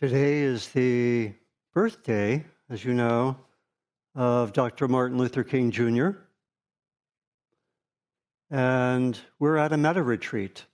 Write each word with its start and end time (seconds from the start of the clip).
Today 0.00 0.40
is 0.40 0.68
the 0.70 1.32
birthday, 1.72 2.44
as 2.68 2.84
you 2.84 2.94
know, 2.94 3.36
of 4.16 4.52
Dr. 4.52 4.88
Martin 4.88 5.18
Luther 5.18 5.44
King 5.44 5.70
Jr. 5.70 6.10
And 8.50 9.16
we're 9.38 9.56
at 9.56 9.72
a 9.72 9.76
metta 9.76 10.02
retreat. 10.02 10.64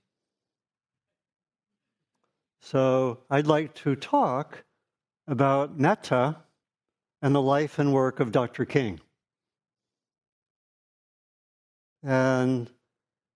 So 2.63 3.19
I'd 3.29 3.47
like 3.47 3.75
to 3.75 3.95
talk 3.95 4.65
about 5.29 5.79
metta 5.79 6.39
and 7.21 7.35
the 7.35 7.43
life 7.43 7.79
and 7.79 7.93
work 7.93 8.21
of 8.21 8.33
Dr. 8.33 8.65
King. 8.65 9.01
And 12.03 12.71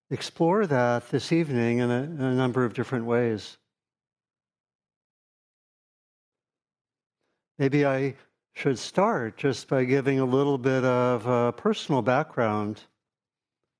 explore 0.09 0.65
that 0.65 1.11
this 1.11 1.31
evening 1.31 1.77
in 1.77 1.91
a, 1.91 2.03
in 2.03 2.21
a 2.21 2.33
number 2.33 2.65
of 2.65 2.73
different 2.73 3.05
ways. 3.05 3.57
Maybe 7.57 7.85
I 7.85 8.15
should 8.53 8.77
start 8.77 9.37
just 9.37 9.69
by 9.69 9.85
giving 9.85 10.19
a 10.19 10.25
little 10.25 10.57
bit 10.57 10.83
of 10.83 11.25
a 11.25 11.53
personal 11.53 12.01
background 12.01 12.81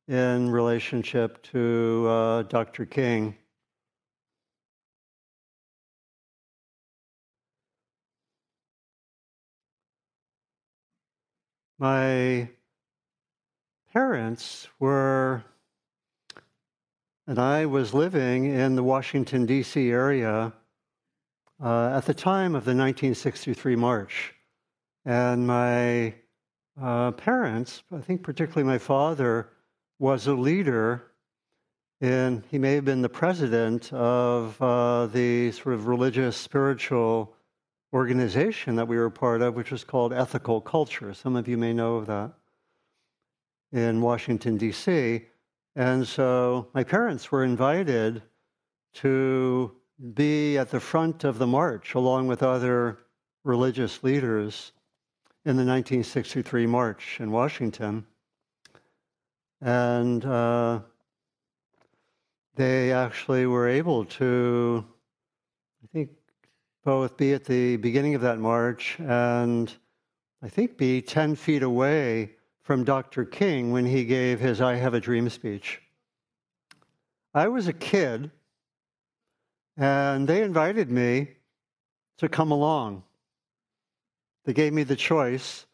in 0.08 0.50
relationship 0.50 1.44
to 1.52 2.08
uh, 2.08 2.44
Dr. 2.44 2.86
King. 2.86 3.36
My 11.78 12.48
parents 13.92 14.70
were, 14.80 15.44
and 17.28 17.38
I 17.38 17.66
was 17.66 17.94
living 17.94 18.46
in 18.46 18.78
the 18.78 18.84
Washington, 18.84 19.46
D.C. 19.46 19.92
area 19.92 20.54
uh, 21.64 21.96
at 21.96 22.06
the 22.06 22.14
time 22.14 22.56
of 22.56 22.66
the 22.66 22.72
1963 22.72 23.76
march. 23.76 24.34
And 25.06 25.48
my 25.48 26.16
uh, 26.82 27.12
parents, 27.12 27.84
I 27.96 28.02
think 28.02 28.24
particularly 28.24 28.68
my 28.68 28.78
father, 28.78 29.50
was 30.00 30.28
a 30.28 30.34
leader 30.34 31.12
and 32.02 32.44
he 32.52 32.60
may 32.60 32.74
have 32.76 32.86
been 32.86 33.02
the 33.02 33.10
president 33.10 33.92
of 33.94 34.62
uh, 34.62 35.08
the 35.08 35.52
sort 35.52 35.76
of 35.76 35.88
religious, 35.88 36.36
spiritual 36.36 37.34
organization 37.94 38.76
that 38.76 38.88
we 38.88 38.98
were 38.98 39.10
part 39.10 39.42
of, 39.42 39.56
which 39.56 39.72
was 39.72 39.86
called 39.86 40.12
Ethical 40.12 40.60
Culture. 40.60 41.14
Some 41.14 41.38
of 41.38 41.48
you 41.48 41.58
may 41.58 41.72
know 41.72 41.96
of 41.96 42.08
that 42.08 42.34
in 43.72 44.02
Washington, 44.02 44.58
D.C. 44.58 45.26
And 45.76 46.06
so 46.06 46.68
my 46.74 46.84
parents 46.84 47.32
were 47.32 47.46
invited 47.46 48.22
to 48.96 49.72
be 50.14 50.58
at 50.58 50.70
the 50.70 50.80
front 50.80 51.24
of 51.24 51.38
the 51.38 51.48
march 51.48 51.94
along 51.94 52.28
with 52.28 52.44
other 52.44 53.00
religious 53.44 54.04
leaders 54.04 54.72
in 55.46 55.56
the 55.56 55.64
1963 55.64 56.66
march 56.66 57.18
in 57.20 57.32
Washington. 57.32 58.06
And 59.62 60.26
uh, 60.26 60.80
they 62.56 62.92
actually 62.92 63.46
were 63.46 63.68
able 63.68 64.06
to, 64.06 64.86
I 65.84 65.88
think, 65.94 66.10
both 66.84 67.18
be 67.18 67.34
at 67.34 67.46
the 67.46 67.78
beginning 67.78 68.16
of 68.16 68.22
that 68.22 68.40
march 68.40 68.98
and 69.00 69.74
I 70.42 70.50
think 70.50 70.78
be 70.78 71.02
10 71.02 71.36
feet 71.36 71.64
away 71.64 72.32
from 72.62 72.84
Dr. 72.84 73.26
King 73.26 73.72
when 73.72 73.86
he 73.86 74.06
gave 74.06 74.40
his 74.40 74.62
I 74.62 74.76
Have 74.76 74.94
a 74.94 75.00
Dream 75.00 75.30
speech. 75.30 75.82
I 77.34 77.48
was 77.48 77.68
a 77.68 77.74
kid 77.74 78.32
and 79.78 80.28
they 80.28 80.42
invited 80.42 80.90
me 80.90 81.30
to 82.18 82.30
come 82.30 82.52
along. 82.52 83.04
They 84.46 84.54
gave 84.54 84.74
me 84.74 84.84
the 84.84 84.96
choice, 84.96 85.66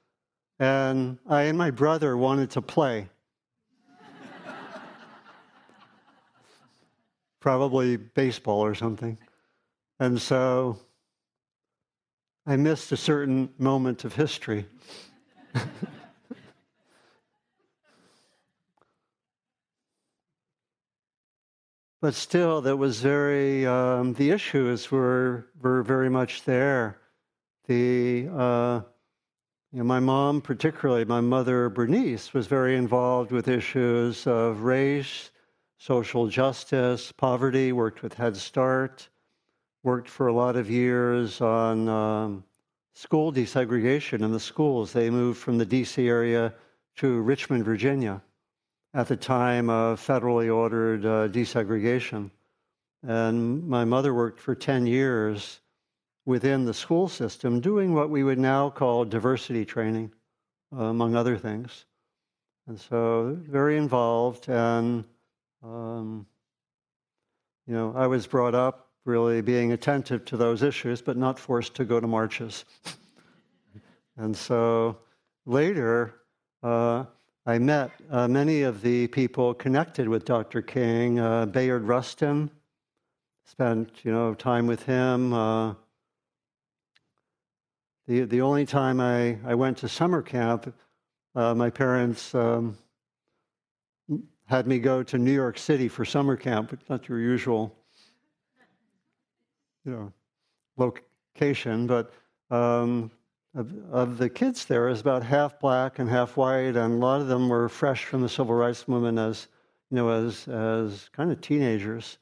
and 0.60 1.18
I 1.28 1.44
and 1.44 1.58
my 1.58 1.72
brother 1.72 2.18
wanted 2.18 2.52
to 2.52 2.62
play. 2.62 3.08
Probably 7.40 7.98
baseball 7.98 8.62
or 8.62 8.76
something. 8.76 9.18
And 10.00 10.20
so 10.20 10.80
I 12.46 12.56
missed 12.56 12.92
a 12.92 12.98
certain 12.98 13.50
moment 13.58 14.04
of 14.04 14.16
history. 14.16 14.66
but 22.02 22.16
still, 22.16 22.62
that 22.62 22.78
was 22.78 23.00
very, 23.00 23.66
um, 23.68 24.14
the 24.14 24.32
issues 24.32 24.90
were, 24.90 25.46
were 25.62 25.84
very 25.84 26.10
much 26.10 26.44
there. 26.44 26.98
The, 27.68 28.28
uh, 28.36 28.82
you 29.72 29.78
know, 29.78 29.84
my 29.84 30.00
mom, 30.00 30.42
particularly 30.42 31.06
my 31.06 31.22
mother 31.22 31.70
Bernice, 31.70 32.34
was 32.34 32.48
very 32.48 32.76
involved 32.76 33.32
with 33.32 33.48
issues 33.48 34.26
of 34.26 34.64
race, 34.64 35.30
social 35.78 36.28
justice, 36.28 37.12
poverty, 37.12 37.72
worked 37.72 38.02
with 38.02 38.16
Head 38.16 38.36
Start, 38.36 39.08
worked 39.84 40.10
for 40.10 40.26
a 40.26 40.34
lot 40.34 40.56
of 40.56 40.72
years 40.72 41.40
on 41.40 41.88
um, 41.88 42.44
school 42.96 43.32
desegregation 43.32 44.24
in 44.24 44.32
the 44.32 44.40
schools. 44.40 44.92
They 44.92 45.12
moved 45.12 45.40
from 45.40 45.60
the 45.60 45.68
DC 45.68 46.04
area 46.08 46.52
to 46.98 47.22
Richmond, 47.22 47.64
Virginia 47.64 48.24
at 48.94 49.08
the 49.08 49.16
time 49.16 49.70
of 49.70 50.06
federally 50.06 50.54
ordered 50.54 51.06
uh, 51.06 51.28
desegregation. 51.30 52.30
And 53.04 53.68
my 53.68 53.86
mother 53.86 54.14
worked 54.14 54.40
for 54.40 54.54
10 54.54 54.86
years 54.86 55.60
within 56.26 56.66
the 56.66 56.74
school 56.74 57.08
system 57.08 57.62
doing 57.62 57.94
what 57.94 58.10
we 58.10 58.24
would 58.24 58.38
now 58.38 58.70
call 58.70 59.06
diversity 59.06 59.66
training, 59.66 60.12
uh, 60.76 60.84
among 60.84 61.16
other 61.16 61.38
things. 61.38 61.86
And 62.68 62.80
so, 62.80 63.38
very 63.50 63.78
involved. 63.78 64.48
And, 64.48 65.04
um, 65.64 66.28
you 67.66 67.74
know, 67.74 67.94
I 67.96 68.08
was 68.08 68.28
brought 68.28 68.54
up 68.54 68.90
really 69.04 69.42
being 69.42 69.72
attentive 69.72 70.26
to 70.26 70.38
those 70.38 70.62
issues, 70.62 71.02
but 71.02 71.18
not 71.18 71.40
forced 71.40 71.74
to 71.76 71.86
go 71.86 72.00
to 72.00 72.08
marches. 72.08 72.66
and 74.18 74.38
so 74.38 74.98
later, 75.46 76.14
uh, 76.62 77.06
I 77.44 77.58
met 77.58 77.90
uh, 78.12 78.28
many 78.28 78.62
of 78.62 78.84
the 78.84 79.08
people 79.08 79.56
connected 79.56 80.08
with 80.08 80.26
Dr. 80.26 80.62
King. 80.62 81.20
Uh, 81.20 81.48
Bayard 81.48 81.82
Rustin, 81.82 82.52
spent 83.46 83.90
you 84.04 84.12
know 84.12 84.36
time 84.36 84.68
with 84.68 84.84
him. 84.84 85.34
Uh, 85.34 85.74
the 88.08 88.26
the 88.26 88.42
only 88.42 88.68
time 88.68 89.02
I, 89.02 89.40
I 89.44 89.56
went 89.56 89.80
to 89.80 89.90
summer 89.90 90.22
camp, 90.22 90.72
uh, 91.34 91.56
my 91.56 91.72
parents 91.72 92.36
um, 92.36 92.78
had 94.46 94.68
me 94.68 94.78
go 94.78 95.02
to 95.02 95.18
New 95.18 95.34
York 95.34 95.58
City 95.58 95.88
for 95.88 96.06
summer 96.06 96.36
camp, 96.36 96.70
but 96.70 96.88
not 96.92 97.10
your 97.10 97.20
usual 97.20 97.76
you 99.84 99.92
know 99.94 100.14
location, 100.78 101.88
but 101.88 102.14
um, 102.52 103.10
of, 103.54 103.74
of 103.92 104.18
the 104.18 104.30
kids 104.30 104.66
there 104.66 104.88
is 104.88 105.02
about 105.02 105.24
half 105.24 105.60
black 105.60 106.00
and 106.00 106.10
half 106.10 106.38
white, 106.38 106.76
and 106.76 106.94
a 106.94 106.98
lot 106.98 107.22
of 107.22 107.28
them 107.28 107.50
were 107.50 107.68
fresh 107.68 108.06
from 108.06 108.22
the 108.22 108.30
civil 108.30 108.56
rights 108.56 108.88
movement 108.88 109.20
as 109.20 109.48
you 109.90 109.98
know 109.98 110.10
as 110.10 110.48
as 110.48 111.10
kind 111.12 111.32
of 111.32 111.42
teenagers, 111.42 112.18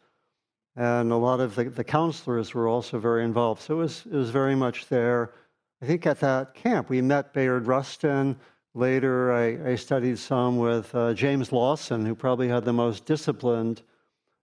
and 0.76 1.12
a 1.12 1.16
lot 1.16 1.40
of 1.40 1.56
the, 1.56 1.66
the 1.66 1.84
counselors 1.84 2.54
were 2.54 2.68
also 2.68 2.98
very 2.98 3.24
involved. 3.24 3.62
So 3.62 3.76
it 3.76 3.78
was 3.78 4.06
it 4.08 4.16
was 4.16 4.32
very 4.32 4.56
much 4.56 4.88
there. 4.88 5.34
I 5.82 5.86
think 5.86 6.06
at 6.08 6.20
that 6.22 6.56
camp 6.56 6.90
we 6.90 7.02
met 7.02 7.34
Bayard 7.34 7.68
Rustin. 7.68 8.36
Later, 8.76 9.34
I, 9.34 9.72
I 9.72 9.76
studied 9.76 10.20
some 10.20 10.58
with 10.58 10.94
uh, 10.94 11.14
James 11.14 11.52
Lawson, 11.52 12.06
who 12.06 12.14
probably 12.14 12.48
had 12.48 12.66
the 12.66 12.74
most 12.74 13.06
disciplined 13.06 13.82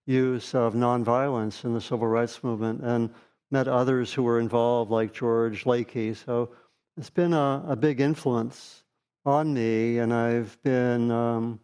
use 0.04 0.54
of 0.54 0.74
nonviolence 0.74 1.64
in 1.64 1.74
the 1.74 1.80
civil 1.80 2.08
rights 2.08 2.42
movement, 2.42 2.80
and 2.82 3.10
met 3.50 3.68
others 3.68 4.12
who 4.12 4.22
were 4.24 4.40
involved, 4.40 4.90
like 4.90 5.12
George 5.12 5.64
Lakey. 5.64 6.14
So 6.16 6.50
it's 6.96 7.10
been 7.10 7.34
a, 7.34 7.62
a 7.68 7.76
big 7.76 8.00
influence 8.00 8.82
on 9.24 9.52
me, 9.52 9.98
and 9.98 10.14
I've 10.14 10.56
been 10.62 11.10
um, 11.10 11.60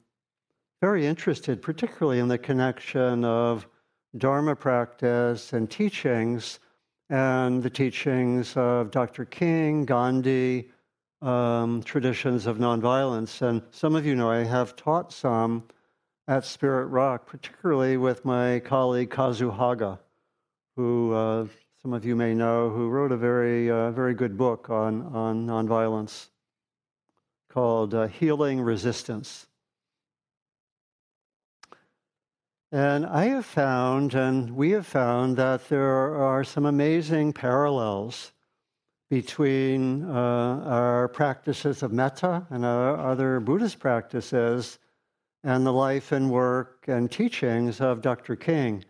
very 0.83 1.07
interested, 1.07 1.63
particularly 1.63 2.19
in 2.19 2.29
the 2.29 2.39
connection 2.39 3.25
of 3.25 3.67
Dharma 4.17 4.55
practice 4.55 5.55
and 5.55 5.71
teachings, 5.71 6.61
and 7.09 7.63
the 7.63 7.71
teachings 7.71 8.55
of 8.57 8.91
Dr. 8.91 9.25
King, 9.25 9.87
Gandhi, 9.87 10.71
um, 11.23 11.83
traditions 11.83 12.47
of 12.47 12.59
nonviolence. 12.59 13.41
And 13.41 13.63
some 13.71 13.95
of 13.95 14.05
you 14.05 14.15
know 14.15 14.31
I 14.31 14.45
have 14.45 14.77
taught 14.77 15.13
some 15.13 15.65
at 16.29 16.45
Spirit 16.45 16.87
Rock, 16.87 17.27
particularly 17.27 17.97
with 17.97 18.25
my 18.25 18.61
colleague 18.61 19.11
Kazu 19.11 19.51
Haga, 19.51 19.99
who 20.77 21.13
uh, 21.15 21.47
some 21.83 21.95
of 21.95 22.05
you 22.05 22.15
may 22.15 22.33
know, 22.33 22.71
who 22.71 22.89
wrote 22.89 23.11
a 23.11 23.17
very, 23.17 23.69
uh, 23.69 23.91
very 23.91 24.15
good 24.15 24.39
book 24.39 24.71
on, 24.71 25.03
on 25.03 25.49
nonviolence 25.49 26.29
called 27.51 27.93
uh, 27.93 28.07
Healing 28.07 28.61
Resistance. 28.61 29.49
And 32.71 33.05
I 33.05 33.25
have 33.25 33.45
found, 33.45 34.15
and 34.15 34.55
we 34.55 34.71
have 34.71 34.87
found, 34.87 35.37
that 35.39 35.69
there 35.69 36.15
are 36.15 36.45
some 36.45 36.67
amazing 36.67 37.33
parallels 37.33 38.31
between 39.11 40.05
uh, 40.05 40.63
our 40.65 41.09
practices 41.09 41.83
of 41.83 41.93
metta 41.93 42.47
and 42.51 42.65
our 42.65 42.97
other 42.97 43.41
Buddhist 43.41 43.81
practices 43.81 44.79
and 45.43 45.67
the 45.67 45.73
life 45.73 46.13
and 46.13 46.31
work 46.31 46.85
and 46.87 47.11
teachings 47.11 47.81
of 47.81 48.03
Dr. 48.03 48.37
King. 48.37 48.85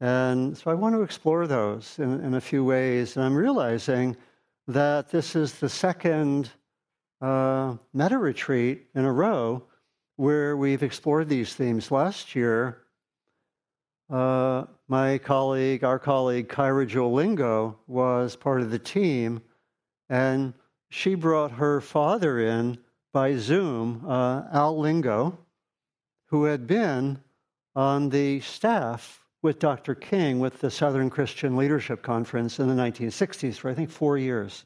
And 0.00 0.56
so 0.56 0.70
I 0.70 0.74
want 0.74 0.94
to 0.94 1.02
explore 1.02 1.46
those 1.46 1.98
in, 1.98 2.20
in 2.20 2.34
a 2.34 2.40
few 2.40 2.64
ways. 2.64 3.16
And 3.16 3.24
I'm 3.24 3.36
realizing 3.36 4.16
that 4.66 5.10
this 5.10 5.36
is 5.36 5.54
the 5.54 5.68
second 5.68 6.50
uh, 7.20 7.76
metta 7.92 8.18
retreat 8.18 8.86
in 8.94 9.04
a 9.04 9.12
row 9.12 9.62
where 10.16 10.56
we've 10.56 10.82
explored 10.82 11.28
these 11.28 11.54
themes. 11.54 11.90
Last 11.90 12.34
year, 12.34 12.82
uh, 14.10 14.64
my 14.88 15.18
colleague, 15.18 15.84
our 15.84 15.98
colleague, 15.98 16.48
Kaira 16.48 16.86
Jewel 16.86 17.12
Lingo, 17.12 17.78
was 17.86 18.36
part 18.36 18.60
of 18.60 18.70
the 18.70 18.78
team, 18.78 19.42
and 20.08 20.54
she 20.90 21.14
brought 21.14 21.52
her 21.52 21.80
father 21.80 22.38
in 22.38 22.78
by 23.12 23.36
Zoom, 23.36 24.04
uh, 24.06 24.42
Al 24.52 24.78
Lingo, 24.78 25.38
who 26.26 26.44
had 26.44 26.66
been 26.66 27.18
on 27.74 28.10
the 28.10 28.40
staff 28.40 29.23
with 29.44 29.58
Dr. 29.58 29.94
King 29.94 30.40
with 30.40 30.58
the 30.62 30.70
Southern 30.70 31.10
Christian 31.10 31.54
Leadership 31.54 32.02
Conference 32.02 32.58
in 32.58 32.66
the 32.66 32.74
1960s 32.74 33.56
for, 33.56 33.70
I 33.70 33.74
think, 33.74 33.90
four 33.90 34.16
years. 34.16 34.64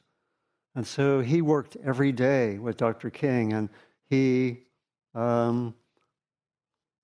And 0.76 0.86
so 0.86 1.20
he 1.20 1.42
worked 1.42 1.76
every 1.84 2.12
day 2.12 2.58
with 2.58 2.76
Dr. 2.76 3.10
King, 3.10 3.54
and 3.54 3.68
he 4.08 4.58
um, 5.16 5.74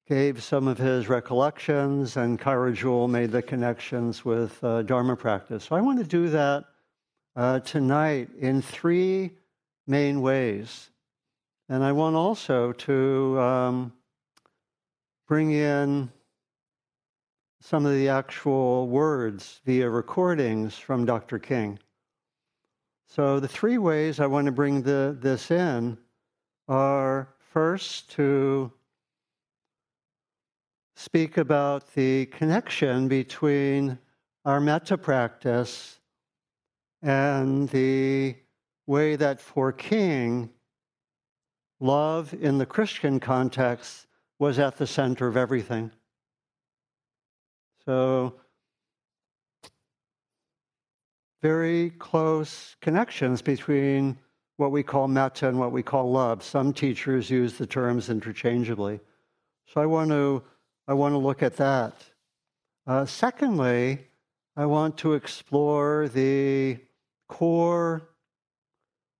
gave 0.06 0.40
some 0.40 0.68
of 0.68 0.78
his 0.78 1.08
recollections, 1.08 2.16
and 2.16 2.38
Kaira 2.38 2.72
Jewel 2.72 3.08
made 3.08 3.32
the 3.32 3.42
connections 3.42 4.24
with 4.24 4.62
uh, 4.62 4.82
Dharma 4.82 5.16
practice. 5.16 5.64
So 5.64 5.74
I 5.74 5.80
want 5.80 5.98
to 5.98 6.04
do 6.04 6.28
that 6.28 6.66
uh, 7.34 7.58
tonight 7.58 8.28
in 8.38 8.62
three 8.62 9.32
main 9.88 10.22
ways. 10.22 10.90
And 11.68 11.82
I 11.82 11.90
want 11.90 12.14
also 12.14 12.70
to 12.70 13.40
um, 13.40 13.92
bring 15.26 15.50
in 15.50 16.12
some 17.64 17.86
of 17.86 17.94
the 17.94 18.10
actual 18.10 18.86
words 18.88 19.62
via 19.64 19.88
recordings 19.88 20.76
from 20.76 21.06
Dr. 21.06 21.38
King. 21.38 21.78
So, 23.06 23.40
the 23.40 23.48
three 23.48 23.78
ways 23.78 24.20
I 24.20 24.26
want 24.26 24.44
to 24.44 24.52
bring 24.52 24.82
the, 24.82 25.16
this 25.18 25.50
in 25.50 25.96
are 26.68 27.28
first 27.38 28.10
to 28.12 28.70
speak 30.94 31.38
about 31.38 31.94
the 31.94 32.26
connection 32.26 33.08
between 33.08 33.98
our 34.44 34.60
metta 34.60 34.98
practice 34.98 36.00
and 37.00 37.66
the 37.70 38.36
way 38.86 39.16
that 39.16 39.40
for 39.40 39.72
King, 39.72 40.50
love 41.80 42.34
in 42.34 42.58
the 42.58 42.66
Christian 42.66 43.18
context 43.18 44.06
was 44.38 44.58
at 44.58 44.76
the 44.76 44.86
center 44.86 45.26
of 45.26 45.38
everything. 45.38 45.90
So, 47.86 48.34
very 51.42 51.90
close 51.90 52.76
connections 52.80 53.42
between 53.42 54.18
what 54.56 54.70
we 54.70 54.82
call 54.82 55.08
metta 55.08 55.48
and 55.48 55.58
what 55.58 55.72
we 55.72 55.82
call 55.82 56.10
love. 56.10 56.42
Some 56.42 56.72
teachers 56.72 57.28
use 57.28 57.54
the 57.54 57.66
terms 57.66 58.08
interchangeably. 58.08 59.00
So 59.66 59.80
I 59.80 59.86
want 59.86 60.10
to 60.10 60.42
I 60.86 60.94
want 60.94 61.12
to 61.12 61.18
look 61.18 61.42
at 61.42 61.56
that. 61.56 61.94
Uh, 62.86 63.06
secondly, 63.06 64.06
I 64.56 64.66
want 64.66 64.98
to 64.98 65.14
explore 65.14 66.08
the 66.08 66.78
core 67.28 68.10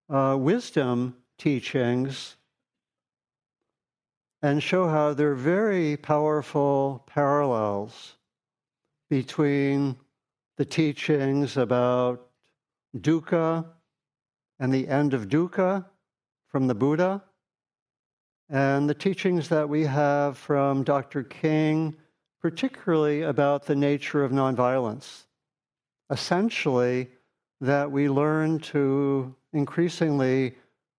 uh, 0.09 0.37
wisdom 0.39 1.17
teachings 1.39 2.37
and 4.43 4.63
show 4.63 4.89
how 4.89 5.15
there 5.15 5.33
are 5.33 5.35
very 5.35 5.97
powerful 5.97 7.03
parallels 7.07 8.17
between 9.09 9.97
the 10.57 10.65
teachings 10.65 11.57
about 11.57 12.29
dukkha 12.97 13.67
and 14.59 14.73
the 14.73 14.89
end 14.89 15.15
of 15.15 15.29
dukkha 15.29 15.85
from 16.47 16.67
the 16.67 16.75
Buddha 16.75 17.23
and 18.49 18.89
the 18.89 18.95
teachings 18.95 19.49
that 19.49 19.69
we 19.69 19.85
have 19.85 20.39
from 20.39 20.85
Dr. 20.85 21.23
King, 21.25 21.97
particularly 22.41 23.23
about 23.23 23.67
the 23.67 23.75
nature 23.75 24.23
of 24.23 24.31
nonviolence. 24.31 25.25
Essentially, 26.11 27.09
that 27.61 27.91
we 27.91 28.09
learn 28.09 28.59
to 28.59 29.35
increasingly 29.53 30.55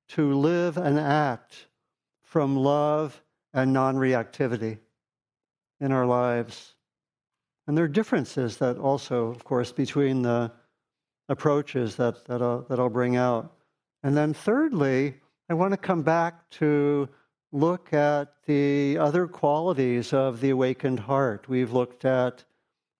to 0.09 0.33
live 0.33 0.77
and 0.77 0.99
act 0.99 1.67
from 2.23 2.55
love 2.55 3.21
and 3.53 3.71
non-reactivity 3.71 4.79
in 5.79 5.91
our 5.91 6.05
lives. 6.05 6.74
And 7.67 7.77
there 7.77 7.85
are 7.85 7.89
differences 7.89 8.57
that 8.57 8.77
also, 8.77 9.27
of 9.27 9.43
course, 9.43 9.71
between 9.71 10.21
the 10.21 10.51
approaches 11.29 11.95
that, 11.95 12.25
that, 12.25 12.41
I'll, 12.41 12.61
that 12.69 12.79
I'll 12.79 12.89
bring 12.89 13.15
out. 13.15 13.53
And 14.03 14.15
then 14.15 14.33
thirdly, 14.33 15.15
I 15.49 15.55
want 15.55 15.71
to 15.71 15.77
come 15.77 16.03
back 16.03 16.49
to 16.51 17.09
look 17.51 17.93
at 17.93 18.33
the 18.45 18.97
other 18.97 19.27
qualities 19.27 20.13
of 20.13 20.41
the 20.41 20.51
awakened 20.51 20.99
heart. 20.99 21.49
We've 21.49 21.71
looked 21.71 22.05
at 22.05 22.43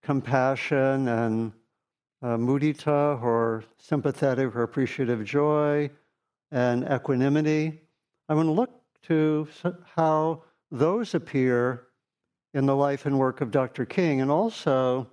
compassion 0.02 1.08
and 1.08 1.52
uh, 2.22 2.38
mudita, 2.38 3.22
or 3.22 3.64
sympathetic 3.78 4.56
or 4.56 4.64
appreciative 4.64 5.24
joy, 5.26 5.92
and 6.52 6.84
equanimity. 6.90 7.82
I 8.30 8.34
want 8.34 8.48
to 8.48 8.52
look 8.52 8.72
to 9.04 9.48
how 9.96 10.44
those 10.72 11.14
appear 11.14 11.88
in 12.56 12.66
the 12.66 12.76
life 12.76 13.06
and 13.06 13.20
work 13.20 13.42
of 13.42 13.52
Dr. 13.52 13.86
King, 13.86 14.22
and 14.22 14.32
also 14.32 15.08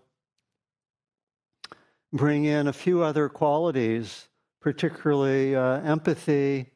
bring 2.13 2.45
in 2.45 2.69
a 2.69 2.73
few 2.73 3.03
other 3.03 3.29
qualities, 3.29 4.29
particularly 4.61 5.57
uh, 5.57 5.81
empathy 5.81 6.71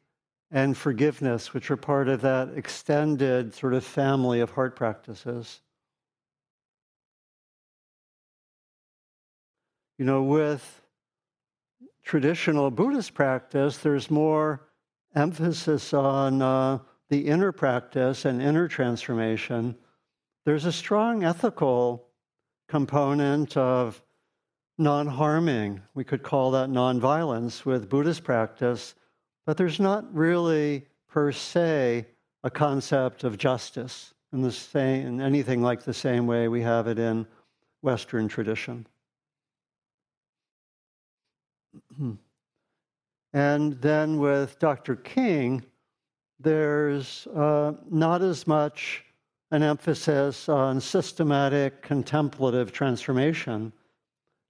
and 0.51 0.75
forgiveness, 0.75 1.53
which 1.53 1.71
are 1.71 1.77
part 1.77 2.09
of 2.09 2.19
that 2.19 2.49
extended 2.49 3.53
sort 3.53 3.73
of 3.73 3.83
family 3.85 4.41
of 4.41 4.51
heart 4.51 4.75
practices. 4.75 5.61
You 9.97 10.03
know, 10.03 10.23
with 10.23 10.81
traditional 12.03 12.71
Buddhist 12.71 13.13
practice, 13.13 13.77
there's 13.77 14.11
more 14.11 14.67
emphasis 15.15 15.93
on 15.93 16.41
uh, 16.41 16.79
the 17.07 17.25
inner 17.25 17.53
practice 17.53 18.25
and 18.25 18.41
inner 18.41 18.67
transformation. 18.67 19.73
There's 20.47 20.63
a 20.63 20.71
strong 20.71 21.25
ethical 21.25 22.07
component 22.69 23.57
of 23.57 24.01
non 24.77 25.05
harming. 25.05 25.81
We 25.93 26.05
could 26.05 26.23
call 26.23 26.51
that 26.51 26.69
non-violence 26.69 27.65
with 27.65 27.89
Buddhist 27.89 28.23
practice 28.23 28.95
but 29.45 29.57
there's 29.57 29.81
not 29.81 30.05
really, 30.15 30.85
per 31.09 31.33
se, 31.33 32.05
a 32.45 32.49
concept 32.49 33.25
of 33.25 33.37
justice 33.37 34.13
in, 34.31 34.41
the 34.41 34.53
same, 34.53 35.05
in 35.05 35.19
anything 35.19 35.61
like 35.61 35.83
the 35.83 35.93
same 35.93 36.27
way 36.27 36.47
we 36.47 36.61
have 36.61 36.87
it 36.87 36.97
in 36.97 37.27
Western 37.81 38.29
tradition. 38.29 38.87
and 43.33 43.81
then 43.81 44.17
with 44.17 44.59
Dr. 44.59 44.95
King, 44.95 45.65
there's 46.39 47.27
uh, 47.35 47.73
not 47.89 48.21
as 48.21 48.47
much 48.47 49.03
an 49.51 49.63
emphasis 49.63 50.49
on 50.49 50.81
systematic 50.81 51.81
contemplative 51.81 52.71
transformation, 52.71 53.71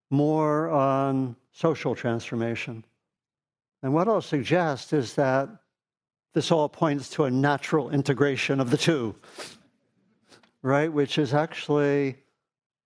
more 0.10 0.70
on 0.70 1.36
social 1.52 1.94
transformation. 1.94 2.84
And 3.84 3.94
what 3.94 4.08
I'll 4.08 4.22
suggest 4.22 4.94
is 4.94 5.14
that 5.16 5.50
this 6.34 6.52
all 6.52 6.70
points 6.70 7.10
to 7.12 7.26
a 7.26 7.32
natural 7.32 7.90
integration 7.90 8.60
of 8.60 8.72
the 8.72 8.78
two, 8.78 9.16
right? 10.62 10.92
Which 10.92 11.18
is 11.18 11.34
actually, 11.34 12.18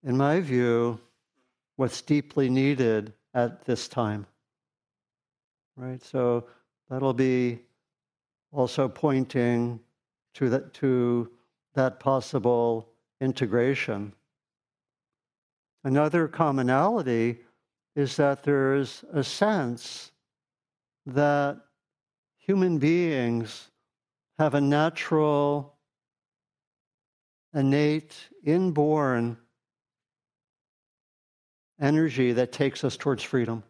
in 0.04 0.18
my 0.18 0.42
view, 0.42 1.00
what's 1.76 2.02
deeply 2.02 2.50
needed 2.50 3.14
at 3.34 3.66
this 3.66 3.88
time, 3.88 4.26
right? 5.78 6.04
So 6.04 6.46
that'll 6.90 7.14
be 7.14 7.60
also 8.52 8.88
pointing 8.88 9.80
to 10.34 10.50
that, 10.50 10.74
to 10.76 11.30
that 11.74 12.00
possible 12.00 12.90
integration. 13.20 14.14
Another 15.84 16.28
commonality 16.28 17.40
is 17.96 18.16
that 18.18 18.44
there's 18.44 19.04
a 19.14 19.24
sense 19.24 20.12
that 21.06 21.58
human 22.38 22.78
beings 22.78 23.70
have 24.38 24.54
a 24.54 24.62
natural 24.62 25.76
innate, 27.54 28.16
inborn 28.44 29.38
energy 31.80 32.32
that 32.32 32.52
takes 32.52 32.84
us 32.84 32.96
towards 32.96 33.24
freedom. 33.24 33.64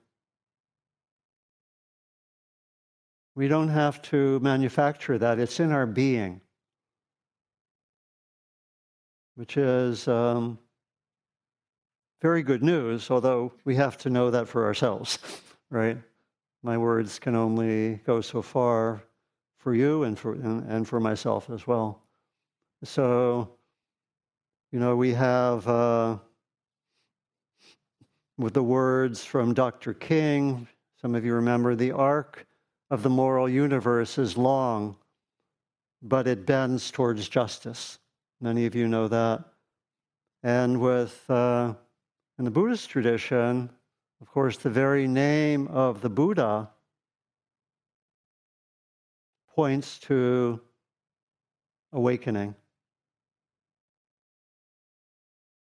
We 3.35 3.47
don't 3.47 3.69
have 3.69 4.01
to 4.03 4.39
manufacture 4.41 5.17
that, 5.17 5.39
it's 5.39 5.59
in 5.59 5.71
our 5.71 5.85
being, 5.85 6.41
which 9.41 9.57
is 9.57 10.07
um, 10.07 10.59
very 12.21 12.43
good 12.43 12.61
news, 12.61 13.09
although 13.09 13.51
we 13.65 13.75
have 13.75 13.97
to 13.97 14.07
know 14.11 14.29
that 14.29 14.47
for 14.47 14.65
ourselves, 14.65 15.17
right? 15.71 15.97
My 16.61 16.77
words 16.77 17.17
can 17.17 17.35
only 17.35 17.95
go 18.05 18.21
so 18.21 18.43
far 18.43 19.01
for 19.57 19.73
you 19.73 20.03
and 20.03 20.19
for, 20.19 20.33
and, 20.33 20.69
and 20.69 20.87
for 20.87 20.99
myself 20.99 21.49
as 21.49 21.65
well. 21.65 22.03
So, 22.83 23.49
you 24.71 24.79
know, 24.79 24.95
we 24.95 25.11
have. 25.13 25.67
Uh, 25.67 26.17
with 28.37 28.53
the 28.53 28.63
words 28.63 29.23
from 29.23 29.53
Dr. 29.53 29.93
King. 29.93 30.67
Some 30.99 31.15
of 31.15 31.25
you 31.25 31.33
remember 31.35 31.75
the 31.75 31.91
arc 31.91 32.47
of 32.89 33.03
the 33.03 33.09
moral 33.09 33.47
universe 33.47 34.17
is 34.17 34.37
long, 34.37 34.95
but 36.01 36.27
it 36.27 36.45
bends 36.45 36.91
towards 36.91 37.27
justice. 37.27 37.99
Many 38.43 38.65
of 38.65 38.73
you 38.73 38.87
know 38.87 39.07
that. 39.07 39.43
And 40.41 40.81
with, 40.81 41.23
uh, 41.29 41.75
in 42.39 42.45
the 42.45 42.49
Buddhist 42.49 42.89
tradition, 42.89 43.69
of 44.19 44.27
course, 44.27 44.57
the 44.57 44.71
very 44.71 45.07
name 45.07 45.67
of 45.67 46.01
the 46.01 46.09
Buddha 46.09 46.71
points 49.53 49.99
to 49.99 50.59
awakening. 51.93 52.55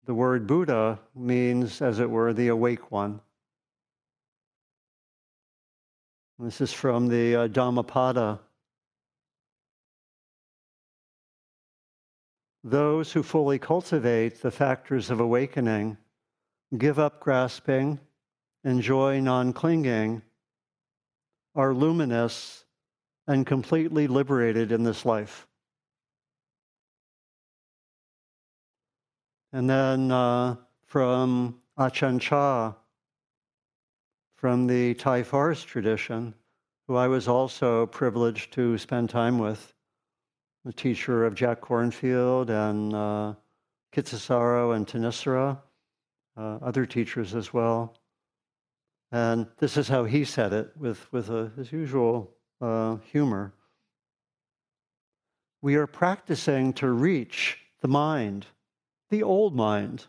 The 0.05 0.13
word 0.13 0.47
Buddha 0.47 0.99
means, 1.13 1.81
as 1.81 1.99
it 1.99 2.09
were, 2.09 2.31
the 2.31 2.47
awake 2.47 2.91
one. 2.91 3.19
This 6.39 6.61
is 6.61 6.71
from 6.71 7.09
the 7.09 7.35
uh, 7.35 7.47
Dhammapada. 7.47 8.39
Those 12.63 13.13
who 13.13 13.23
fully 13.23 13.57
cultivate 13.57 14.41
the 14.41 14.51
factors 14.51 15.09
of 15.09 15.19
awakening, 15.19 15.97
give 16.77 16.99
up 16.99 17.21
grasping, 17.21 17.99
enjoy 18.63 19.21
non 19.21 19.53
clinging, 19.53 20.21
are 21.55 21.73
luminous 21.73 22.65
and 23.27 23.45
completely 23.45 24.07
liberated 24.07 24.71
in 24.71 24.83
this 24.83 25.05
life. 25.05 25.47
And 29.53 29.69
then 29.69 30.11
uh, 30.11 30.57
from 30.85 31.61
Ajahn 31.77 32.19
Chah, 32.19 32.73
from 34.35 34.67
the 34.67 34.93
Thai 34.95 35.23
forest 35.23 35.67
tradition, 35.67 36.33
who 36.87 36.95
I 36.95 37.07
was 37.07 37.27
also 37.27 37.85
privileged 37.85 38.53
to 38.53 38.77
spend 38.77 39.09
time 39.09 39.39
with, 39.39 39.73
the 40.65 40.73
teacher 40.73 41.25
of 41.25 41.35
Jack 41.35 41.61
Kornfield 41.61 42.49
and 42.49 42.93
uh, 42.93 43.33
Kittisaro 43.93 44.75
and 44.75 44.85
Thanissaro, 44.85 45.57
uh, 46.37 46.59
other 46.61 46.85
teachers 46.85 47.35
as 47.35 47.53
well. 47.53 47.95
And 49.11 49.47
this 49.57 49.77
is 49.77 49.87
how 49.87 50.03
he 50.03 50.23
said 50.23 50.53
it 50.53 50.71
with, 50.77 51.11
with 51.11 51.29
a, 51.29 51.51
his 51.57 51.71
usual 51.71 52.31
uh, 52.61 52.97
humor. 53.11 53.53
We 55.61 55.75
are 55.75 55.87
practicing 55.87 56.73
to 56.73 56.89
reach 56.89 57.57
the 57.81 57.87
mind 57.87 58.45
the 59.09 59.23
old 59.23 59.55
mind. 59.55 60.05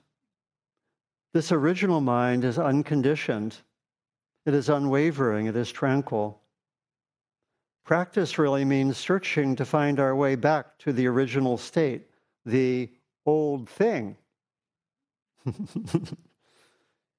This 1.33 1.52
original 1.52 2.00
mind 2.00 2.45
is 2.45 2.59
unconditioned, 2.59 3.57
it 4.47 4.54
is 4.54 4.69
unwavering, 4.69 5.47
it 5.47 5.57
is 5.57 5.71
tranquil. 5.71 6.39
Practice 7.84 8.38
really 8.38 8.64
means 8.64 8.96
searching 8.96 9.56
to 9.56 9.64
find 9.64 9.99
our 9.99 10.14
way 10.14 10.37
back 10.37 10.78
to 10.78 10.92
the 10.92 11.06
original 11.06 11.56
state, 11.56 12.06
the 12.44 12.90
old 13.26 13.68
thing. 13.68 14.16
it 15.46 16.14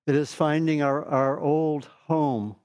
is 0.08 0.34
finding 0.34 0.82
our, 0.82 1.03
our 1.06 1.39
old 1.39 1.86
home, 2.06 2.56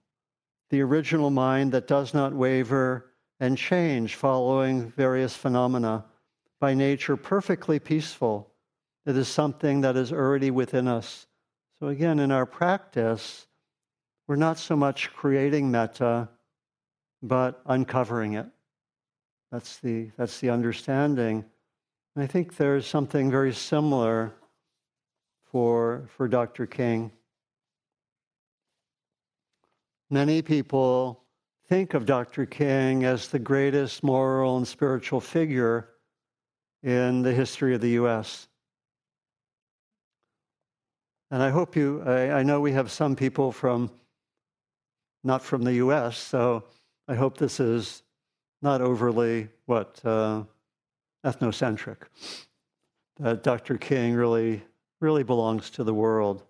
the 0.70 0.80
original 0.80 1.30
mind 1.30 1.72
that 1.72 1.86
does 1.86 2.14
not 2.14 2.32
waver 2.32 3.12
and 3.40 3.58
change 3.58 4.14
following 4.14 4.90
various 4.92 5.34
phenomena, 5.34 6.04
by 6.60 6.74
nature 6.74 7.16
perfectly 7.16 7.78
peaceful 7.78 8.52
it 9.06 9.16
is 9.16 9.28
something 9.28 9.82
that 9.82 9.96
is 9.96 10.12
already 10.12 10.50
within 10.50 10.88
us. 10.88 11.28
So, 11.78 11.86
again, 11.86 12.18
in 12.18 12.32
our 12.32 12.44
practice, 12.44 13.46
we're 14.26 14.34
not 14.34 14.58
so 14.58 14.74
much 14.76 15.12
creating 15.12 15.70
metta, 15.70 16.28
but 17.22 17.62
uncovering 17.66 18.34
it. 18.34 18.46
That's 19.50 19.78
the, 19.78 20.10
that's 20.16 20.40
the 20.40 20.50
understanding. 20.50 21.44
And 22.14 22.24
I 22.24 22.26
think 22.26 22.56
there's 22.56 22.86
something 22.86 23.30
very 23.30 23.52
similar 23.52 24.34
for, 25.50 26.08
for 26.16 26.28
Dr. 26.28 26.66
King. 26.66 27.12
Many 30.10 30.42
people 30.42 31.24
think 31.68 31.94
of 31.94 32.06
Dr. 32.06 32.46
King 32.46 33.04
as 33.04 33.28
the 33.28 33.38
greatest 33.38 34.02
moral 34.02 34.56
and 34.56 34.66
spiritual 34.66 35.20
figure 35.20 35.88
in 36.82 37.22
the 37.22 37.32
history 37.32 37.74
of 37.74 37.80
the 37.80 37.90
U.S. 37.90 38.46
And 41.30 41.42
I 41.42 41.50
hope 41.50 41.74
you, 41.74 42.02
I, 42.06 42.30
I, 42.30 42.42
know 42.44 42.60
we 42.60 42.72
have 42.72 42.90
some 42.90 43.16
people 43.16 43.50
from, 43.50 43.90
not 45.24 45.42
from 45.42 45.64
the 45.64 45.74
US, 45.74 46.16
so 46.16 46.64
I 47.08 47.14
hope 47.14 47.38
this 47.38 47.60
is 47.60 48.02
not 48.62 48.80
overly, 48.80 49.48
what, 49.66 50.00
uh, 50.04 50.44
ethnocentric. 51.24 51.98
That 53.18 53.42
Dr. 53.42 53.78
King 53.78 54.14
really, 54.14 54.62
really 55.00 55.22
belongs 55.22 55.70
to 55.70 55.84
the 55.84 55.94
world. 55.94 56.42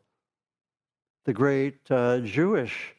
The 1.24 1.32
great 1.32 1.78
uh, 1.90 2.18
Jewish 2.20 2.94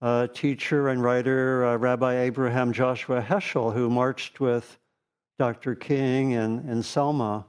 uh, 0.00 0.28
teacher 0.28 0.88
and 0.88 1.02
writer, 1.02 1.64
uh, 1.64 1.76
Rabbi 1.76 2.20
Abraham 2.20 2.72
Joshua 2.72 3.22
Heschel, 3.22 3.72
who 3.72 3.90
marched 3.90 4.40
with 4.40 4.78
Dr. 5.38 5.74
King 5.74 6.32
in, 6.32 6.68
in 6.68 6.82
Selma 6.82 7.46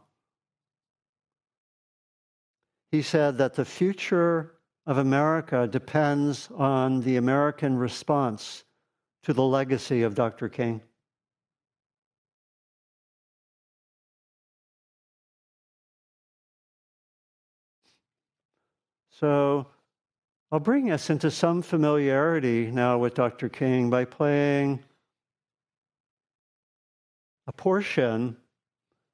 he 2.96 3.02
said 3.02 3.38
that 3.38 3.56
the 3.56 3.66
future 3.66 4.54
of 4.86 4.98
America 4.98 5.68
depends 5.68 6.50
on 6.56 7.02
the 7.02 7.18
American 7.18 7.76
response 7.78 8.64
to 9.26 9.34
the 9.34 9.44
legacy 9.44 10.04
of 10.04 10.14
Dr. 10.14 10.48
King. 10.48 10.82
So 19.10 19.66
I'll 20.52 20.60
bring 20.60 20.92
us 20.92 21.10
into 21.10 21.32
some 21.32 21.64
familiarity 21.64 22.70
now 22.70 23.00
with 23.00 23.16
Dr. 23.16 23.50
King 23.50 23.90
by 23.90 24.06
playing 24.06 24.84
a 27.48 27.52
portion 27.52 28.38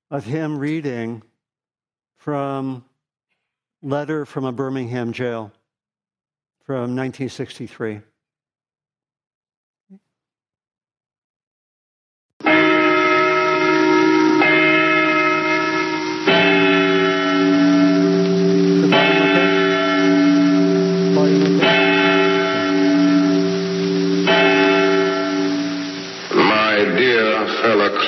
of 0.10 0.26
him 0.26 0.58
reading 0.58 1.24
from 2.18 2.84
letter 3.82 4.26
from 4.26 4.44
a 4.44 4.52
Birmingham 4.52 5.14
jail 5.14 5.54
from 6.66 6.98
1963. 6.98 8.02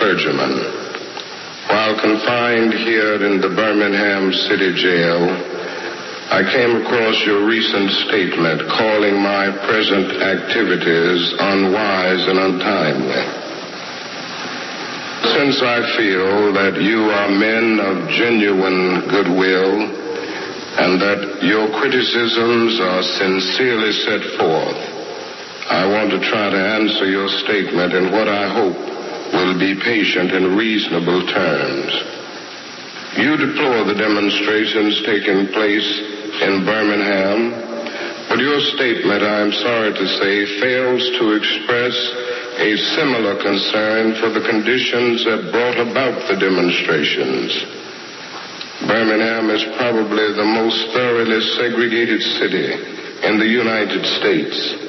Clergyman. 0.03 0.60
While 1.72 1.95
confined 1.95 2.74
here 2.74 3.24
in 3.24 3.39
the 3.39 3.48
Birmingham 3.55 4.33
City 4.51 4.75
Jail, 4.75 5.31
I 6.27 6.43
came 6.43 6.75
across 6.83 7.24
your 7.24 7.48
recent 7.48 7.88
statement 8.03 8.67
calling 8.67 9.15
my 9.24 9.48
present 9.63 10.12
activities 10.19 11.22
unwise 11.39 12.19
and 12.27 12.36
untimely. 12.36 13.24
Since 15.39 15.63
I 15.63 15.79
feel 15.95 16.51
that 16.51 16.83
you 16.83 17.07
are 17.07 17.31
men 17.31 17.79
of 17.79 18.10
genuine 18.12 19.07
goodwill 19.07 19.88
and 20.83 21.00
that 21.00 21.48
your 21.48 21.72
criticisms 21.79 22.75
are 22.83 23.03
sincerely 23.24 23.93
set 24.03 24.24
forth, 24.36 24.79
I 25.72 25.88
want 25.88 26.12
to 26.12 26.19
try 26.19 26.50
to 26.51 26.60
answer 26.60 27.07
your 27.07 27.29
statement 27.48 27.93
in 27.93 28.12
what 28.12 28.27
I 28.27 28.51
hope 28.51 28.93
will 29.34 29.58
be 29.58 29.75
patient 29.82 30.32
in 30.32 30.56
reasonable 30.56 31.25
terms. 31.28 31.92
You 33.18 33.38
deplore 33.38 33.84
the 33.86 33.98
demonstrations 33.98 35.02
taking 35.06 35.50
place 35.54 35.90
in 36.42 36.66
Birmingham, 36.66 37.74
but 38.30 38.40
your 38.40 38.62
statement, 38.78 39.22
I 39.22 39.42
am 39.42 39.52
sorry 39.52 39.94
to 39.94 40.08
say, 40.18 40.62
fails 40.62 41.04
to 41.20 41.34
express 41.38 41.94
a 42.58 42.78
similar 42.98 43.36
concern 43.42 44.16
for 44.22 44.30
the 44.30 44.46
conditions 44.46 45.25
that 45.25 45.52
brought 45.52 45.78
about 45.78 46.28
the 46.30 46.38
demonstrations. 46.38 47.50
Birmingham 48.88 49.50
is 49.50 49.63
probably 49.78 50.34
the 50.34 50.46
most 50.46 50.94
thoroughly 50.94 51.42
segregated 51.58 52.22
city 52.22 52.74
in 53.25 53.40
the 53.40 53.48
United 53.48 54.06
States. 54.20 54.83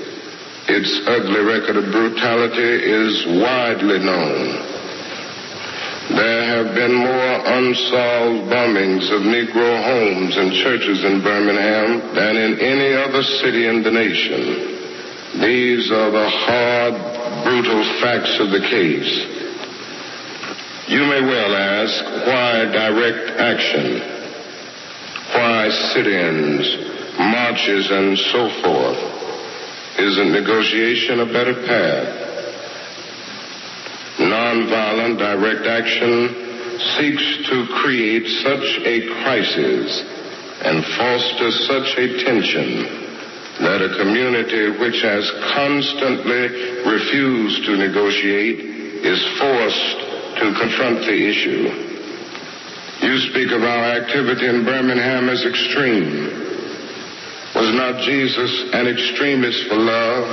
Its 0.66 0.90
ugly 1.06 1.44
record 1.44 1.76
of 1.76 1.92
brutality 1.92 2.72
is 2.88 3.26
widely 3.36 3.98
known. 3.98 4.74
There 6.08 6.44
have 6.56 6.74
been 6.74 6.94
more 6.94 7.34
unsolved 7.52 8.48
bombings 8.48 9.12
of 9.12 9.22
Negro 9.28 9.84
homes 9.84 10.36
and 10.36 10.52
churches 10.52 11.04
in 11.04 11.22
Birmingham 11.22 12.14
than 12.14 12.36
in 12.36 12.60
any 12.60 12.94
other 12.94 13.22
city 13.22 13.66
in 13.66 13.82
the 13.82 13.90
nation. 13.90 15.40
These 15.40 15.90
are 15.92 16.10
the 16.10 16.28
hard, 16.28 16.94
brutal 17.44 17.84
facts 18.00 18.38
of 18.40 18.50
the 18.50 18.60
case. 18.60 19.12
You 20.88 21.04
may 21.04 21.20
well 21.20 21.54
ask, 21.56 22.04
why 22.26 22.64
direct 22.72 23.30
action? 23.40 24.00
Why 25.32 25.68
sit-ins, 25.92 27.18
marches, 27.18 27.90
and 27.90 28.16
so 28.18 28.48
forth? 28.62 29.23
Isn't 29.98 30.32
negotiation 30.32 31.20
a 31.20 31.26
better 31.26 31.54
path? 31.66 32.24
nonviolent 34.18 35.18
direct 35.18 35.66
action 35.66 36.44
seeks 36.98 37.48
to 37.48 37.66
create 37.82 38.26
such 38.42 38.66
a 38.86 38.96
crisis 39.22 40.02
and 40.62 40.84
foster 40.96 41.50
such 41.50 41.88
a 41.98 42.24
tension 42.24 43.04
that 43.60 43.82
a 43.82 43.96
community 43.98 44.78
which 44.78 45.02
has 45.02 45.30
constantly 45.54 46.82
refused 46.86 47.64
to 47.66 47.76
negotiate 47.76 48.58
is 49.04 49.20
forced 49.38 49.98
to 50.38 50.54
confront 50.58 50.98
the 51.06 51.18
issue. 51.30 51.70
You 53.06 53.18
speak 53.30 53.52
of 53.52 53.62
our 53.62 53.84
activity 53.98 54.46
in 54.46 54.64
Birmingham 54.64 55.28
as 55.28 55.44
extreme. 55.44 56.43
Was 57.54 57.70
not 57.74 58.02
Jesus 58.02 58.50
an 58.74 58.90
extremist 58.90 59.68
for 59.70 59.78
love? 59.78 60.26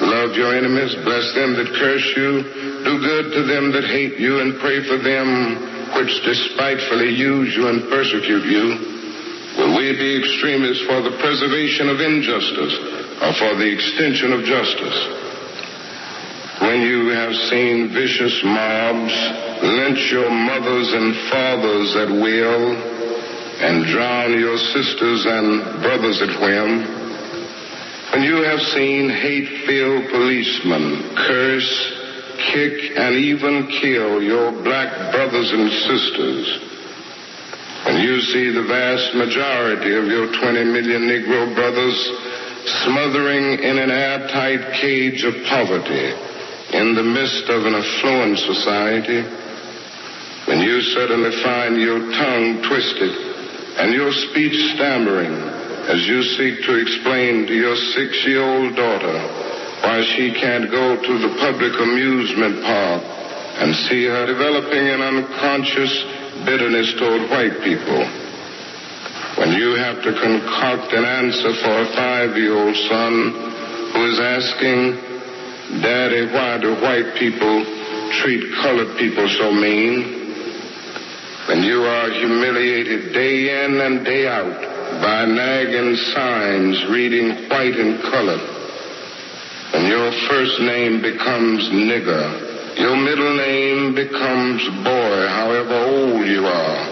Love 0.00 0.34
your 0.34 0.56
enemies, 0.56 0.96
bless 1.04 1.34
them 1.38 1.54
that 1.54 1.70
curse 1.76 2.08
you, 2.16 2.42
do 2.82 2.98
good 2.98 3.30
to 3.36 3.42
them 3.46 3.70
that 3.70 3.84
hate 3.84 4.18
you, 4.18 4.40
and 4.40 4.58
pray 4.58 4.82
for 4.88 4.96
them 4.96 5.60
which 5.94 6.10
despitefully 6.24 7.14
use 7.14 7.54
you 7.54 7.68
and 7.68 7.84
persecute 7.90 8.46
you. 8.48 8.66
Will 9.58 9.76
we 9.76 9.92
be 9.92 10.18
extremists 10.18 10.82
for 10.86 11.02
the 11.02 11.14
preservation 11.20 11.90
of 11.90 12.00
injustice 12.00 12.74
or 13.20 13.32
for 13.38 13.52
the 13.60 13.68
extension 13.70 14.32
of 14.32 14.42
justice? 14.42 14.98
When 16.64 16.80
you 16.82 17.12
have 17.14 17.34
seen 17.52 17.92
vicious 17.92 18.40
mobs 18.44 19.14
lynch 19.62 20.10
your 20.10 20.30
mothers 20.30 20.88
and 20.90 21.14
fathers 21.28 21.90
at 21.96 22.10
will 22.10 22.99
and 23.60 23.84
drown 23.84 24.32
your 24.40 24.56
sisters 24.56 25.26
and 25.28 25.82
brothers 25.84 26.22
at 26.24 26.32
whim, 26.40 26.80
when 28.12 28.22
you 28.24 28.42
have 28.42 28.58
seen 28.72 29.10
hate-filled 29.10 30.08
policemen 30.10 31.14
curse, 31.14 31.70
kick, 32.50 32.96
and 32.96 33.14
even 33.20 33.68
kill 33.80 34.22
your 34.22 34.50
black 34.64 35.12
brothers 35.12 35.52
and 35.52 35.68
sisters, 35.84 36.44
when 37.84 38.00
you 38.00 38.20
see 38.32 38.48
the 38.48 38.64
vast 38.64 39.14
majority 39.14 39.92
of 39.94 40.06
your 40.08 40.32
20 40.40 40.64
million 40.64 41.02
Negro 41.04 41.54
brothers 41.54 41.96
smothering 42.84 43.60
in 43.60 43.78
an 43.78 43.90
airtight 43.90 44.80
cage 44.80 45.22
of 45.24 45.34
poverty 45.48 46.16
in 46.72 46.94
the 46.94 47.04
midst 47.04 47.44
of 47.48 47.66
an 47.66 47.74
affluent 47.76 48.38
society, 48.38 49.20
when 50.48 50.60
you 50.60 50.80
suddenly 50.96 51.30
find 51.44 51.76
your 51.76 52.00
tongue 52.16 52.64
twisted 52.66 53.30
and 53.78 53.92
your 53.92 54.10
speech 54.12 54.56
stammering, 54.74 55.32
as 55.90 56.06
you 56.06 56.22
seek 56.22 56.62
to 56.66 56.74
explain 56.80 57.46
to 57.46 57.54
your 57.54 57.76
six-year-old 57.76 58.76
daughter 58.76 59.18
why 59.82 60.02
she 60.16 60.32
can't 60.34 60.70
go 60.70 60.96
to 60.96 61.14
the 61.18 61.32
public 61.40 61.72
amusement 61.80 62.62
park 62.62 63.02
and 63.60 63.74
see 63.88 64.04
her 64.04 64.26
developing 64.26 64.86
an 64.88 65.00
unconscious 65.00 65.92
bitterness 66.44 66.94
toward 66.98 67.30
white 67.30 67.64
people. 67.64 68.00
When 69.40 69.56
you 69.56 69.74
have 69.76 70.02
to 70.04 70.12
concoct 70.12 70.92
an 70.92 71.04
answer 71.04 71.52
for 71.64 71.74
a 71.80 71.88
five-year-old 71.96 72.76
son 72.88 73.12
who 73.92 74.00
is 74.04 74.20
asking, 74.20 75.80
Daddy, 75.80 76.26
why 76.32 76.58
do 76.60 76.74
white 76.76 77.16
people 77.18 77.64
treat 78.20 78.44
colored 78.60 78.98
people 78.98 79.28
so 79.28 79.52
mean? 79.52 80.19
When 81.50 81.64
you 81.64 81.82
are 81.82 82.10
humiliated 82.12 83.12
day 83.12 83.64
in 83.64 83.80
and 83.80 84.04
day 84.04 84.28
out 84.28 84.54
by 85.02 85.24
nagging 85.24 85.96
signs 86.14 86.84
reading 86.94 87.50
white 87.50 87.74
in 87.74 87.98
color. 88.02 88.38
And 89.74 89.88
your 89.88 90.12
first 90.30 90.60
name 90.60 91.02
becomes 91.02 91.68
nigger. 91.70 92.78
Your 92.78 92.94
middle 92.94 93.34
name 93.34 93.96
becomes 93.96 94.62
boy, 94.84 95.26
however 95.26 95.74
old 95.74 96.24
you 96.24 96.46
are. 96.46 96.82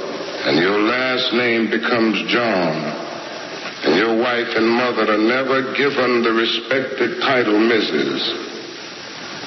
And 0.51 0.59
your 0.59 0.83
last 0.83 1.33
name 1.35 1.71
becomes 1.71 2.19
John. 2.27 2.75
And 3.87 3.95
your 3.95 4.19
wife 4.19 4.57
and 4.57 4.69
mother 4.69 5.15
are 5.15 5.19
never 5.19 5.73
given 5.77 6.25
the 6.25 6.33
respected 6.33 7.21
title 7.21 7.55
Mrs. 7.55 8.21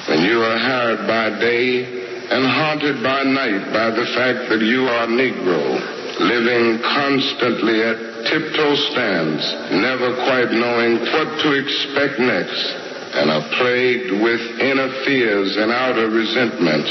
And 0.08 0.24
you 0.24 0.40
are 0.40 0.56
hired 0.56 1.06
by 1.06 1.38
day 1.38 2.01
and 2.32 2.48
haunted 2.48 3.02
by 3.04 3.22
night 3.28 3.60
by 3.76 3.92
the 3.92 4.08
fact 4.16 4.48
that 4.48 4.64
you 4.64 4.88
are 4.88 5.06
Negro 5.06 5.60
living 6.16 6.80
constantly 6.80 7.76
at 7.84 7.98
tiptoe 8.24 8.76
stands, 8.88 9.44
never 9.68 10.16
quite 10.24 10.48
knowing 10.48 10.96
what 11.12 11.28
to 11.44 11.52
expect 11.60 12.16
next, 12.20 12.64
and 13.20 13.28
are 13.28 13.44
plagued 13.60 14.16
with 14.24 14.40
inner 14.64 14.88
fears 15.04 15.56
and 15.60 15.68
outer 15.72 16.08
resentments. 16.08 16.88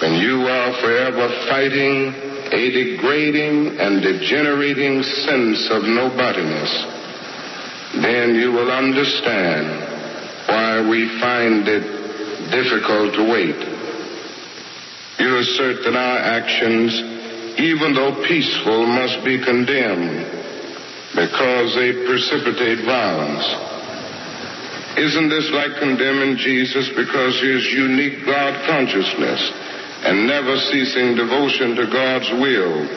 When 0.00 0.14
you 0.16 0.48
are 0.48 0.80
forever 0.80 1.28
fighting 1.52 2.14
a 2.56 2.62
degrading 2.72 3.80
and 3.80 4.00
degenerating 4.00 5.02
sense 5.02 5.68
of 5.76 5.84
nobodiness, 5.84 6.72
then 8.00 8.34
you 8.36 8.52
will 8.52 8.72
understand 8.72 10.48
why 10.48 10.88
we 10.88 11.20
find 11.20 11.68
it 11.68 11.84
difficult 12.50 13.12
to 13.14 13.28
wait. 13.28 13.71
You 15.18 15.36
assert 15.38 15.84
that 15.84 15.96
our 15.96 16.18
actions 16.18 17.12
even 17.58 17.92
though 17.94 18.24
peaceful, 18.26 18.86
must 18.86 19.24
be 19.24 19.36
condemned 19.36 20.24
because 21.14 21.74
they 21.76 21.92
precipitate 22.08 22.84
violence. 22.84 23.44
Isn't 24.96 25.28
this 25.28 25.50
like 25.52 25.76
condemning 25.78 26.36
Jesus 26.36 26.88
because 26.96 27.40
his 27.40 27.64
unique 27.72 28.24
God 28.24 28.64
consciousness 28.64 29.40
and 30.04 30.26
never 30.26 30.56
ceasing 30.56 31.14
devotion 31.14 31.76
to 31.76 31.86
God's 31.86 32.30
will 32.40 32.88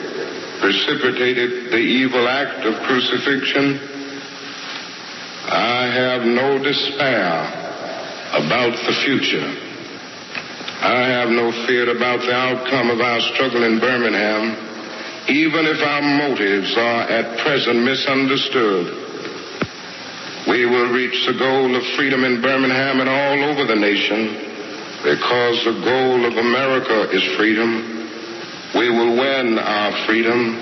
precipitated 0.60 1.70
the 1.70 1.76
evil 1.76 2.26
act 2.26 2.64
of 2.64 2.80
crucifixion? 2.84 3.78
I 5.48 5.88
have 5.92 6.22
no 6.22 6.58
despair 6.58 7.44
about 8.32 8.72
the 8.72 8.92
future. 9.04 9.65
I 10.80 11.08
have 11.08 11.30
no 11.30 11.50
fear 11.66 11.88
about 11.88 12.20
the 12.20 12.34
outcome 12.34 12.90
of 12.90 13.00
our 13.00 13.20
struggle 13.32 13.64
in 13.64 13.80
Birmingham, 13.80 15.24
even 15.28 15.64
if 15.64 15.80
our 15.80 16.02
motives 16.02 16.76
are 16.76 17.02
at 17.08 17.38
present 17.40 17.82
misunderstood. 17.82 19.06
We 20.46 20.66
will 20.66 20.92
reach 20.92 21.26
the 21.26 21.32
goal 21.32 21.74
of 21.74 21.82
freedom 21.96 22.24
in 22.24 22.42
Birmingham 22.42 23.00
and 23.00 23.08
all 23.08 23.44
over 23.50 23.64
the 23.64 23.74
nation 23.74 24.36
because 25.02 25.64
the 25.64 25.80
goal 25.82 26.24
of 26.26 26.36
America 26.36 27.10
is 27.10 27.24
freedom. 27.36 27.96
We 28.76 28.90
will 28.90 29.16
win 29.16 29.58
our 29.58 30.06
freedom 30.06 30.60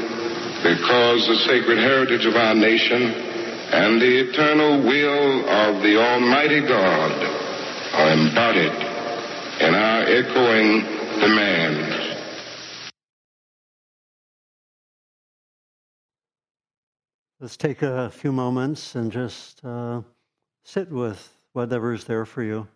because 0.62 1.26
the 1.26 1.42
sacred 1.44 1.78
heritage 1.78 2.24
of 2.24 2.36
our 2.36 2.54
nation 2.54 3.02
and 3.02 4.00
the 4.00 4.30
eternal 4.30 4.80
will 4.80 5.48
of 5.48 5.82
the 5.82 5.98
Almighty 5.98 6.60
God 6.60 7.12
are 7.92 8.12
embodied 8.12 8.83
in 9.64 9.74
our 9.74 10.02
echoing 10.02 10.80
demands. 11.20 12.18
Let's 17.40 17.56
take 17.56 17.80
a 17.80 18.10
few 18.10 18.30
moments 18.30 18.94
and 18.94 19.10
just 19.10 19.64
uh, 19.64 20.02
sit 20.64 20.90
with 20.90 21.30
whatever 21.54 21.94
is 21.94 22.04
there 22.04 22.26
for 22.26 22.42
you. 22.42 22.68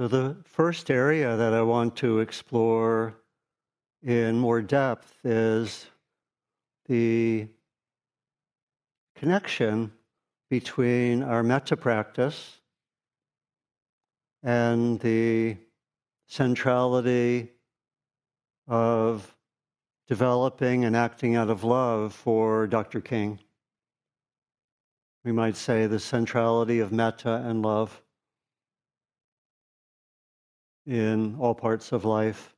So, 0.00 0.08
the 0.08 0.34
first 0.46 0.90
area 0.90 1.36
that 1.36 1.52
I 1.52 1.60
want 1.60 1.94
to 1.96 2.20
explore 2.20 3.16
in 4.02 4.38
more 4.38 4.62
depth 4.62 5.14
is 5.26 5.88
the 6.86 7.48
connection 9.14 9.92
between 10.48 11.22
our 11.22 11.42
metta 11.42 11.76
practice 11.76 12.60
and 14.42 14.98
the 15.00 15.58
centrality 16.28 17.50
of 18.68 19.34
developing 20.08 20.86
and 20.86 20.96
acting 20.96 21.36
out 21.36 21.50
of 21.50 21.62
love 21.62 22.14
for 22.14 22.66
Dr. 22.66 23.02
King. 23.02 23.38
We 25.26 25.32
might 25.32 25.56
say 25.56 25.86
the 25.86 26.00
centrality 26.00 26.80
of 26.80 26.90
metta 26.90 27.42
and 27.44 27.60
love 27.60 28.00
in 30.86 31.36
all 31.38 31.54
parts 31.54 31.92
of 31.92 32.04
life, 32.04 32.54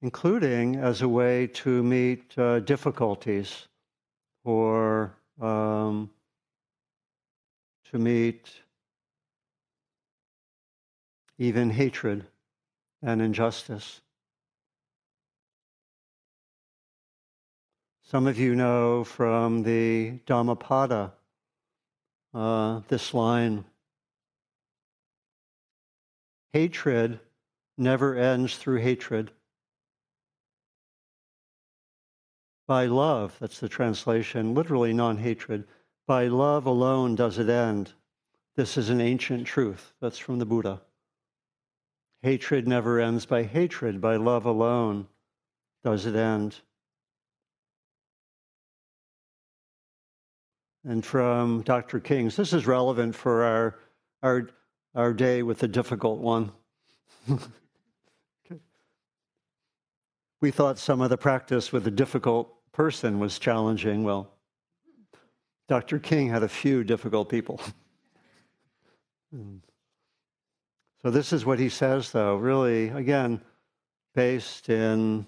including 0.00 0.76
as 0.76 1.02
a 1.02 1.08
way 1.08 1.46
to 1.46 1.82
meet 1.82 2.36
uh, 2.38 2.60
difficulties 2.60 3.68
or 4.44 5.14
um, 5.40 6.10
to 7.90 7.98
meet 7.98 8.50
even 11.38 11.70
hatred 11.70 12.24
and 13.02 13.20
injustice. 13.20 14.00
Some 18.04 18.26
of 18.26 18.38
you 18.38 18.54
know 18.54 19.04
from 19.04 19.62
the 19.62 20.18
Dhammapada 20.26 21.12
uh, 22.34 22.80
this 22.88 23.14
line 23.14 23.64
hatred 26.52 27.20
never 27.78 28.14
ends 28.16 28.56
through 28.56 28.78
hatred. 28.78 29.30
By 32.66 32.86
love, 32.86 33.36
that's 33.40 33.60
the 33.60 33.68
translation, 33.68 34.54
literally 34.54 34.92
non 34.92 35.18
hatred. 35.18 35.64
By 36.06 36.28
love 36.28 36.66
alone 36.66 37.14
does 37.14 37.38
it 37.38 37.48
end. 37.48 37.92
This 38.56 38.76
is 38.76 38.90
an 38.90 39.00
ancient 39.00 39.46
truth. 39.46 39.94
That's 40.00 40.18
from 40.18 40.38
the 40.38 40.46
Buddha. 40.46 40.82
Hatred 42.22 42.68
never 42.68 43.00
ends 43.00 43.26
by 43.26 43.42
hatred. 43.42 44.00
By 44.00 44.16
love 44.16 44.44
alone 44.46 45.08
does 45.84 46.06
it 46.06 46.14
end. 46.14 46.60
And 50.84 51.04
from 51.04 51.62
Dr. 51.62 52.00
King's, 52.00 52.36
this 52.36 52.52
is 52.52 52.66
relevant 52.66 53.14
for 53.14 53.44
our, 53.44 53.78
our, 54.22 54.50
our 54.94 55.12
day 55.12 55.42
with 55.42 55.62
a 55.62 55.68
difficult 55.68 56.20
one. 56.20 56.52
we 60.40 60.50
thought 60.50 60.78
some 60.78 61.00
of 61.00 61.08
the 61.08 61.16
practice 61.16 61.72
with 61.72 61.86
a 61.86 61.90
difficult 61.90 62.54
person 62.72 63.18
was 63.18 63.38
challenging. 63.38 64.04
Well, 64.04 64.30
Dr. 65.68 65.98
King 65.98 66.28
had 66.28 66.42
a 66.42 66.48
few 66.48 66.84
difficult 66.84 67.30
people. 67.30 67.60
so, 71.02 71.10
this 71.10 71.32
is 71.32 71.46
what 71.46 71.58
he 71.58 71.70
says, 71.70 72.10
though, 72.12 72.36
really, 72.36 72.88
again, 72.88 73.40
based 74.14 74.68
in 74.68 75.26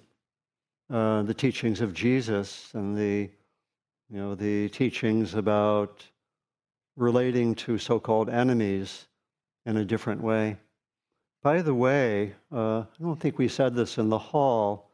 uh, 0.90 1.22
the 1.22 1.32
teachings 1.32 1.80
of 1.80 1.94
Jesus 1.94 2.68
and 2.74 2.94
the, 2.94 3.30
you 4.10 4.18
know, 4.18 4.34
the 4.34 4.68
teachings 4.68 5.34
about 5.34 6.04
relating 6.96 7.54
to 7.54 7.78
so 7.78 7.98
called 7.98 8.28
enemies 8.28 9.06
in 9.66 9.76
a 9.76 9.84
different 9.84 10.20
way. 10.20 10.56
By 11.42 11.62
the 11.62 11.74
way, 11.74 12.34
uh, 12.52 12.80
I 12.80 13.02
don't 13.02 13.20
think 13.20 13.38
we 13.38 13.48
said 13.48 13.74
this 13.74 13.98
in 13.98 14.08
the 14.08 14.18
hall, 14.18 14.90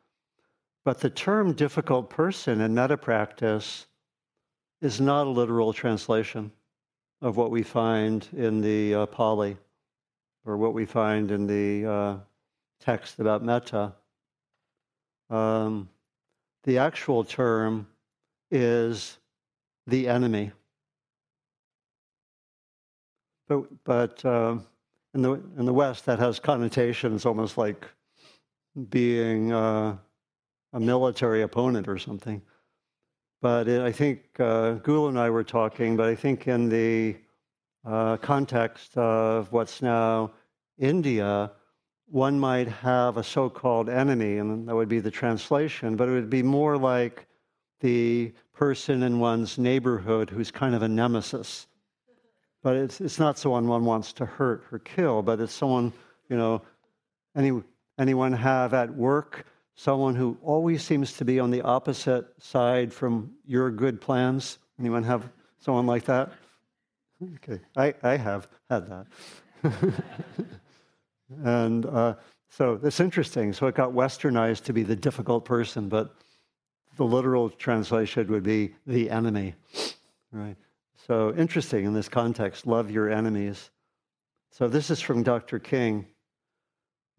but 0.84 0.98
the 0.98 1.10
term 1.10 1.52
difficult 1.52 2.10
person 2.10 2.60
in 2.60 2.74
metta 2.74 2.96
practice 2.96 3.86
is 4.80 5.00
not 5.00 5.26
a 5.26 5.30
literal 5.30 5.72
translation 5.72 6.50
of 7.20 7.36
what 7.36 7.50
we 7.50 7.62
find 7.62 8.26
in 8.36 8.60
the 8.60 8.94
uh, 8.94 9.06
Pali 9.06 9.56
or 10.44 10.56
what 10.56 10.72
we 10.72 10.86
find 10.86 11.30
in 11.30 11.46
the 11.46 11.88
uh, 11.88 12.16
text 12.80 13.18
about 13.18 13.44
metta. 13.44 13.92
Um, 15.28 15.88
the 16.64 16.78
actual 16.78 17.24
term 17.24 17.86
is 18.50 19.18
the 19.86 20.08
enemy. 20.08 20.52
But, 23.50 23.64
but 23.82 24.24
uh, 24.24 24.58
in, 25.12 25.22
the, 25.22 25.32
in 25.58 25.64
the 25.64 25.72
West, 25.72 26.06
that 26.06 26.20
has 26.20 26.38
connotations 26.38 27.26
almost 27.26 27.58
like 27.58 27.84
being 28.90 29.52
uh, 29.52 29.96
a 30.72 30.78
military 30.78 31.42
opponent 31.42 31.88
or 31.88 31.98
something. 31.98 32.40
But 33.42 33.66
it, 33.66 33.82
I 33.82 33.90
think 33.90 34.38
uh, 34.38 34.76
and 34.86 35.18
I 35.18 35.30
were 35.30 35.42
talking, 35.42 35.96
but 35.96 36.08
I 36.08 36.14
think 36.14 36.46
in 36.46 36.68
the 36.68 37.16
uh, 37.84 38.18
context 38.18 38.96
of 38.96 39.50
what's 39.50 39.82
now 39.82 40.30
India, 40.78 41.50
one 42.06 42.38
might 42.38 42.68
have 42.68 43.16
a 43.16 43.24
so 43.24 43.50
called 43.50 43.88
enemy, 43.88 44.38
and 44.38 44.68
that 44.68 44.76
would 44.76 44.88
be 44.88 45.00
the 45.00 45.10
translation, 45.10 45.96
but 45.96 46.08
it 46.08 46.12
would 46.12 46.30
be 46.30 46.44
more 46.44 46.78
like 46.78 47.26
the 47.80 48.32
person 48.52 49.02
in 49.02 49.18
one's 49.18 49.58
neighborhood 49.58 50.30
who's 50.30 50.52
kind 50.52 50.76
of 50.76 50.82
a 50.82 50.88
nemesis. 50.88 51.66
But 52.62 52.76
it's, 52.76 53.00
it's 53.00 53.18
not 53.18 53.38
someone 53.38 53.66
one 53.66 53.84
wants 53.84 54.12
to 54.14 54.26
hurt 54.26 54.64
or 54.70 54.78
kill, 54.78 55.22
but 55.22 55.40
it's 55.40 55.52
someone, 55.52 55.92
you 56.28 56.36
know, 56.36 56.62
any, 57.34 57.62
anyone 57.98 58.32
have 58.32 58.74
at 58.74 58.94
work 58.94 59.46
someone 59.74 60.14
who 60.14 60.36
always 60.42 60.82
seems 60.82 61.14
to 61.14 61.24
be 61.24 61.40
on 61.40 61.50
the 61.50 61.62
opposite 61.62 62.26
side 62.38 62.92
from 62.92 63.32
your 63.46 63.70
good 63.70 63.98
plans? 64.00 64.58
Anyone 64.78 65.02
have 65.04 65.30
someone 65.58 65.86
like 65.86 66.04
that? 66.04 66.32
Okay, 67.36 67.60
I, 67.76 67.94
I 68.02 68.16
have 68.16 68.48
had 68.68 68.86
that. 68.90 69.06
and 71.44 71.86
uh, 71.86 72.14
so 72.50 72.78
it's 72.82 73.00
interesting. 73.00 73.52
So 73.52 73.66
it 73.68 73.74
got 73.74 73.92
westernized 73.92 74.64
to 74.64 74.72
be 74.72 74.82
the 74.82 74.96
difficult 74.96 75.44
person, 75.44 75.88
but 75.88 76.14
the 76.96 77.04
literal 77.04 77.48
translation 77.48 78.28
would 78.28 78.42
be 78.42 78.74
the 78.86 79.08
enemy. 79.08 79.54
Right. 80.32 80.56
So 81.06 81.34
interesting 81.34 81.86
in 81.86 81.94
this 81.94 82.08
context 82.08 82.66
love 82.66 82.90
your 82.90 83.10
enemies. 83.10 83.70
So 84.52 84.68
this 84.68 84.90
is 84.90 85.00
from 85.00 85.22
Dr. 85.22 85.58
King. 85.58 86.06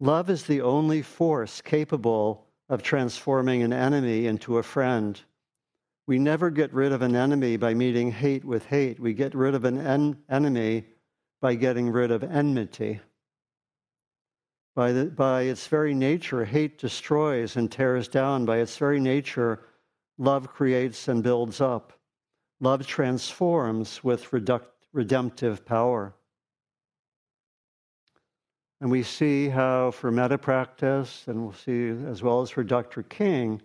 Love 0.00 0.30
is 0.30 0.44
the 0.44 0.60
only 0.60 1.02
force 1.02 1.60
capable 1.60 2.46
of 2.68 2.82
transforming 2.82 3.62
an 3.62 3.72
enemy 3.72 4.26
into 4.26 4.58
a 4.58 4.62
friend. 4.62 5.20
We 6.06 6.18
never 6.18 6.50
get 6.50 6.72
rid 6.72 6.92
of 6.92 7.02
an 7.02 7.14
enemy 7.14 7.56
by 7.56 7.74
meeting 7.74 8.10
hate 8.10 8.44
with 8.44 8.66
hate. 8.66 8.98
We 8.98 9.14
get 9.14 9.34
rid 9.34 9.54
of 9.54 9.64
an 9.64 9.78
en- 9.78 10.18
enemy 10.28 10.86
by 11.40 11.54
getting 11.54 11.90
rid 11.90 12.10
of 12.10 12.24
enmity. 12.24 13.00
By, 14.74 14.92
the, 14.92 15.04
by 15.06 15.42
its 15.42 15.66
very 15.66 15.94
nature, 15.94 16.44
hate 16.44 16.78
destroys 16.78 17.56
and 17.56 17.70
tears 17.70 18.08
down. 18.08 18.44
By 18.44 18.58
its 18.58 18.76
very 18.76 19.00
nature, 19.00 19.64
love 20.18 20.48
creates 20.48 21.08
and 21.08 21.22
builds 21.22 21.60
up. 21.60 21.92
Love 22.62 22.86
transforms 22.86 24.04
with 24.04 24.32
reduct, 24.32 24.86
redemptive 24.92 25.66
power. 25.66 26.14
And 28.80 28.88
we 28.88 29.02
see 29.02 29.48
how 29.48 29.90
for 29.90 30.12
metta 30.12 30.38
practice, 30.38 31.24
and 31.26 31.42
we'll 31.42 31.54
see 31.54 31.88
as 32.08 32.22
well 32.22 32.40
as 32.40 32.50
for 32.50 32.62
Dr. 32.62 33.02
King, 33.02 33.60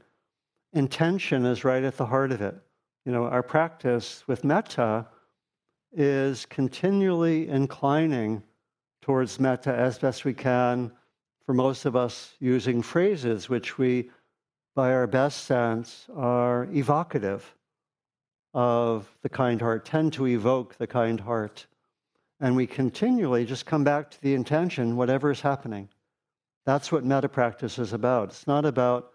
intention 0.74 1.46
is 1.46 1.64
right 1.64 1.84
at 1.84 1.96
the 1.96 2.08
heart 2.08 2.32
of 2.32 2.42
it. 2.42 2.56
You 3.06 3.12
know, 3.12 3.26
our 3.26 3.44
practice 3.44 4.24
with 4.26 4.44
metta 4.44 5.06
is 5.94 6.48
continually 6.48 7.50
inclining 7.50 8.42
towards 9.04 9.40
metta 9.40 9.76
as 9.76 10.00
best 10.00 10.26
we 10.26 10.34
can, 10.34 10.92
for 11.46 11.54
most 11.54 11.86
of 11.86 11.96
us 11.96 12.34
using 12.40 12.82
phrases 12.82 13.48
which 13.48 13.78
we, 13.78 14.10
by 14.74 14.92
our 14.92 15.06
best 15.06 15.44
sense, 15.44 16.08
are 16.16 16.68
evocative 16.74 17.54
of 18.54 19.10
the 19.22 19.30
kind 19.30 19.62
heart, 19.62 19.86
tend 19.86 20.14
to 20.14 20.28
evoke 20.28 20.78
the 20.78 20.88
kind 20.88 21.20
heart. 21.20 21.66
And 22.40 22.56
we 22.56 22.68
continually 22.68 23.46
just 23.46 23.66
come 23.66 23.84
back 23.84 24.12
to 24.12 24.22
the 24.22 24.34
intention, 24.34 24.96
whatever 24.96 25.32
is 25.32 25.42
happening. 25.42 25.90
That's 26.66 26.92
what 26.92 27.06
metta 27.06 27.30
practice 27.30 27.80
is 27.80 27.94
about. 27.94 28.30
It's 28.30 28.48
not 28.48 28.66
about 28.66 29.12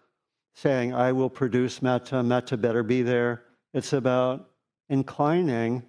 saying, 0.54 0.94
I 0.94 1.12
will 1.12 1.30
produce 1.30 1.82
metta, 1.82 2.22
metta 2.22 2.56
better 2.56 2.82
be 2.82 3.02
there. 3.02 3.44
It's 3.74 3.92
about 3.92 4.50
inclining, 4.88 5.82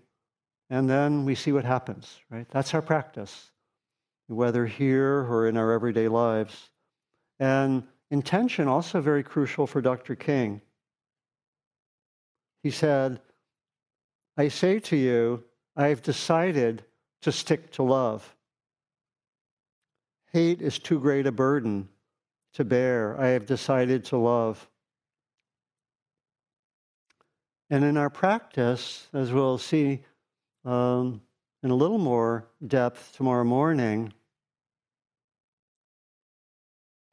and 0.69 0.89
then 0.89 1.25
we 1.25 1.35
see 1.35 1.51
what 1.51 1.65
happens, 1.65 2.19
right? 2.29 2.47
That's 2.49 2.73
our 2.73 2.81
practice, 2.81 3.51
whether 4.27 4.65
here 4.65 5.25
or 5.29 5.47
in 5.47 5.57
our 5.57 5.71
everyday 5.71 6.07
lives. 6.07 6.69
And 7.39 7.83
intention, 8.11 8.67
also 8.67 9.01
very 9.01 9.23
crucial 9.23 9.67
for 9.67 9.81
Dr. 9.81 10.15
King. 10.15 10.61
He 12.61 12.71
said, 12.71 13.19
I 14.35 14.47
say 14.47 14.79
to 14.79 14.95
you, 14.95 15.43
I 15.75 15.87
have 15.87 16.01
decided 16.01 16.83
to 17.21 17.31
stick 17.31 17.71
to 17.73 17.83
love. 17.83 18.35
Hate 20.31 20.61
is 20.61 20.79
too 20.79 20.99
great 20.99 21.27
a 21.27 21.31
burden 21.31 21.89
to 22.53 22.63
bear. 22.63 23.19
I 23.19 23.27
have 23.29 23.45
decided 23.45 24.05
to 24.05 24.17
love. 24.17 24.67
And 27.69 27.83
in 27.83 27.97
our 27.97 28.09
practice, 28.09 29.07
as 29.13 29.31
we'll 29.31 29.57
see 29.57 30.01
um, 30.65 31.21
in 31.61 31.71
a 31.71 31.75
little 31.75 31.97
more 31.97 32.47
depth 32.65 33.13
tomorrow 33.15 33.43
morning, 33.43 34.13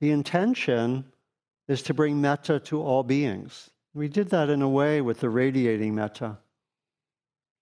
the 0.00 0.10
intention 0.10 1.04
is 1.68 1.82
to 1.82 1.94
bring 1.94 2.20
metta 2.20 2.58
to 2.60 2.82
all 2.82 3.02
beings. 3.02 3.70
We 3.94 4.08
did 4.08 4.30
that 4.30 4.48
in 4.48 4.62
a 4.62 4.68
way 4.68 5.00
with 5.00 5.20
the 5.20 5.30
radiating 5.30 5.94
metta. 5.94 6.38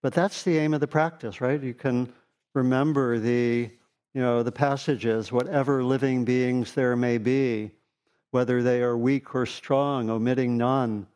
But 0.03 0.15
that's 0.15 0.43
the 0.43 0.59
aim 0.59 0.75
of 0.75 0.81
the 0.81 0.87
practice, 0.87 1.41
right? 1.41 1.63
You 1.63 1.75
can 1.75 2.13
remember 2.55 3.19
the, 3.19 3.71
you 4.15 4.21
know, 4.21 4.43
the 4.43 4.53
passages, 4.53 5.33
whatever 5.33 5.83
living 5.83 6.25
beings 6.25 6.73
there 6.75 6.97
may 6.97 7.19
be, 7.19 7.73
whether 8.31 8.63
they 8.63 8.83
are 8.83 8.97
weak 8.97 9.35
or 9.35 9.47
strong, 9.47 10.11
omitting 10.11 10.57
none. 10.57 11.07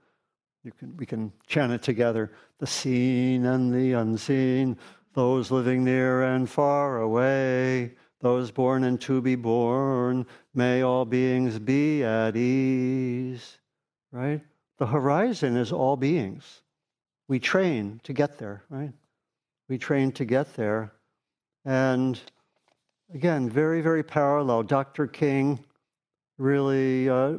You 0.65 0.73
can, 0.73 0.97
we 0.97 1.07
can 1.07 1.33
chant 1.47 1.73
it 1.73 1.83
together. 1.83 2.33
The 2.59 2.67
seen 2.67 3.47
and 3.47 3.73
the 3.73 3.93
unseen, 3.93 4.77
those 5.15 5.51
living 5.51 5.85
near 5.85 6.23
and 6.23 6.49
far 6.49 7.01
away, 7.01 7.95
those 8.21 8.51
born 8.51 8.85
and 8.85 9.01
to 9.03 9.21
be 9.21 9.35
born, 9.35 10.27
may 10.55 10.83
all 10.83 11.05
beings 11.05 11.59
be 11.59 12.05
at 12.05 12.37
ease. 12.37 13.59
Right? 14.11 14.41
The 14.79 14.87
horizon 14.87 15.57
is 15.57 15.73
all 15.73 15.97
beings. 15.97 16.63
We 17.33 17.41
train 17.41 17.99
to 18.03 18.13
get 18.13 18.37
there, 18.37 18.63
right? 18.69 18.93
We 19.67 19.79
train 19.79 20.13
to 20.13 20.27
get 20.27 20.53
there. 20.53 20.93
And 21.65 22.21
again, 23.15 23.49
very, 23.49 23.81
very 23.81 24.03
parallel. 24.03 24.65
Dr. 24.65 25.07
King 25.07 25.65
really 26.37 27.09
uh, 27.09 27.39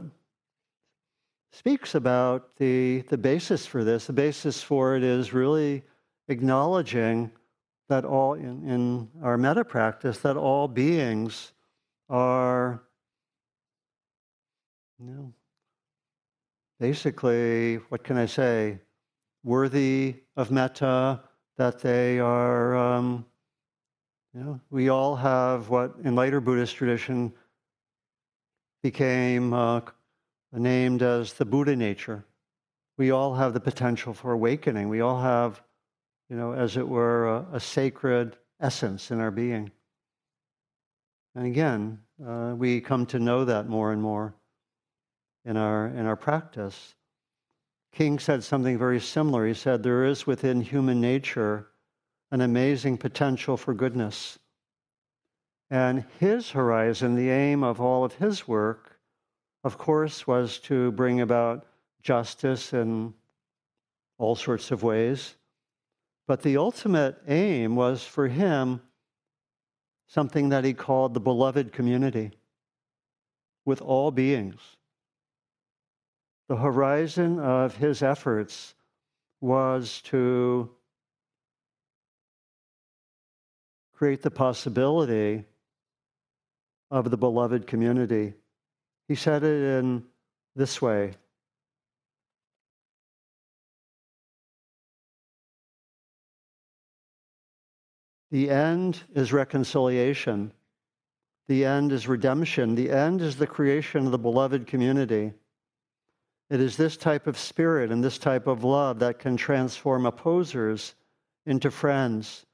speaks 1.52 1.94
about 1.94 2.56
the, 2.58 3.04
the 3.10 3.20
basis 3.20 3.68
for 3.68 3.84
this. 3.84 4.08
The 4.08 4.14
basis 4.14 4.64
for 4.64 4.96
it 4.96 5.04
is 5.04 5.32
really 5.32 5.84
acknowledging 6.28 7.30
that 7.88 8.04
all, 8.04 8.34
in, 8.34 8.68
in 8.68 9.10
our 9.22 9.38
metta 9.38 9.64
practice, 9.64 10.18
that 10.22 10.38
all 10.38 10.68
beings 10.68 11.52
are, 12.10 12.82
you 14.98 15.12
know, 15.12 15.34
basically, 16.80 17.76
what 17.90 18.04
can 18.04 18.18
I 18.18 18.26
say, 18.26 18.80
worthy 19.44 20.16
of 20.36 20.52
metta, 20.52 21.22
that 21.58 21.80
they 21.80 22.20
are, 22.20 22.76
um, 22.76 23.26
you 24.34 24.42
know, 24.42 24.60
we 24.70 24.90
all 24.90 25.16
have 25.16 25.70
what 25.70 25.96
in 26.04 26.16
later 26.16 26.42
Buddhist 26.42 26.76
tradition 26.76 27.32
became 28.82 29.54
uh, 29.54 29.82
named 30.52 31.02
as 31.02 31.34
the 31.34 31.46
Buddha 31.46 31.76
nature. 31.76 32.26
We 32.98 33.12
all 33.12 33.34
have 33.36 33.54
the 33.54 33.60
potential 33.60 34.14
for 34.14 34.32
awakening. 34.32 34.90
We 34.90 35.02
all 35.02 35.22
have, 35.22 35.62
you 36.30 36.36
know, 36.36 36.54
as 36.54 36.78
it 36.78 36.88
were, 36.88 37.28
a, 37.28 37.46
a 37.54 37.60
sacred 37.60 38.38
essence 38.60 39.12
in 39.12 39.20
our 39.20 39.32
being. 39.32 39.72
And 41.36 41.48
again, 41.48 42.00
uh, 42.26 42.54
we 42.56 42.82
come 42.82 43.06
to 43.08 43.20
know 43.20 43.46
that 43.46 43.68
more 43.68 43.92
and 43.92 44.02
more 44.02 44.36
in 45.46 45.58
our 45.58 45.88
in 45.88 46.06
our 46.06 46.16
practice. 46.16 46.96
King 47.94 48.18
said 48.18 48.44
something 48.44 48.78
very 48.78 49.00
similar. 49.00 49.46
He 49.46 49.54
said, 49.54 49.84
There 49.84 50.04
is 50.04 50.26
within 50.26 50.62
human 50.62 51.00
nature 51.00 51.68
an 52.32 52.42
amazing 52.42 52.98
potential 52.98 53.56
for 53.56 53.76
goodness. 53.76 54.40
And 55.70 56.06
his 56.20 56.52
horizon, 56.52 57.16
the 57.16 57.30
aim 57.30 57.64
of 57.64 57.80
all 57.80 58.04
of 58.04 58.14
his 58.14 58.48
work, 58.48 59.00
of 59.64 59.78
course, 59.78 60.26
was 60.26 60.58
to 60.62 60.92
bring 60.94 61.22
about 61.22 61.66
justice 62.02 62.74
in 62.74 63.14
all 64.18 64.36
sorts 64.36 64.72
of 64.72 64.82
ways. 64.82 65.36
But 66.28 66.42
the 66.42 66.58
ultimate 66.58 67.22
aim 67.28 67.76
was 67.76 68.04
for 68.04 68.28
him 68.28 68.82
something 70.08 70.50
that 70.50 70.66
he 70.66 70.74
called 70.74 71.14
the 71.14 71.20
beloved 71.20 71.72
community 71.72 72.32
with 73.66 73.82
all 73.82 74.10
beings 74.10 74.60
the 76.54 76.60
horizon 76.60 77.40
of 77.40 77.76
his 77.78 78.04
efforts 78.04 78.76
was 79.42 80.02
to 80.04 80.70
create 83.92 84.22
the 84.22 84.30
possibility 84.30 85.46
of 86.92 87.10
the 87.10 87.18
beloved 87.18 87.66
community. 87.66 88.36
He 89.08 89.16
said 89.16 89.44
it 89.44 89.64
in 89.80 90.04
this 90.56 90.80
way 90.80 91.16
The 98.30 98.52
end 98.52 99.02
is 99.16 99.34
reconciliation. 99.34 100.52
The 101.48 101.66
end 101.66 101.92
is 101.92 102.08
redemption. 102.08 102.76
The 102.76 102.92
end 102.92 103.22
is 103.22 103.38
the 103.38 103.48
creation 103.48 104.06
of 104.06 104.12
the 104.12 104.20
beloved 104.20 104.68
community. 104.68 105.34
It 106.50 106.60
is 106.60 106.78
this 106.78 106.98
type 106.98 107.28
of 107.28 107.38
spirit 107.38 107.92
and 107.92 108.04
this 108.04 108.18
type 108.18 108.48
of 108.48 108.64
love 108.64 109.00
that 109.00 109.20
can 109.20 109.38
transform 109.38 110.06
opposers 110.06 110.96
into 111.46 111.72
friends. 111.72 112.46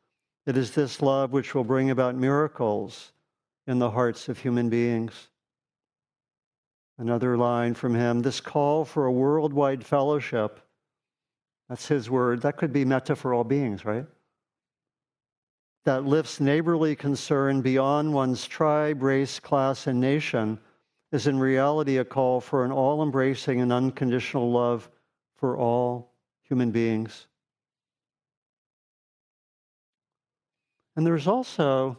It 0.46 0.58
is 0.58 0.72
this 0.72 1.02
love 1.02 1.32
which 1.32 1.54
will 1.54 1.64
bring 1.64 1.90
about 1.90 2.16
miracles 2.16 3.12
in 3.68 3.80
the 3.80 3.92
hearts 3.92 4.30
of 4.30 4.40
human 4.40 4.70
beings. 4.70 5.30
Another 6.98 7.38
line 7.38 7.74
from 7.74 7.96
him 7.96 8.22
this 8.22 8.42
call 8.42 8.84
for 8.84 9.06
a 9.06 9.12
worldwide 9.12 9.86
fellowship. 9.86 10.60
That's 11.70 11.88
his 11.88 12.10
word. 12.10 12.42
That 12.42 12.58
could 12.58 12.74
be 12.74 12.84
metta 12.84 13.16
for 13.16 13.34
all 13.34 13.44
beings, 13.44 13.86
right? 13.86 14.06
That 15.86 16.06
lifts 16.06 16.40
neighborly 16.40 16.96
concern 16.96 17.62
beyond 17.62 18.14
one's 18.14 18.48
tribe, 18.48 19.02
race, 19.02 19.40
class, 19.40 19.88
and 19.88 20.00
nation 20.00 20.60
is 21.12 21.28
in 21.28 21.40
reality 21.40 21.98
a 21.98 22.06
call 22.06 22.40
for 22.40 22.64
an 22.66 22.72
all 22.72 23.02
embracing 23.02 23.62
and 23.62 23.74
unconditional 23.74 24.52
love 24.52 24.90
for 25.36 25.58
all 25.58 26.14
human 26.44 26.72
beings. 26.72 27.28
And 30.96 31.06
there's 31.06 31.28
also, 31.28 31.98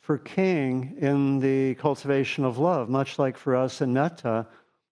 for 0.00 0.16
King, 0.16 0.96
in 1.00 1.40
the 1.40 1.74
cultivation 1.74 2.44
of 2.44 2.58
love, 2.58 2.88
much 2.88 3.18
like 3.18 3.36
for 3.36 3.56
us 3.56 3.80
in 3.80 3.92
metta, 3.92 4.46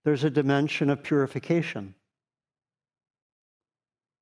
there's 0.05 0.25
a 0.25 0.31
dimension 0.31 0.91
of 0.91 1.03
purification. 1.03 1.95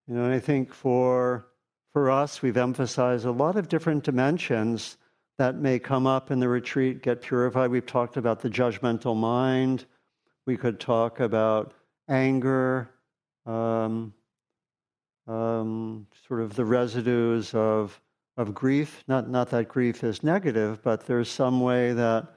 You 0.07 0.15
know, 0.15 0.25
and 0.25 0.35
I 0.35 0.39
think 0.39 0.75
for, 0.75 1.47
for 1.93 2.11
us, 2.11 2.43
we've 2.43 2.57
emphasized 2.57 3.25
a 3.25 3.31
lot 3.31 3.57
of 3.57 3.69
different 3.69 4.05
dimensions 4.05 4.99
that 5.39 5.57
may 5.57 5.79
come 5.79 6.07
up 6.07 6.31
in 6.31 6.39
the 6.39 6.49
retreat 6.49 7.03
get 7.03 7.21
purified. 7.21 7.71
We've 7.71 7.85
talked 7.85 8.17
about 8.17 8.41
the 8.41 8.51
judgmental 8.51 9.17
mind. 9.17 9.85
We 10.47 10.57
could 10.57 10.79
talk 10.79 11.21
about 11.21 11.75
anger, 12.09 12.91
um, 13.47 14.13
um, 15.27 16.07
sort 16.29 16.41
of 16.41 16.55
the 16.55 16.65
residues 16.65 17.53
of, 17.55 18.01
of 18.37 18.55
grief. 18.55 19.03
Not, 19.09 19.29
not 19.29 19.51
that 19.51 19.69
grief 19.69 20.05
is 20.05 20.23
negative, 20.23 20.83
but 20.83 21.07
there's 21.07 21.31
some 21.31 21.61
way 21.61 21.93
that 21.95 22.35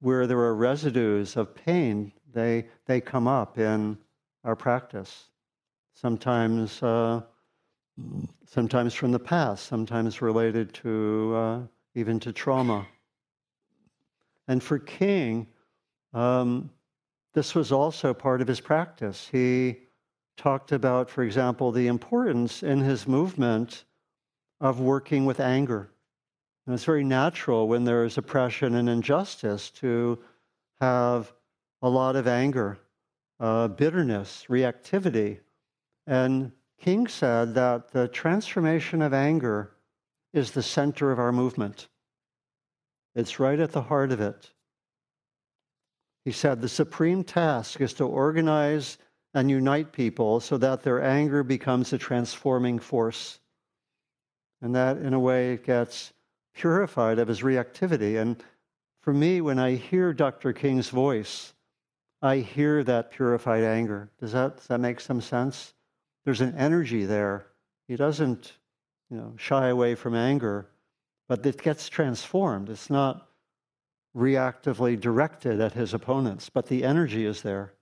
where 0.00 0.26
there 0.26 0.38
are 0.38 0.54
residues 0.54 1.36
of 1.36 1.54
pain, 1.54 2.12
they, 2.32 2.66
they 2.86 3.00
come 3.00 3.26
up 3.26 3.58
in 3.58 3.98
our 4.44 4.54
practice. 4.54 5.30
Sometimes, 5.94 6.82
uh, 6.82 7.22
sometimes 8.46 8.94
from 8.94 9.12
the 9.12 9.18
past, 9.18 9.66
sometimes 9.66 10.22
related 10.22 10.72
to. 10.74 11.34
Uh, 11.34 11.60
even 11.94 12.20
to 12.20 12.32
trauma. 12.32 12.86
And 14.48 14.62
for 14.62 14.78
King, 14.78 15.46
um, 16.12 16.70
this 17.34 17.54
was 17.54 17.70
also 17.72 18.12
part 18.12 18.40
of 18.40 18.48
his 18.48 18.60
practice. 18.60 19.28
He 19.30 19.78
talked 20.36 20.72
about, 20.72 21.08
for 21.10 21.22
example, 21.22 21.70
the 21.70 21.86
importance 21.86 22.62
in 22.62 22.80
his 22.80 23.06
movement 23.06 23.84
of 24.60 24.80
working 24.80 25.24
with 25.24 25.40
anger. 25.40 25.90
And 26.66 26.74
it's 26.74 26.84
very 26.84 27.04
natural 27.04 27.68
when 27.68 27.84
there 27.84 28.04
is 28.04 28.18
oppression 28.18 28.74
and 28.74 28.88
injustice 28.88 29.70
to 29.70 30.18
have 30.80 31.32
a 31.82 31.88
lot 31.88 32.16
of 32.16 32.26
anger, 32.26 32.78
uh, 33.38 33.68
bitterness, 33.68 34.46
reactivity. 34.48 35.40
And 36.06 36.52
King 36.78 37.06
said 37.06 37.54
that 37.54 37.92
the 37.92 38.08
transformation 38.08 39.02
of 39.02 39.12
anger 39.12 39.72
is 40.32 40.52
the 40.52 40.62
center 40.62 41.10
of 41.10 41.18
our 41.18 41.32
movement. 41.32 41.88
It's 43.14 43.40
right 43.40 43.58
at 43.58 43.72
the 43.72 43.82
heart 43.82 44.12
of 44.12 44.20
it. 44.20 44.50
He 46.24 46.32
said 46.32 46.60
the 46.60 46.68
supreme 46.68 47.24
task 47.24 47.80
is 47.80 47.94
to 47.94 48.04
organize 48.04 48.98
and 49.34 49.50
unite 49.50 49.92
people 49.92 50.40
so 50.40 50.58
that 50.58 50.82
their 50.82 51.02
anger 51.02 51.42
becomes 51.42 51.92
a 51.92 51.98
transforming 51.98 52.78
force. 52.78 53.38
And 54.60 54.74
that, 54.74 54.98
in 54.98 55.14
a 55.14 55.20
way, 55.20 55.56
gets 55.56 56.12
purified 56.54 57.18
of 57.18 57.28
his 57.28 57.40
reactivity. 57.40 58.20
And 58.20 58.42
for 59.00 59.14
me, 59.14 59.40
when 59.40 59.58
I 59.58 59.76
hear 59.76 60.12
Dr. 60.12 60.52
King's 60.52 60.90
voice, 60.90 61.54
I 62.20 62.38
hear 62.38 62.84
that 62.84 63.12
purified 63.12 63.64
anger. 63.64 64.10
Does 64.20 64.32
that, 64.32 64.58
does 64.58 64.66
that 64.66 64.80
make 64.80 65.00
some 65.00 65.22
sense? 65.22 65.72
There's 66.24 66.42
an 66.42 66.54
energy 66.56 67.06
there. 67.06 67.46
He 67.88 67.96
doesn't, 67.96 68.52
you 69.10 69.16
know, 69.16 69.34
shy 69.36 69.68
away 69.68 69.94
from 69.94 70.14
anger, 70.14 70.66
but 71.28 71.44
it 71.44 71.62
gets 71.62 71.88
transformed. 71.88 72.68
It's 72.68 72.90
not 72.90 73.28
reactively 74.16 74.98
directed 74.98 75.60
at 75.60 75.72
his 75.72 75.94
opponents, 75.94 76.48
but 76.48 76.66
the 76.66 76.84
energy 76.84 77.26
is 77.26 77.42
there. 77.42 77.72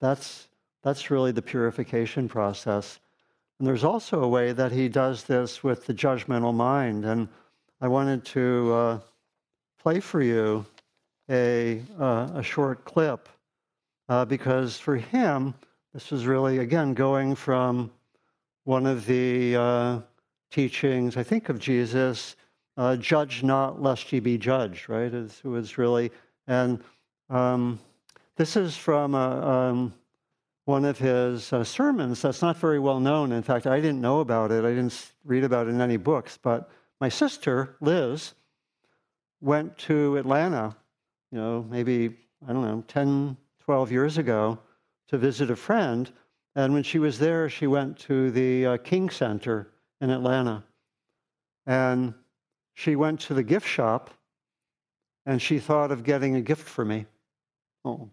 That's, 0.00 0.48
that's 0.82 1.10
really 1.10 1.32
the 1.32 1.42
purification 1.42 2.28
process. 2.28 3.00
And 3.58 3.66
there's 3.66 3.84
also 3.84 4.22
a 4.22 4.28
way 4.28 4.52
that 4.52 4.72
he 4.72 4.88
does 4.88 5.24
this 5.24 5.64
with 5.64 5.86
the 5.86 5.94
judgmental 5.94 6.54
mind. 6.54 7.04
And 7.04 7.28
I 7.80 7.88
wanted 7.88 8.24
to 8.26 8.72
uh, 8.72 9.00
play 9.82 10.00
for 10.00 10.22
you 10.22 10.64
a, 11.30 11.82
uh, 11.98 12.30
a 12.34 12.42
short 12.42 12.84
clip 12.84 13.28
uh, 14.08 14.24
because 14.24 14.78
for 14.78 14.96
him, 14.96 15.54
this 15.92 16.10
was 16.10 16.26
really, 16.26 16.58
again, 16.58 16.94
going 16.94 17.34
from 17.34 17.90
one 18.64 18.86
of 18.86 19.06
the 19.06 19.56
uh, 19.56 20.00
teachings, 20.50 21.16
I 21.16 21.22
think, 21.22 21.48
of 21.48 21.58
Jesus 21.58 22.36
uh, 22.78 22.96
judge 22.96 23.42
not 23.42 23.82
lest 23.82 24.12
ye 24.12 24.20
be 24.20 24.38
judged, 24.38 24.88
right? 24.88 25.12
It 25.12 25.44
was 25.44 25.78
really, 25.78 26.12
and 26.46 26.82
um, 27.28 27.80
this 28.36 28.56
is 28.56 28.76
from 28.76 29.14
a, 29.14 29.46
um, 29.46 29.94
one 30.64 30.84
of 30.84 30.96
his 30.96 31.52
uh, 31.52 31.64
sermons 31.64 32.22
that's 32.22 32.40
not 32.40 32.56
very 32.56 32.78
well 32.78 33.00
known. 33.00 33.32
In 33.32 33.42
fact, 33.42 33.66
I 33.66 33.80
didn't 33.80 34.00
know 34.00 34.20
about 34.20 34.52
it. 34.52 34.64
I 34.64 34.70
didn't 34.70 35.12
read 35.24 35.42
about 35.42 35.66
it 35.66 35.70
in 35.70 35.80
any 35.80 35.96
books. 35.96 36.38
But 36.40 36.70
my 37.00 37.08
sister, 37.08 37.76
Liz, 37.80 38.34
went 39.40 39.76
to 39.78 40.16
Atlanta, 40.16 40.76
you 41.32 41.38
know, 41.38 41.66
maybe, 41.68 42.16
I 42.46 42.52
don't 42.52 42.62
know, 42.62 42.84
10, 42.86 43.36
12 43.64 43.90
years 43.90 44.18
ago 44.18 44.58
to 45.08 45.18
visit 45.18 45.50
a 45.50 45.56
friend. 45.56 46.12
And 46.54 46.72
when 46.74 46.84
she 46.84 47.00
was 47.00 47.18
there, 47.18 47.48
she 47.48 47.66
went 47.66 47.98
to 48.00 48.30
the 48.30 48.66
uh, 48.66 48.76
King 48.78 49.10
Center 49.10 49.68
in 50.00 50.10
Atlanta. 50.10 50.64
And 51.66 52.14
she 52.74 52.96
went 52.96 53.20
to 53.20 53.34
the 53.34 53.42
gift 53.42 53.66
shop 53.66 54.10
and 55.26 55.42
she 55.42 55.58
thought 55.58 55.90
of 55.90 56.04
getting 56.04 56.36
a 56.36 56.40
gift 56.40 56.66
for 56.66 56.84
me. 56.84 57.06
Oh. 57.84 58.08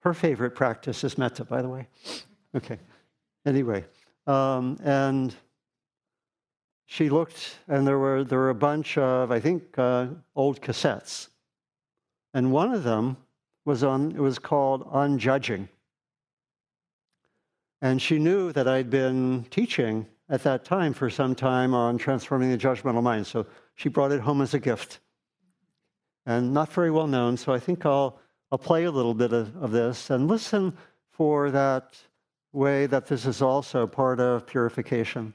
Her 0.00 0.14
favorite 0.14 0.54
practice 0.54 1.04
is 1.04 1.18
metta, 1.18 1.44
by 1.44 1.60
the 1.60 1.68
way. 1.68 1.86
Okay. 2.54 2.78
Anyway, 3.44 3.84
um, 4.26 4.78
and 4.82 5.34
she 6.86 7.10
looked, 7.10 7.56
and 7.68 7.86
there 7.86 7.98
were 7.98 8.24
there 8.24 8.38
were 8.38 8.50
a 8.50 8.54
bunch 8.54 8.96
of 8.96 9.30
I 9.30 9.40
think 9.40 9.78
uh, 9.78 10.06
old 10.34 10.60
cassettes, 10.62 11.28
and 12.32 12.50
one 12.52 12.72
of 12.72 12.84
them 12.84 13.16
was 13.64 13.84
on. 13.84 14.12
It 14.12 14.20
was 14.20 14.38
called 14.38 14.86
On 14.90 15.18
Judging, 15.18 15.68
and 17.80 18.00
she 18.02 18.18
knew 18.18 18.52
that 18.52 18.66
I'd 18.66 18.90
been 18.90 19.46
teaching 19.50 20.06
at 20.28 20.42
that 20.42 20.64
time 20.64 20.92
for 20.92 21.08
some 21.08 21.34
time 21.34 21.74
on 21.74 21.98
transforming 21.98 22.50
the 22.50 22.58
judgmental 22.58 23.02
mind. 23.02 23.26
So 23.26 23.46
she 23.74 23.88
brought 23.88 24.12
it 24.12 24.20
home 24.20 24.40
as 24.42 24.54
a 24.54 24.58
gift. 24.58 25.00
And 26.26 26.52
not 26.52 26.72
very 26.72 26.90
well 26.90 27.06
known, 27.06 27.36
so 27.36 27.54
I 27.54 27.58
think 27.58 27.86
I'll, 27.86 28.18
I'll 28.52 28.58
play 28.58 28.84
a 28.84 28.90
little 28.90 29.14
bit 29.14 29.32
of, 29.32 29.56
of 29.56 29.70
this 29.70 30.10
and 30.10 30.28
listen 30.28 30.76
for 31.10 31.50
that 31.50 31.96
way 32.52 32.86
that 32.86 33.06
this 33.06 33.24
is 33.24 33.40
also 33.40 33.86
part 33.86 34.20
of 34.20 34.46
purification. 34.46 35.32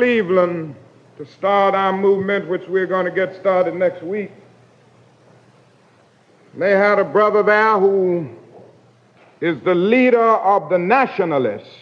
Cleveland 0.00 0.74
to 1.18 1.26
start 1.26 1.74
our 1.74 1.92
movement, 1.92 2.48
which 2.48 2.66
we're 2.68 2.86
going 2.86 3.04
to 3.04 3.10
get 3.10 3.36
started 3.36 3.74
next 3.74 4.02
week. 4.02 4.30
They 6.56 6.70
had 6.70 6.98
a 6.98 7.04
brother 7.04 7.42
there 7.42 7.78
who 7.78 8.30
is 9.42 9.60
the 9.60 9.74
leader 9.74 10.18
of 10.18 10.70
the 10.70 10.78
nationalists, 10.78 11.74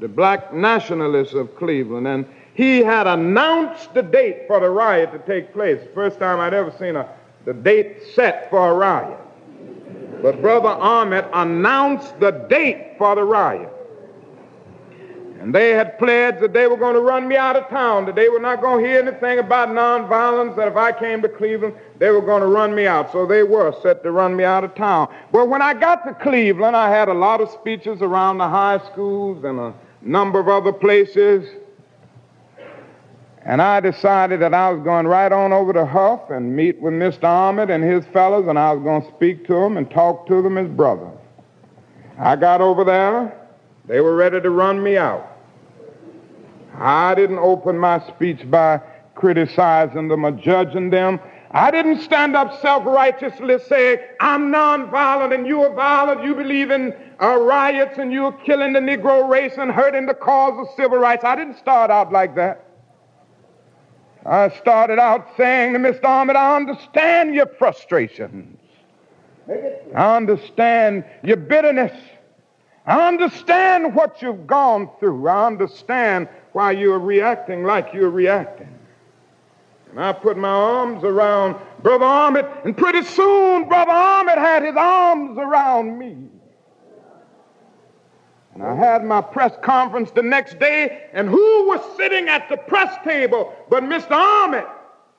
the 0.00 0.08
black 0.08 0.52
nationalists 0.52 1.34
of 1.34 1.54
Cleveland. 1.54 2.08
And 2.08 2.26
he 2.54 2.80
had 2.80 3.06
announced 3.06 3.94
the 3.94 4.02
date 4.02 4.48
for 4.48 4.58
the 4.58 4.68
riot 4.68 5.12
to 5.12 5.20
take 5.20 5.52
place. 5.52 5.80
First 5.94 6.18
time 6.18 6.40
I'd 6.40 6.52
ever 6.52 6.74
seen 6.80 6.96
a, 6.96 7.08
the 7.44 7.54
date 7.54 7.98
set 8.12 8.50
for 8.50 8.72
a 8.72 8.74
riot. 8.74 9.20
But 10.20 10.42
Brother 10.42 10.70
Ahmed 10.70 11.26
announced 11.32 12.18
the 12.18 12.32
date 12.32 12.98
for 12.98 13.14
the 13.14 13.22
riot. 13.22 13.72
And 15.40 15.54
they 15.54 15.70
had 15.70 15.98
pledged 15.98 16.40
that 16.40 16.52
they 16.52 16.66
were 16.66 16.76
going 16.76 16.92
to 16.92 17.00
run 17.00 17.26
me 17.26 17.34
out 17.34 17.56
of 17.56 17.66
town, 17.70 18.04
that 18.04 18.14
they 18.14 18.28
were 18.28 18.40
not 18.40 18.60
going 18.60 18.84
to 18.84 18.88
hear 18.88 19.00
anything 19.00 19.38
about 19.38 19.70
nonviolence, 19.70 20.54
that 20.56 20.68
if 20.68 20.76
I 20.76 20.92
came 20.92 21.22
to 21.22 21.30
Cleveland, 21.30 21.74
they 21.98 22.10
were 22.10 22.20
going 22.20 22.42
to 22.42 22.46
run 22.46 22.74
me 22.74 22.86
out. 22.86 23.10
So 23.10 23.24
they 23.24 23.42
were 23.42 23.74
set 23.82 24.02
to 24.02 24.12
run 24.12 24.36
me 24.36 24.44
out 24.44 24.64
of 24.64 24.74
town. 24.74 25.08
But 25.32 25.48
when 25.48 25.62
I 25.62 25.72
got 25.72 26.04
to 26.06 26.12
Cleveland, 26.12 26.76
I 26.76 26.90
had 26.90 27.08
a 27.08 27.14
lot 27.14 27.40
of 27.40 27.48
speeches 27.50 28.02
around 28.02 28.36
the 28.36 28.48
high 28.50 28.80
schools 28.92 29.42
and 29.42 29.58
a 29.58 29.72
number 30.02 30.40
of 30.40 30.48
other 30.48 30.74
places. 30.74 31.48
And 33.46 33.62
I 33.62 33.80
decided 33.80 34.40
that 34.40 34.52
I 34.52 34.70
was 34.70 34.84
going 34.84 35.06
right 35.06 35.32
on 35.32 35.54
over 35.54 35.72
to 35.72 35.86
Hough 35.86 36.28
and 36.28 36.54
meet 36.54 36.78
with 36.82 36.92
Mr. 36.92 37.24
Ahmed 37.24 37.70
and 37.70 37.82
his 37.82 38.04
fellows, 38.12 38.46
and 38.46 38.58
I 38.58 38.74
was 38.74 38.82
going 38.82 39.00
to 39.00 39.08
speak 39.16 39.46
to 39.46 39.54
them 39.54 39.78
and 39.78 39.90
talk 39.90 40.26
to 40.26 40.42
them 40.42 40.58
as 40.58 40.68
brothers. 40.68 41.16
I 42.18 42.36
got 42.36 42.60
over 42.60 42.84
there. 42.84 43.39
They 43.90 44.00
were 44.00 44.14
ready 44.14 44.40
to 44.40 44.50
run 44.50 44.80
me 44.80 44.96
out. 44.96 45.36
I 46.78 47.12
didn't 47.16 47.40
open 47.40 47.76
my 47.76 47.98
speech 48.06 48.48
by 48.48 48.80
criticizing 49.16 50.06
them 50.06 50.24
or 50.24 50.30
judging 50.30 50.90
them. 50.90 51.18
I 51.50 51.72
didn't 51.72 52.00
stand 52.02 52.36
up 52.36 52.62
self-righteously 52.62 53.58
saying, 53.68 53.98
I'm 54.20 54.52
nonviolent 54.52 55.34
and 55.34 55.44
you 55.44 55.62
are 55.62 55.74
violent. 55.74 56.22
You 56.22 56.36
believe 56.36 56.70
in 56.70 56.94
uh, 57.20 57.40
riots 57.40 57.98
and 57.98 58.12
you're 58.12 58.30
killing 58.30 58.74
the 58.74 58.78
Negro 58.78 59.28
race 59.28 59.54
and 59.58 59.72
hurting 59.72 60.06
the 60.06 60.14
cause 60.14 60.54
of 60.64 60.72
civil 60.76 60.98
rights. 60.98 61.24
I 61.24 61.34
didn't 61.34 61.58
start 61.58 61.90
out 61.90 62.12
like 62.12 62.36
that. 62.36 62.64
I 64.24 64.50
started 64.60 65.00
out 65.00 65.26
saying 65.36 65.72
to 65.72 65.80
Mr. 65.80 66.04
Ahmed, 66.04 66.36
I 66.36 66.54
understand 66.54 67.34
your 67.34 67.46
frustrations. 67.58 68.56
I 69.96 70.16
understand 70.16 71.04
your 71.24 71.38
bitterness. 71.38 71.90
I 72.86 73.08
understand 73.08 73.94
what 73.94 74.22
you've 74.22 74.46
gone 74.46 74.90
through. 74.98 75.28
I 75.28 75.46
understand 75.46 76.28
why 76.52 76.72
you're 76.72 76.98
reacting 76.98 77.64
like 77.64 77.92
you're 77.92 78.10
reacting. 78.10 78.74
And 79.90 80.00
I 80.00 80.12
put 80.12 80.36
my 80.36 80.48
arms 80.48 81.04
around 81.04 81.56
Brother 81.82 82.04
Ahmed, 82.04 82.46
and 82.64 82.76
pretty 82.76 83.02
soon 83.02 83.68
Brother 83.68 83.90
Ahmed 83.90 84.38
had 84.38 84.62
his 84.62 84.76
arms 84.76 85.36
around 85.36 85.98
me. 85.98 86.16
And 88.54 88.62
I 88.62 88.74
had 88.74 89.04
my 89.04 89.20
press 89.20 89.52
conference 89.62 90.10
the 90.10 90.22
next 90.22 90.58
day, 90.58 91.08
and 91.12 91.28
who 91.28 91.68
was 91.68 91.80
sitting 91.96 92.28
at 92.28 92.48
the 92.48 92.56
press 92.56 92.96
table 93.04 93.54
but 93.68 93.82
Mr. 93.82 94.12
Ahmed? 94.12 94.64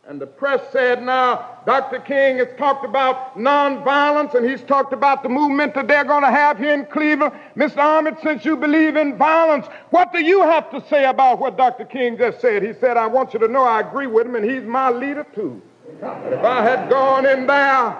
And 0.08 0.20
the 0.20 0.26
press 0.26 0.62
said, 0.72 1.04
now, 1.04 1.60
Dr. 1.66 2.00
King 2.00 2.38
has 2.38 2.48
talked 2.58 2.84
about 2.84 3.38
nonviolence 3.38 4.34
and 4.34 4.50
he's 4.50 4.64
talked 4.64 4.94
about 4.94 5.22
the 5.22 5.30
movement 5.30 5.76
that 5.76 5.88
they're 5.88 6.04
going 6.04 6.24
to 6.24 6.32
have 6.32 6.58
here 6.58 6.74
in 6.74 6.86
Cleveland. 6.88 7.34
Mr. 7.56 7.78
Ahmed, 7.78 8.18
since 8.24 8.44
you 8.44 8.58
believe 8.58 8.96
in 8.96 9.16
violence, 9.16 9.68
what 9.92 10.12
do 10.12 10.24
you 10.24 10.42
have 10.42 10.72
to 10.72 10.84
say 10.90 11.06
about 11.06 11.38
what 11.38 11.56
Dr. 11.56 11.86
King 11.86 12.18
just 12.18 12.42
said? 12.42 12.64
He 12.64 12.74
said, 12.74 12.98
I 12.98 13.06
want 13.06 13.34
you 13.34 13.40
to 13.42 13.48
know 13.48 13.64
I 13.64 13.82
agree 13.82 14.08
with 14.08 14.26
him 14.26 14.36
and 14.36 14.44
he's 14.44 14.64
my 14.64 14.90
leader 14.90 15.26
too. 15.36 15.62
If 16.02 16.44
I 16.44 16.64
had 16.64 16.90
gone 16.90 17.28
in 17.28 17.46
there 17.46 17.96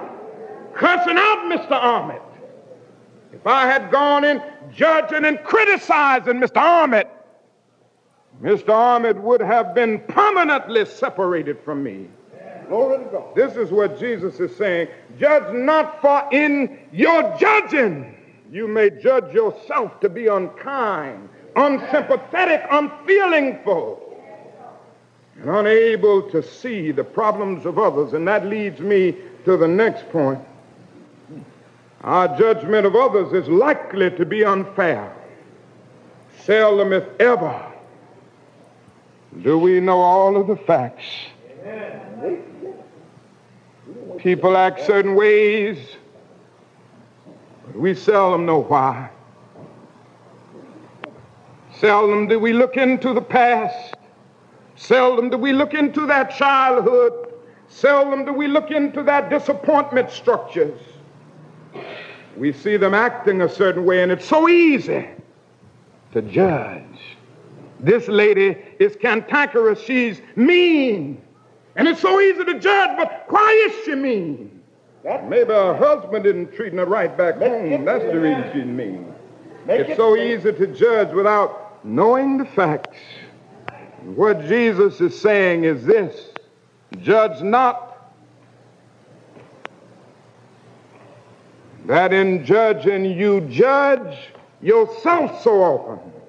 cussing 0.74 1.18
out 1.18 1.52
Mr. 1.52 1.72
Ahmed, 1.74 2.22
if 3.32 3.46
I 3.46 3.68
had 3.68 3.92
gone 3.92 4.24
in 4.24 4.42
judging 4.74 5.24
and 5.26 5.42
criticizing 5.44 6.40
Mr. 6.40 6.58
Ahmed, 6.58 7.08
Mr. 8.42 8.70
Ahmed 8.70 9.20
would 9.20 9.42
have 9.42 9.76
been 9.76 10.00
permanently 10.00 10.86
separated 10.86 11.60
from 11.64 11.84
me. 11.84 12.08
Glory 12.68 13.04
to 13.04 13.12
God. 13.12 13.36
This 13.36 13.56
is 13.56 13.70
what 13.70 14.00
Jesus 14.00 14.40
is 14.40 14.56
saying. 14.56 14.88
Judge 15.20 15.54
not 15.54 16.02
for 16.02 16.28
in 16.32 16.80
your 16.92 17.38
judging. 17.38 18.16
You 18.52 18.68
may 18.68 18.90
judge 18.90 19.34
yourself 19.34 20.00
to 20.00 20.10
be 20.10 20.28
unkind, 20.28 21.30
unsympathetic, 21.56 22.66
unfeelingful, 22.72 24.18
and 25.40 25.50
unable 25.50 26.30
to 26.32 26.42
see 26.42 26.92
the 26.92 27.04
problems 27.04 27.66
of 27.66 27.78
others. 27.78 28.14
And 28.14 28.28
that 28.28 28.46
leads 28.46 28.80
me 28.80 29.16
to 29.46 29.58
the 29.58 29.68
next 29.68 30.10
point. 30.10 30.40
Our 32.02 32.36
judgment 32.38 32.88
of 32.88 32.96
others 32.96 33.34
is 33.34 33.48
likely 33.48 34.10
to 34.12 34.26
be 34.26 34.44
unfair. 34.44 35.16
Seldom, 36.44 36.92
if 36.94 37.04
ever, 37.20 37.71
do 39.40 39.58
we 39.58 39.80
know 39.80 39.98
all 39.98 40.36
of 40.36 40.48
the 40.48 40.58
facts. 40.58 41.06
People 44.18 44.56
act 44.56 44.86
certain 44.86 45.16
ways, 45.16 45.78
but 47.66 47.76
we 47.76 47.96
seldom 47.96 48.46
know 48.46 48.62
why. 48.62 49.10
Seldom 51.74 52.28
do 52.28 52.40
we 52.40 52.54
look 52.54 52.78
into 52.78 53.14
the 53.14 53.22
past. 53.22 53.96
Seldom 54.76 55.30
do 55.30 55.38
we 55.38 55.54
look 55.54 55.74
into 55.74 56.06
that 56.06 56.36
childhood. 56.36 57.34
Seldom 57.70 58.26
do 58.26 58.34
we 58.34 58.48
look 58.48 58.70
into 58.70 59.02
that 59.04 59.30
disappointment 59.30 60.12
structures. 60.12 60.80
We 62.38 62.54
see 62.54 62.78
them 62.78 62.94
acting 62.94 63.42
a 63.42 63.50
certain 63.50 63.86
way, 63.86 64.04
and 64.04 64.12
it's 64.12 64.26
so 64.26 64.48
easy 64.48 65.08
to 66.12 66.22
judge. 66.22 67.11
This 67.82 68.08
lady 68.08 68.58
is 68.80 68.96
cantankerous. 68.96 69.82
She's 69.82 70.22
mean. 70.36 71.22
And 71.76 71.88
it's 71.88 72.02
so 72.02 72.20
easy 72.20 72.44
to 72.46 72.60
judge, 72.60 72.98
but 72.98 73.26
why 73.30 73.70
is 73.70 73.86
she 73.86 73.96
mean? 73.96 74.62
Maybe 75.04 75.50
her 75.50 75.76
husband 75.76 76.26
isn't 76.28 76.54
treating 76.54 76.78
her 76.78 76.86
right 76.86 77.16
back 77.18 77.38
home. 77.38 77.86
That's 77.86 78.04
the 78.04 78.20
reason 78.20 78.52
she's 78.54 78.66
mean. 78.66 79.14
It's 79.68 79.98
so 79.98 80.16
easy 80.16 80.52
to 80.54 80.68
judge 80.68 81.12
without 81.14 81.84
knowing 81.84 82.38
the 82.38 82.46
facts. 82.46 82.98
What 84.04 84.46
Jesus 84.48 85.02
is 85.02 85.20
saying 85.20 85.64
is 85.64 85.86
this 85.86 86.30
judge 87.02 87.42
not 87.42 88.14
that 91.86 92.14
in 92.14 92.46
judging 92.46 93.06
you 93.06 93.42
judge 93.42 94.18
yourself 94.62 95.42
so 95.42 95.64
often 95.64 96.21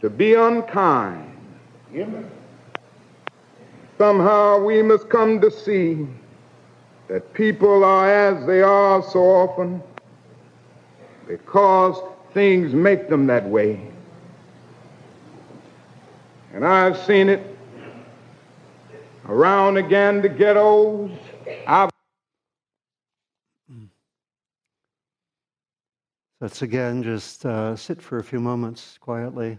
to 0.00 0.08
be 0.08 0.34
unkind. 0.34 1.36
Somehow 3.98 4.62
we 4.64 4.82
must 4.82 5.10
come 5.10 5.40
to 5.42 5.50
see 5.50 6.06
that 7.08 7.32
people 7.34 7.84
are 7.84 8.10
as 8.10 8.46
they 8.46 8.62
are 8.62 9.02
so 9.02 9.20
often 9.20 9.82
because 11.28 12.00
things 12.32 12.72
make 12.72 13.10
them 13.10 13.26
that 13.26 13.46
way. 13.46 13.90
And 16.54 16.64
I've 16.64 16.96
seen 16.96 17.28
it 17.28 17.56
around 19.28 19.76
again 19.76 20.22
the 20.22 20.28
ghettos. 20.28 21.10
I've 21.66 21.90
Let's 26.40 26.62
again 26.62 27.02
just 27.02 27.44
uh, 27.44 27.76
sit 27.76 28.00
for 28.00 28.18
a 28.18 28.24
few 28.24 28.40
moments 28.40 28.96
quietly. 28.98 29.58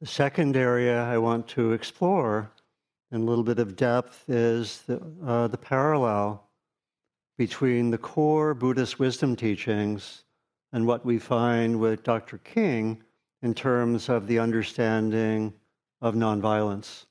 The 0.00 0.06
second 0.06 0.56
area 0.56 1.02
I 1.02 1.18
want 1.18 1.48
to 1.48 1.72
explore 1.72 2.52
in 3.10 3.22
a 3.22 3.24
little 3.24 3.42
bit 3.42 3.58
of 3.58 3.74
depth 3.74 4.24
is 4.28 4.82
the, 4.82 5.02
uh, 5.26 5.48
the 5.48 5.58
parallel 5.58 6.48
between 7.36 7.90
the 7.90 7.98
core 7.98 8.54
Buddhist 8.54 9.00
wisdom 9.00 9.34
teachings 9.34 10.22
and 10.72 10.86
what 10.86 11.04
we 11.04 11.18
find 11.18 11.80
with 11.80 12.04
Dr. 12.04 12.38
King 12.38 13.02
in 13.42 13.54
terms 13.54 14.08
of 14.08 14.28
the 14.28 14.38
understanding 14.38 15.52
of 16.00 16.14
nonviolence. 16.14 17.06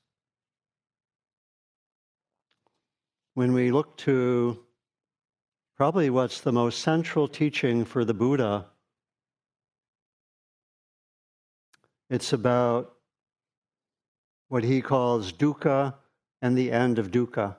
When 3.34 3.52
we 3.52 3.70
look 3.70 3.98
to 3.98 4.64
probably 5.76 6.08
what's 6.08 6.40
the 6.40 6.52
most 6.52 6.78
central 6.78 7.28
teaching 7.28 7.84
for 7.84 8.06
the 8.06 8.14
Buddha 8.14 8.64
It's 12.10 12.32
about 12.32 12.94
what 14.48 14.64
he 14.64 14.80
calls 14.80 15.32
dukkha 15.32 15.94
and 16.40 16.56
the 16.56 16.72
end 16.72 16.98
of 16.98 17.10
dukkha. 17.10 17.56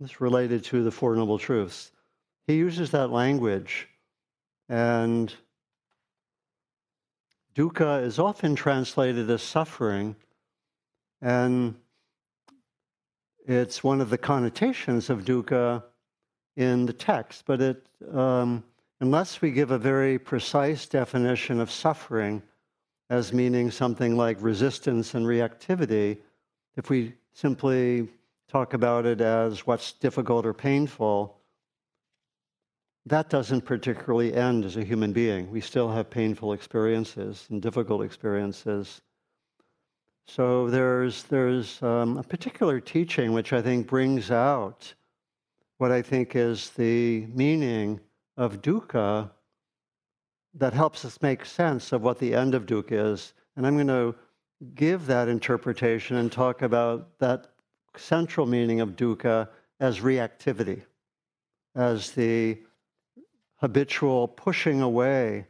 It's 0.00 0.20
related 0.20 0.64
to 0.64 0.82
the 0.82 0.90
Four 0.90 1.14
Noble 1.16 1.38
Truths. 1.38 1.92
He 2.46 2.54
uses 2.54 2.90
that 2.92 3.10
language, 3.10 3.88
and 4.68 5.34
dukkha 7.54 8.02
is 8.02 8.18
often 8.18 8.54
translated 8.54 9.28
as 9.30 9.42
suffering, 9.42 10.16
and 11.20 11.74
it's 13.46 13.82
one 13.82 14.00
of 14.00 14.10
the 14.10 14.18
connotations 14.18 15.10
of 15.10 15.24
dukkha 15.24 15.82
in 16.56 16.86
the 16.86 16.92
text, 16.92 17.44
but 17.46 17.60
it, 17.60 17.86
um, 18.12 18.64
unless 19.00 19.40
we 19.40 19.50
give 19.50 19.70
a 19.70 19.78
very 19.78 20.18
precise 20.18 20.86
definition 20.86 21.60
of 21.60 21.70
suffering, 21.70 22.42
as 23.08 23.32
meaning 23.32 23.70
something 23.70 24.16
like 24.16 24.36
resistance 24.40 25.14
and 25.14 25.26
reactivity, 25.26 26.18
if 26.76 26.90
we 26.90 27.14
simply 27.32 28.08
talk 28.48 28.74
about 28.74 29.06
it 29.06 29.20
as 29.20 29.66
what's 29.66 29.92
difficult 29.92 30.44
or 30.46 30.52
painful, 30.52 31.36
that 33.06 33.30
doesn't 33.30 33.60
particularly 33.60 34.34
end 34.34 34.64
as 34.64 34.76
a 34.76 34.84
human 34.84 35.12
being. 35.12 35.50
We 35.50 35.60
still 35.60 35.90
have 35.90 36.10
painful 36.10 36.52
experiences 36.52 37.46
and 37.50 37.62
difficult 37.62 38.02
experiences. 38.02 39.00
So 40.26 40.68
there's, 40.68 41.22
there's 41.24 41.80
um, 41.82 42.18
a 42.18 42.22
particular 42.24 42.80
teaching 42.80 43.32
which 43.32 43.52
I 43.52 43.62
think 43.62 43.86
brings 43.86 44.32
out 44.32 44.92
what 45.78 45.92
I 45.92 46.02
think 46.02 46.34
is 46.34 46.70
the 46.70 47.26
meaning 47.26 48.00
of 48.36 48.60
dukkha 48.60 49.30
that 50.58 50.72
helps 50.72 51.04
us 51.04 51.20
make 51.22 51.44
sense 51.44 51.92
of 51.92 52.02
what 52.02 52.18
the 52.18 52.34
end 52.34 52.54
of 52.54 52.66
dukkha 52.66 53.12
is. 53.12 53.34
And 53.56 53.66
I'm 53.66 53.74
going 53.74 53.86
to 53.88 54.14
give 54.74 55.06
that 55.06 55.28
interpretation 55.28 56.16
and 56.16 56.32
talk 56.32 56.62
about 56.62 57.18
that 57.18 57.48
central 57.96 58.46
meaning 58.46 58.80
of 58.80 58.96
dukkha 58.96 59.48
as 59.80 60.00
reactivity, 60.00 60.82
as 61.74 62.10
the 62.12 62.58
habitual 63.56 64.28
pushing 64.28 64.80
away, 64.80 65.46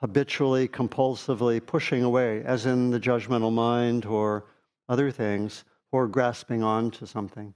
habitually, 0.00 0.68
compulsively 0.68 1.64
pushing 1.64 2.02
away, 2.02 2.42
as 2.44 2.66
in 2.66 2.90
the 2.90 3.00
judgmental 3.00 3.52
mind 3.52 4.04
or 4.04 4.44
other 4.88 5.10
things, 5.10 5.64
or 5.92 6.06
grasping 6.06 6.62
on 6.62 6.90
to 6.90 7.06
something. 7.06 7.54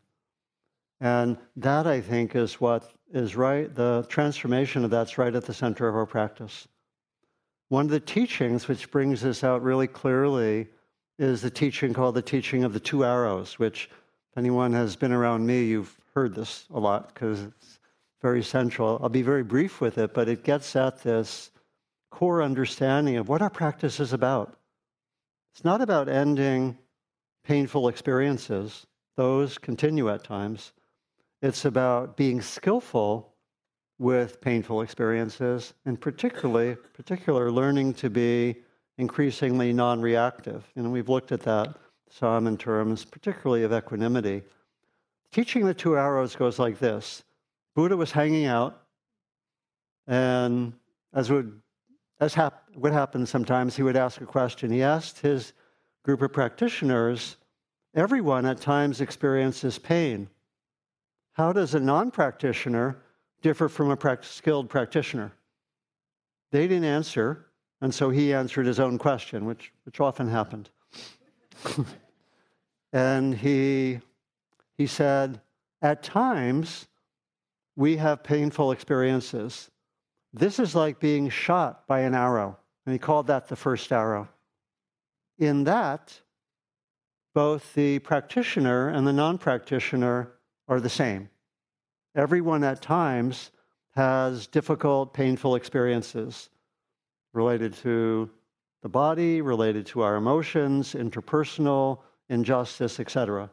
And 1.00 1.36
that, 1.56 1.86
I 1.86 2.00
think, 2.00 2.34
is 2.34 2.60
what 2.60 2.90
is 3.12 3.36
right, 3.36 3.74
the 3.74 4.04
transformation 4.08 4.84
of 4.84 4.90
that's 4.90 5.18
right 5.18 5.34
at 5.34 5.44
the 5.44 5.54
center 5.54 5.88
of 5.88 5.94
our 5.94 6.06
practice. 6.06 6.68
One 7.68 7.86
of 7.86 7.90
the 7.90 8.00
teachings 8.00 8.68
which 8.68 8.90
brings 8.90 9.20
this 9.20 9.44
out 9.44 9.62
really 9.62 9.86
clearly 9.86 10.68
is 11.18 11.42
the 11.42 11.50
teaching 11.50 11.92
called 11.92 12.14
the 12.14 12.22
teaching 12.22 12.64
of 12.64 12.72
the 12.72 12.80
two 12.80 13.04
arrows, 13.04 13.58
which, 13.58 13.90
if 14.30 14.38
anyone 14.38 14.72
has 14.72 14.96
been 14.96 15.12
around 15.12 15.46
me, 15.46 15.64
you've 15.64 15.96
heard 16.14 16.34
this 16.34 16.66
a 16.72 16.78
lot 16.78 17.12
because 17.12 17.42
it's 17.42 17.78
very 18.22 18.42
central. 18.42 18.98
I'll 19.02 19.08
be 19.08 19.22
very 19.22 19.42
brief 19.42 19.80
with 19.80 19.98
it, 19.98 20.14
but 20.14 20.28
it 20.28 20.44
gets 20.44 20.74
at 20.76 21.02
this 21.02 21.50
core 22.10 22.42
understanding 22.42 23.16
of 23.16 23.28
what 23.28 23.42
our 23.42 23.50
practice 23.50 24.00
is 24.00 24.12
about. 24.12 24.56
It's 25.54 25.64
not 25.64 25.80
about 25.80 26.08
ending 26.08 26.78
painful 27.44 27.88
experiences, 27.88 28.86
those 29.16 29.58
continue 29.58 30.08
at 30.08 30.24
times. 30.24 30.72
It's 31.40 31.64
about 31.64 32.16
being 32.16 32.40
skillful 32.40 33.34
with 33.98 34.40
painful 34.40 34.82
experiences, 34.82 35.74
and 35.84 36.00
particularly, 36.00 36.76
particular 36.94 37.50
learning 37.50 37.94
to 37.94 38.10
be 38.10 38.56
increasingly 38.96 39.72
non 39.72 40.00
reactive. 40.00 40.64
And 40.76 40.92
we've 40.92 41.08
looked 41.08 41.32
at 41.32 41.42
that 41.42 41.76
some 42.10 42.46
in 42.46 42.56
terms, 42.56 43.04
particularly 43.04 43.64
of 43.64 43.72
equanimity. 43.72 44.42
Teaching 45.30 45.66
the 45.66 45.74
two 45.74 45.96
arrows 45.96 46.34
goes 46.34 46.58
like 46.58 46.78
this 46.78 47.22
Buddha 47.74 47.96
was 47.96 48.10
hanging 48.10 48.46
out, 48.46 48.82
and 50.06 50.72
as 51.12 51.30
would 51.30 51.60
as 52.20 52.34
hap- 52.34 52.64
would 52.74 52.92
happen 52.92 53.26
sometimes, 53.26 53.76
he 53.76 53.82
would 53.82 53.96
ask 53.96 54.20
a 54.20 54.26
question. 54.26 54.70
He 54.70 54.82
asked 54.82 55.20
his 55.20 55.52
group 56.02 56.22
of 56.22 56.32
practitioners, 56.32 57.36
everyone 57.94 58.46
at 58.46 58.60
times 58.60 59.00
experiences 59.00 59.78
pain. 59.78 60.28
How 61.38 61.52
does 61.52 61.76
a 61.76 61.80
non 61.80 62.10
practitioner 62.10 62.98
differ 63.42 63.68
from 63.68 63.92
a 63.92 64.18
skilled 64.22 64.68
practitioner? 64.68 65.32
They 66.50 66.66
didn't 66.66 66.84
answer, 66.84 67.46
and 67.80 67.94
so 67.94 68.10
he 68.10 68.34
answered 68.34 68.66
his 68.66 68.80
own 68.80 68.98
question, 68.98 69.46
which, 69.46 69.72
which 69.84 70.00
often 70.00 70.26
happened. 70.26 70.68
and 72.92 73.36
he, 73.36 74.00
he 74.76 74.88
said, 74.88 75.40
At 75.80 76.02
times, 76.02 76.88
we 77.76 77.98
have 77.98 78.24
painful 78.24 78.72
experiences. 78.72 79.70
This 80.32 80.58
is 80.58 80.74
like 80.74 80.98
being 80.98 81.28
shot 81.28 81.86
by 81.86 82.00
an 82.00 82.16
arrow. 82.16 82.58
And 82.84 82.92
he 82.92 82.98
called 82.98 83.28
that 83.28 83.46
the 83.46 83.54
first 83.54 83.92
arrow. 83.92 84.28
In 85.38 85.62
that, 85.64 86.20
both 87.32 87.74
the 87.74 88.00
practitioner 88.00 88.88
and 88.88 89.06
the 89.06 89.12
non 89.12 89.38
practitioner 89.38 90.32
are 90.68 90.80
the 90.80 90.88
same. 90.88 91.28
Everyone 92.14 92.64
at 92.64 92.82
times 92.82 93.50
has 93.94 94.46
difficult, 94.46 95.14
painful 95.14 95.54
experiences 95.54 96.50
related 97.32 97.74
to 97.74 98.30
the 98.82 98.88
body, 98.88 99.40
related 99.40 99.86
to 99.86 100.02
our 100.02 100.16
emotions, 100.16 100.94
interpersonal, 100.94 102.00
injustice, 102.28 103.00
etc. 103.00 103.50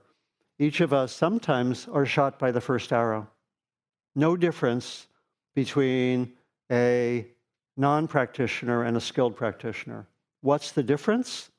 Each 0.59 0.82
of 0.82 0.93
us 0.93 1.13
sometimes 1.13 1.88
are 1.88 2.05
shot 2.05 2.38
by 2.38 2.51
the 2.51 2.61
first 2.61 2.93
arrow. 2.93 3.28
No 4.16 4.38
difference 4.38 5.07
between 5.55 6.34
a 6.72 7.28
non 7.78 8.07
practitioner 8.07 8.84
and 8.84 8.95
a 8.95 9.01
skilled 9.01 9.36
practitioner. 9.36 10.07
What's 10.41 10.72
the 10.72 10.84
difference? 10.84 11.49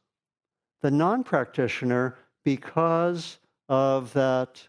The 0.82 0.90
non 0.90 1.24
practitioner, 1.24 2.16
because 2.44 3.38
of 3.68 4.12
that 4.12 4.62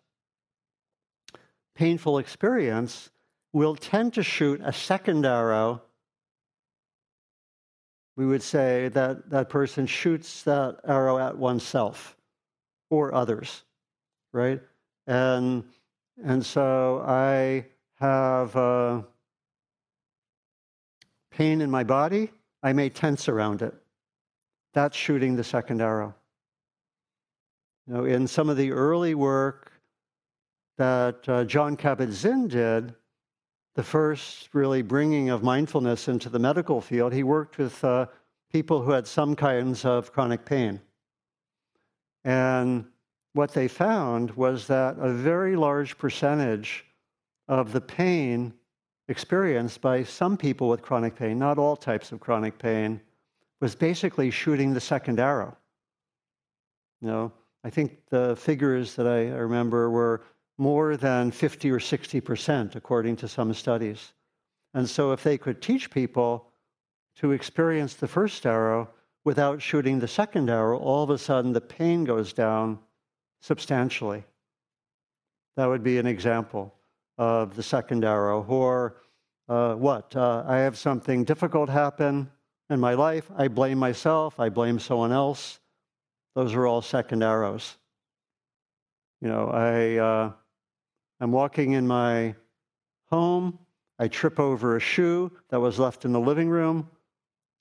painful 1.77 2.17
experience, 2.17 3.09
will 3.53 3.75
tend 3.75 4.13
to 4.15 4.23
shoot 4.23 4.59
a 4.63 4.73
second 4.73 5.25
arrow. 5.25 5.81
We 8.15 8.25
would 8.25 8.43
say 8.43 8.89
that 8.89 9.29
that 9.29 9.49
person 9.49 9.85
shoots 9.85 10.43
that 10.43 10.79
arrow 10.83 11.17
at 11.17 11.37
oneself 11.37 12.17
or 12.89 13.13
others, 13.13 13.63
right? 14.33 14.61
And, 15.05 15.63
and 16.23 16.45
so 16.45 17.03
I 17.07 17.65
have. 17.99 18.55
Uh, 18.55 19.01
pain 21.37 21.61
in 21.61 21.69
my 21.69 21.83
body, 21.83 22.31
I 22.63 22.73
may 22.73 22.89
tense 22.89 23.29
around 23.29 23.61
it. 23.61 23.73
That's 24.73 24.97
shooting 24.97 25.35
the 25.35 25.43
second 25.43 25.81
arrow. 25.81 26.15
You 27.85 27.93
know, 27.93 28.05
in 28.05 28.27
some 28.27 28.49
of 28.49 28.57
the 28.57 28.71
early 28.71 29.13
work 29.13 29.71
that 30.77 31.27
uh, 31.27 31.43
Jon 31.43 31.75
Kabat-Zinn 31.75 32.47
did, 32.47 32.93
the 33.75 33.83
first 33.83 34.49
really 34.53 34.81
bringing 34.81 35.29
of 35.29 35.43
mindfulness 35.43 36.07
into 36.07 36.29
the 36.29 36.39
medical 36.39 36.81
field, 36.81 37.13
he 37.13 37.23
worked 37.23 37.57
with 37.57 37.83
uh, 37.83 38.07
people 38.51 38.81
who 38.81 38.91
had 38.91 39.05
some 39.05 39.35
kinds 39.35 39.85
of 39.85 40.11
chronic 40.11 40.45
pain. 40.45 40.79
And 42.23 42.85
what 43.33 43.53
they 43.53 43.67
found 43.67 44.31
was 44.31 44.67
that 44.67 44.97
a 44.99 45.11
very 45.11 45.55
large 45.55 45.97
percentage 45.97 46.85
of 47.47 47.71
the 47.71 47.81
pain 47.81 48.53
experienced 49.07 49.79
by 49.79 50.03
some 50.03 50.37
people 50.37 50.67
with 50.67 50.81
chronic 50.81 51.15
pain, 51.15 51.39
not 51.39 51.57
all 51.57 51.75
types 51.75 52.11
of 52.11 52.19
chronic 52.19 52.57
pain, 52.57 52.99
was 53.61 53.75
basically 53.75 54.29
shooting 54.31 54.73
the 54.73 54.81
second 54.81 55.19
arrow. 55.19 55.55
You 57.01 57.07
know, 57.07 57.31
I 57.63 57.69
think 57.69 57.99
the 58.09 58.35
figures 58.35 58.95
that 58.95 59.07
I 59.07 59.29
remember 59.29 59.89
were 59.89 60.23
more 60.57 60.97
than 60.97 61.31
50 61.31 61.71
or 61.71 61.79
60 61.79 62.21
percent, 62.21 62.75
according 62.75 63.15
to 63.17 63.27
some 63.27 63.53
studies. 63.53 64.13
And 64.73 64.89
so, 64.89 65.11
if 65.11 65.23
they 65.23 65.37
could 65.37 65.61
teach 65.61 65.89
people 65.89 66.49
to 67.17 67.31
experience 67.31 67.95
the 67.95 68.07
first 68.07 68.45
arrow 68.45 68.89
without 69.23 69.61
shooting 69.61 69.99
the 69.99 70.07
second 70.07 70.49
arrow, 70.49 70.77
all 70.77 71.03
of 71.03 71.09
a 71.09 71.17
sudden 71.17 71.53
the 71.53 71.61
pain 71.61 72.03
goes 72.03 72.33
down 72.33 72.79
substantially. 73.41 74.23
That 75.55 75.67
would 75.67 75.83
be 75.83 75.97
an 75.97 76.05
example 76.05 76.73
of 77.17 77.55
the 77.55 77.63
second 77.63 78.05
arrow, 78.05 78.45
or 78.47 78.97
uh, 79.49 79.73
what? 79.75 80.15
Uh, 80.15 80.43
I 80.47 80.57
have 80.57 80.77
something 80.77 81.23
difficult 81.23 81.69
happen 81.69 82.29
in 82.69 82.79
my 82.79 82.93
life. 82.93 83.29
I 83.35 83.47
blame 83.47 83.77
myself. 83.77 84.39
I 84.39 84.49
blame 84.49 84.79
someone 84.79 85.11
else. 85.11 85.59
Those 86.35 86.53
are 86.53 86.67
all 86.67 86.81
second 86.81 87.23
arrows. 87.23 87.77
You 89.21 89.29
know, 89.29 89.49
I, 89.49 89.97
uh, 89.97 90.31
I'm 91.19 91.31
walking 91.31 91.73
in 91.73 91.87
my 91.87 92.35
home. 93.09 93.59
I 93.99 94.07
trip 94.07 94.39
over 94.39 94.75
a 94.75 94.79
shoe 94.79 95.31
that 95.49 95.59
was 95.59 95.79
left 95.79 96.05
in 96.05 96.11
the 96.11 96.19
living 96.19 96.49
room. 96.49 96.89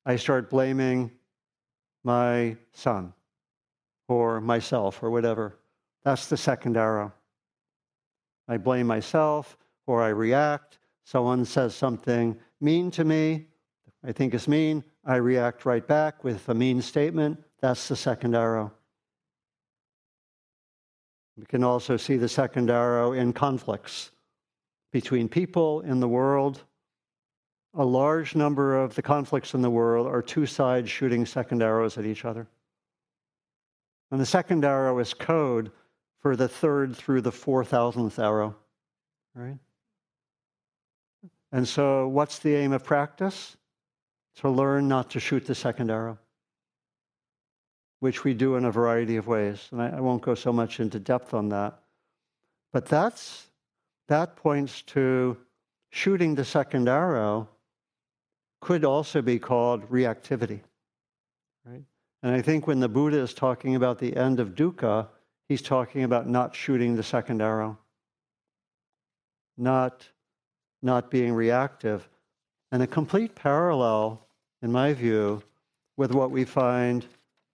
I 0.05 0.17
start 0.17 0.51
blaming 0.51 1.11
my 2.05 2.57
son 2.73 3.13
or 4.09 4.41
myself 4.41 5.03
or 5.03 5.11
whatever. 5.11 5.59
That's 6.05 6.29
the 6.29 6.37
second 6.37 6.77
arrow. 6.77 7.13
I 8.47 8.59
blame 8.59 8.87
myself 8.87 9.57
or 9.87 10.03
I 10.03 10.09
react. 10.09 10.79
Someone 11.05 11.45
says 11.45 11.75
something 11.75 12.37
mean 12.61 12.91
to 12.93 13.05
me, 13.05 13.47
I 14.05 14.13
think 14.13 14.35
is 14.35 14.47
mean, 14.47 14.85
I 15.05 15.17
react 15.17 15.65
right 15.65 15.87
back 15.87 16.23
with 16.23 16.49
a 16.49 16.55
mean 16.55 16.83
statement. 16.83 17.43
That's 17.61 17.89
the 17.89 17.97
second 17.97 18.37
arrow. 18.37 18.73
We 21.37 21.45
can 21.45 21.63
also 21.63 21.97
see 21.97 22.17
the 22.17 22.29
second 22.29 22.71
arrow 22.71 23.13
in 23.13 23.33
conflicts 23.33 24.11
between 24.93 25.29
people 25.29 25.83
in 25.83 26.01
the 26.01 26.09
world. 26.09 26.63
A 27.75 27.85
large 27.85 28.35
number 28.35 28.77
of 28.77 28.95
the 28.95 29.03
conflicts 29.03 29.53
in 29.53 29.61
the 29.61 29.71
world 29.71 30.07
are 30.07 30.23
two 30.23 30.47
sides 30.47 30.91
shooting 30.91 31.27
second 31.27 31.63
arrows 31.63 31.99
at 31.99 32.07
each 32.07 32.25
other. 32.25 32.47
And 34.11 34.21
the 34.21 34.27
second 34.27 34.65
arrow 34.65 34.99
is 34.99 35.13
code 35.13 35.71
for 36.21 36.37
the 36.37 36.49
third 36.49 36.97
through 36.97 37.21
the 37.21 37.33
four 37.33 37.65
thousandth 37.65 38.19
arrow, 38.19 38.57
right? 39.35 39.59
And 41.53 41.67
so, 41.69 42.09
what's 42.09 42.39
the 42.39 42.55
aim 42.55 42.73
of 42.73 42.85
practice? 42.85 43.57
To 44.37 44.51
learn 44.51 44.89
not 44.89 45.11
to 45.11 45.21
shoot 45.21 45.47
the 45.47 45.55
second 45.55 45.91
arrow, 45.91 46.19
which 48.01 48.25
we 48.25 48.35
do 48.35 48.57
in 48.57 48.65
a 48.65 48.71
variety 48.71 49.17
of 49.17 49.27
ways. 49.27 49.69
And 49.71 49.81
I, 49.81 49.97
I 49.97 50.01
won't 50.01 50.23
go 50.23 50.35
so 50.35 50.53
much 50.53 50.81
into 50.81 50.99
depth 50.99 51.35
on 51.35 51.49
that. 51.51 51.79
But 52.73 52.87
that's, 52.87 53.47
that 54.09 54.37
points 54.37 54.83
to 54.83 55.37
shooting 55.91 56.35
the 56.35 56.45
second 56.45 56.89
arrow 56.89 57.49
could 58.61 58.85
also 58.85 59.23
be 59.23 59.39
called 59.39 59.89
reactivity. 59.91 60.61
Right? 61.65 61.85
And 62.23 62.35
I 62.35 62.43
think 62.43 62.67
when 62.67 62.81
the 62.81 62.89
Buddha 62.89 63.19
is 63.19 63.33
talking 63.33 63.77
about 63.77 63.99
the 63.99 64.17
end 64.17 64.41
of 64.41 64.55
dukkha, 64.55 65.09
he's 65.49 65.63
talking 65.63 66.03
about 66.03 66.29
not 66.29 66.55
shooting 66.55 66.97
the 66.97 67.03
second 67.03 67.41
arrow, 67.41 67.79
not, 69.57 70.07
not 70.83 71.11
being 71.11 71.33
reactive. 71.33 72.09
And 72.73 72.83
a 72.83 72.87
complete 72.87 73.35
parallel, 73.35 74.27
in 74.61 74.73
my 74.73 74.93
view, 74.93 75.43
with 75.97 76.13
what 76.13 76.31
we 76.31 76.45
find 76.45 77.07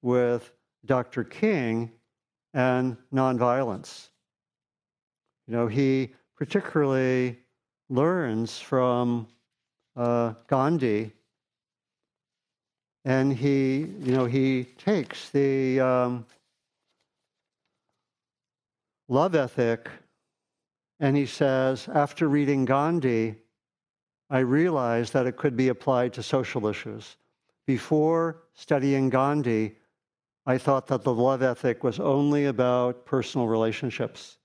with 0.03 0.53
Dr. 0.85 1.25
King 1.25 1.91
and 2.53 2.97
nonviolence. 3.13 4.09
You 5.47 5.55
know, 5.55 5.67
he 5.67 6.15
particularly 6.37 7.39
learns 7.89 8.59
from 8.59 9.29
uh, 9.97 10.35
Gandhi, 10.49 11.13
and 13.05 13.33
he, 13.33 13.87
you 14.01 14.13
know, 14.13 14.27
he 14.27 14.65
takes 14.79 15.31
the 15.31 15.81
um, 15.81 16.27
love 19.09 19.35
ethic. 19.35 19.89
And 21.01 21.17
he 21.17 21.27
says, 21.27 21.89
after 21.93 22.29
reading 22.29 22.65
Gandhi, 22.65 23.35
I 24.31 24.39
realized 24.39 25.13
that 25.13 25.27
it 25.27 25.37
could 25.37 25.57
be 25.57 25.69
applied 25.69 26.13
to 26.15 26.23
social 26.23 26.67
issues. 26.69 27.17
Before 27.67 28.45
studying 28.55 29.11
Gandhi, 29.11 29.77
I 30.45 30.59
thought 30.59 30.89
that 30.89 31.03
the 31.03 31.15
love 31.15 31.43
ethic 31.43 31.85
was 31.85 32.01
only 32.01 32.47
about 32.47 33.07
personal 33.07 33.47
relationships. 33.47 34.39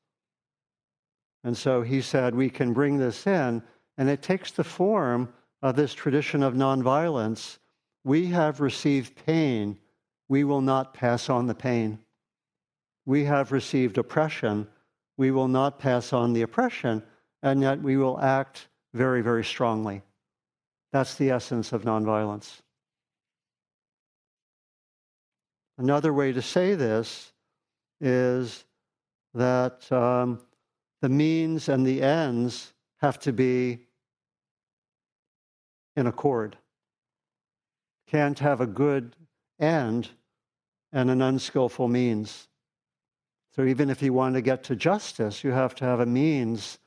And 1.44 1.58
so 1.58 1.82
he 1.82 2.02
said, 2.02 2.36
we 2.36 2.50
can 2.50 2.74
bring 2.74 2.98
this 2.98 3.26
in, 3.26 3.64
and 3.98 4.10
it 4.10 4.22
takes 4.22 4.52
the 4.52 4.64
form 4.64 5.34
of 5.62 5.76
this 5.76 5.94
tradition 5.94 6.44
of 6.44 6.54
nonviolence 6.54 7.58
we 8.08 8.28
have 8.28 8.62
received 8.62 9.26
pain, 9.26 9.78
we 10.30 10.46
will 10.46 10.62
not 10.62 10.94
pass 10.94 11.30
on 11.30 11.46
the 11.46 11.54
pain. 11.54 12.00
We 13.06 13.26
have 13.26 13.52
received 13.52 13.98
oppression, 13.98 14.66
we 15.18 15.32
will 15.32 15.50
not 15.50 15.78
pass 15.78 16.14
on 16.14 16.32
the 16.32 16.44
oppression, 16.44 17.04
and 17.44 17.62
yet 17.62 17.82
we 17.82 17.98
will 17.98 18.18
act 18.22 18.70
very, 18.94 19.22
very 19.22 19.44
strongly. 19.44 20.04
That's 20.94 21.16
the 21.16 21.32
essence 21.32 21.74
of 21.74 21.84
nonviolence. 21.84 22.62
Another 25.78 26.12
way 26.12 26.32
to 26.32 26.42
say 26.42 26.74
this 26.76 27.32
is 28.02 28.66
that 29.34 29.92
um, 29.92 30.40
the 31.02 31.10
means 31.10 31.70
and 31.70 31.86
the 31.86 32.02
ends 32.02 32.74
have 32.98 33.20
to 33.20 33.32
be 33.32 33.80
in 35.96 36.08
accord. 36.08 36.58
Can't 38.08 38.40
have 38.40 38.62
a 38.62 38.68
good 38.68 39.16
end 39.60 40.10
and 40.92 41.10
an 41.12 41.22
unskillful 41.22 41.88
means. 41.88 42.48
So 43.56 43.64
even 43.64 43.90
if 43.90 44.02
you 44.02 44.14
want 44.14 44.36
to 44.36 44.42
get 44.42 44.64
to 44.66 44.76
justice, 44.76 45.44
you 45.44 45.52
have 45.52 45.76
to 45.76 45.86
have 45.86 46.00
a 46.00 46.06
means 46.06 46.80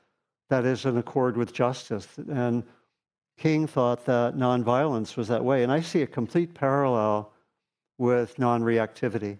that 0.49 0.65
is 0.65 0.85
in 0.85 0.97
accord 0.97 1.37
with 1.37 1.53
justice. 1.53 2.07
And 2.29 2.63
King 3.37 3.67
thought 3.67 4.05
that 4.05 4.35
nonviolence 4.35 5.15
was 5.15 5.27
that 5.29 5.43
way. 5.43 5.63
And 5.63 5.71
I 5.71 5.81
see 5.81 6.01
a 6.01 6.07
complete 6.07 6.53
parallel 6.53 7.31
with 8.01 8.39
non 8.39 8.63
reactivity 8.63 9.37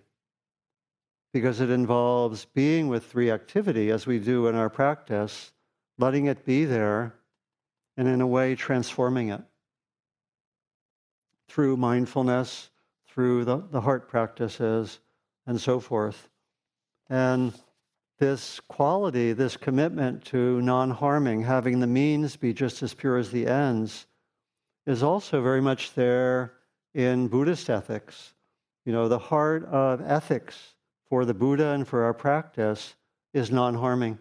because 1.34 1.60
it 1.62 1.72
involves 1.72 2.46
being 2.46 2.88
with 2.90 3.14
reactivity 3.14 3.92
as 3.92 4.06
we 4.06 4.20
do 4.20 4.46
in 4.46 4.54
our 4.54 4.70
practice, 4.70 5.52
letting 5.98 6.28
it 6.28 6.46
be 6.46 6.66
there, 6.66 7.16
and 7.98 8.08
in 8.08 8.22
a 8.22 8.28
way 8.28 8.54
transforming 8.54 9.30
it 9.30 9.42
through 11.48 11.76
mindfulness, 11.76 12.70
through 13.08 13.44
the, 13.46 13.58
the 13.72 13.82
heart 13.82 14.08
practices, 14.08 15.00
and 15.48 15.60
so 15.60 15.80
forth. 15.80 16.30
And 17.10 17.54
this 18.20 18.60
quality, 18.68 19.34
this 19.34 19.58
commitment 19.58 20.24
to 20.26 20.62
non 20.62 20.92
harming, 20.92 21.42
having 21.42 21.80
the 21.80 21.88
means 21.88 22.36
be 22.36 22.54
just 22.54 22.84
as 22.84 22.94
pure 22.94 23.18
as 23.18 23.32
the 23.32 23.48
ends, 23.48 24.06
is 24.86 25.02
also 25.02 25.42
very 25.42 25.62
much 25.62 25.96
there 25.96 26.54
in 26.94 27.28
Buddhist 27.28 27.68
ethics. 27.68 28.36
You 28.86 28.94
know, 28.94 29.08
the 29.08 29.20
heart 29.20 29.66
of 29.66 30.02
ethics 30.02 30.76
for 31.08 31.26
the 31.26 31.34
Buddha 31.34 31.68
and 31.68 31.88
for 31.88 32.04
our 32.04 32.14
practice 32.14 32.96
is 33.34 33.52
non 33.52 33.76
harming. 33.76 34.18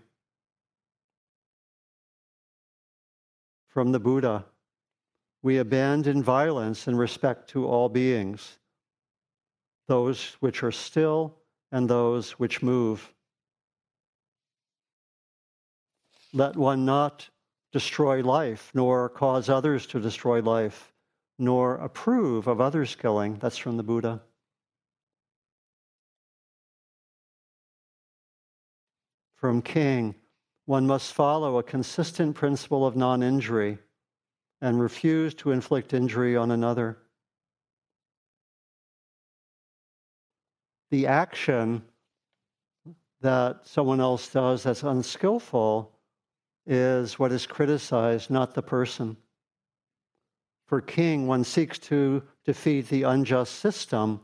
From 3.68 3.92
the 3.92 4.00
Buddha, 4.00 4.44
we 5.42 5.58
abandon 5.58 6.22
violence 6.22 6.86
in 6.86 6.96
respect 6.96 7.48
to 7.50 7.66
all 7.66 7.88
beings, 7.88 8.58
those 9.86 10.36
which 10.40 10.62
are 10.62 10.72
still 10.72 11.36
and 11.72 11.88
those 11.88 12.32
which 12.32 12.62
move. 12.62 13.14
Let 16.32 16.56
one 16.56 16.84
not 16.84 17.28
destroy 17.72 18.22
life, 18.22 18.70
nor 18.74 19.08
cause 19.08 19.48
others 19.48 19.86
to 19.86 20.00
destroy 20.00 20.42
life, 20.42 20.92
nor 21.38 21.76
approve 21.76 22.46
of 22.46 22.60
others' 22.60 22.94
killing. 22.94 23.36
That's 23.36 23.56
from 23.56 23.76
the 23.76 23.82
Buddha. 23.82 24.20
From 29.40 29.62
King, 29.62 30.14
one 30.66 30.86
must 30.86 31.14
follow 31.14 31.56
a 31.56 31.62
consistent 31.62 32.36
principle 32.36 32.86
of 32.86 32.94
non 32.94 33.22
injury 33.22 33.78
and 34.60 34.78
refuse 34.78 35.32
to 35.36 35.50
inflict 35.50 35.94
injury 35.94 36.36
on 36.36 36.50
another. 36.50 36.98
The 40.90 41.06
action 41.06 41.82
that 43.22 43.66
someone 43.66 44.00
else 44.00 44.28
does 44.28 44.64
that's 44.64 44.82
unskillful 44.82 45.90
is 46.66 47.18
what 47.18 47.32
is 47.32 47.46
criticized, 47.46 48.28
not 48.28 48.52
the 48.52 48.62
person. 48.62 49.16
For 50.66 50.82
King, 50.82 51.26
one 51.26 51.44
seeks 51.44 51.78
to 51.78 52.22
defeat 52.44 52.88
the 52.88 53.04
unjust 53.04 53.56
system 53.56 54.20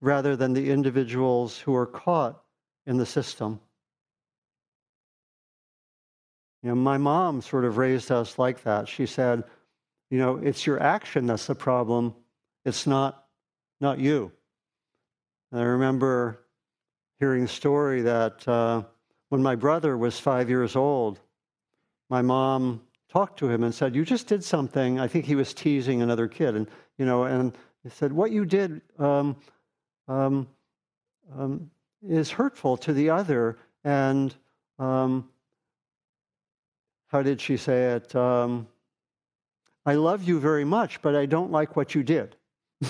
rather 0.00 0.36
than 0.36 0.52
the 0.52 0.70
individuals 0.70 1.58
who 1.58 1.74
are 1.74 1.86
caught 1.86 2.40
in 2.86 2.98
the 2.98 3.06
system. 3.06 3.58
You 6.64 6.70
know, 6.70 6.76
my 6.76 6.96
mom 6.96 7.42
sort 7.42 7.66
of 7.66 7.76
raised 7.76 8.10
us 8.10 8.38
like 8.38 8.62
that. 8.62 8.88
She 8.88 9.04
said, 9.04 9.44
you 10.08 10.16
know, 10.16 10.38
it's 10.38 10.66
your 10.66 10.82
action 10.82 11.26
that's 11.26 11.46
the 11.46 11.54
problem. 11.54 12.14
It's 12.64 12.86
not 12.86 13.26
not 13.82 13.98
you. 13.98 14.32
And 15.52 15.60
I 15.60 15.64
remember 15.64 16.40
hearing 17.20 17.44
a 17.44 17.48
story 17.48 18.00
that 18.02 18.48
uh, 18.48 18.84
when 19.28 19.42
my 19.42 19.56
brother 19.56 19.98
was 19.98 20.18
five 20.18 20.48
years 20.48 20.74
old, 20.74 21.20
my 22.08 22.22
mom 22.22 22.80
talked 23.12 23.38
to 23.40 23.50
him 23.50 23.62
and 23.62 23.74
said, 23.74 23.94
"You 23.94 24.06
just 24.06 24.26
did 24.26 24.42
something." 24.42 24.98
I 24.98 25.06
think 25.06 25.26
he 25.26 25.34
was 25.34 25.52
teasing 25.52 26.00
another 26.00 26.28
kid, 26.28 26.56
and 26.56 26.66
you 26.96 27.04
know, 27.04 27.24
and 27.24 27.52
he 27.82 27.90
said, 27.90 28.10
"What 28.10 28.30
you 28.30 28.46
did 28.46 28.80
um, 28.98 29.36
um, 30.08 30.48
um, 31.36 31.70
is 32.08 32.30
hurtful 32.30 32.78
to 32.78 32.94
the 32.94 33.10
other." 33.10 33.58
And 33.84 34.34
um, 34.78 35.28
how 37.14 37.22
did 37.22 37.40
she 37.40 37.56
say 37.56 37.92
it? 37.92 38.12
Um, 38.16 38.66
I 39.86 39.94
love 39.94 40.24
you 40.24 40.40
very 40.40 40.64
much, 40.64 41.00
but 41.00 41.14
I 41.14 41.26
don't 41.26 41.52
like 41.52 41.76
what 41.76 41.94
you 41.94 42.02
did. 42.02 42.34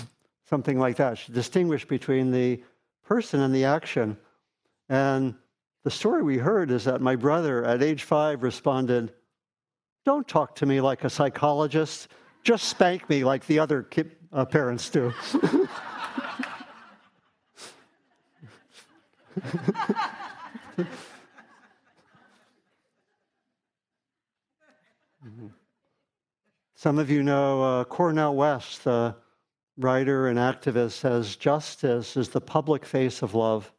Something 0.48 0.78
like 0.78 0.96
that. 0.96 1.18
She 1.18 1.30
distinguished 1.30 1.88
between 1.88 2.30
the 2.30 2.62
person 3.04 3.40
and 3.40 3.54
the 3.54 3.66
action. 3.66 4.16
And 4.88 5.34
the 5.82 5.90
story 5.90 6.22
we 6.22 6.38
heard 6.38 6.70
is 6.70 6.84
that 6.84 7.02
my 7.02 7.16
brother 7.16 7.66
at 7.66 7.82
age 7.82 8.04
five 8.04 8.42
responded, 8.42 9.12
Don't 10.06 10.26
talk 10.26 10.54
to 10.54 10.64
me 10.64 10.80
like 10.80 11.04
a 11.04 11.10
psychologist, 11.10 12.08
just 12.44 12.64
spank 12.66 13.06
me 13.10 13.24
like 13.24 13.46
the 13.46 13.58
other 13.58 13.86
uh, 14.32 14.46
parents 14.46 14.88
do. 14.88 15.12
Some 26.74 26.98
of 26.98 27.10
you 27.10 27.22
know 27.22 27.62
uh, 27.62 27.84
Cornel 27.84 28.34
West, 28.34 28.84
the 28.84 29.16
writer 29.78 30.28
and 30.28 30.38
activist, 30.38 30.92
says 30.92 31.36
justice 31.36 32.16
is 32.16 32.28
the 32.28 32.40
public 32.40 32.84
face 32.84 33.22
of 33.22 33.34
love. 33.34 33.72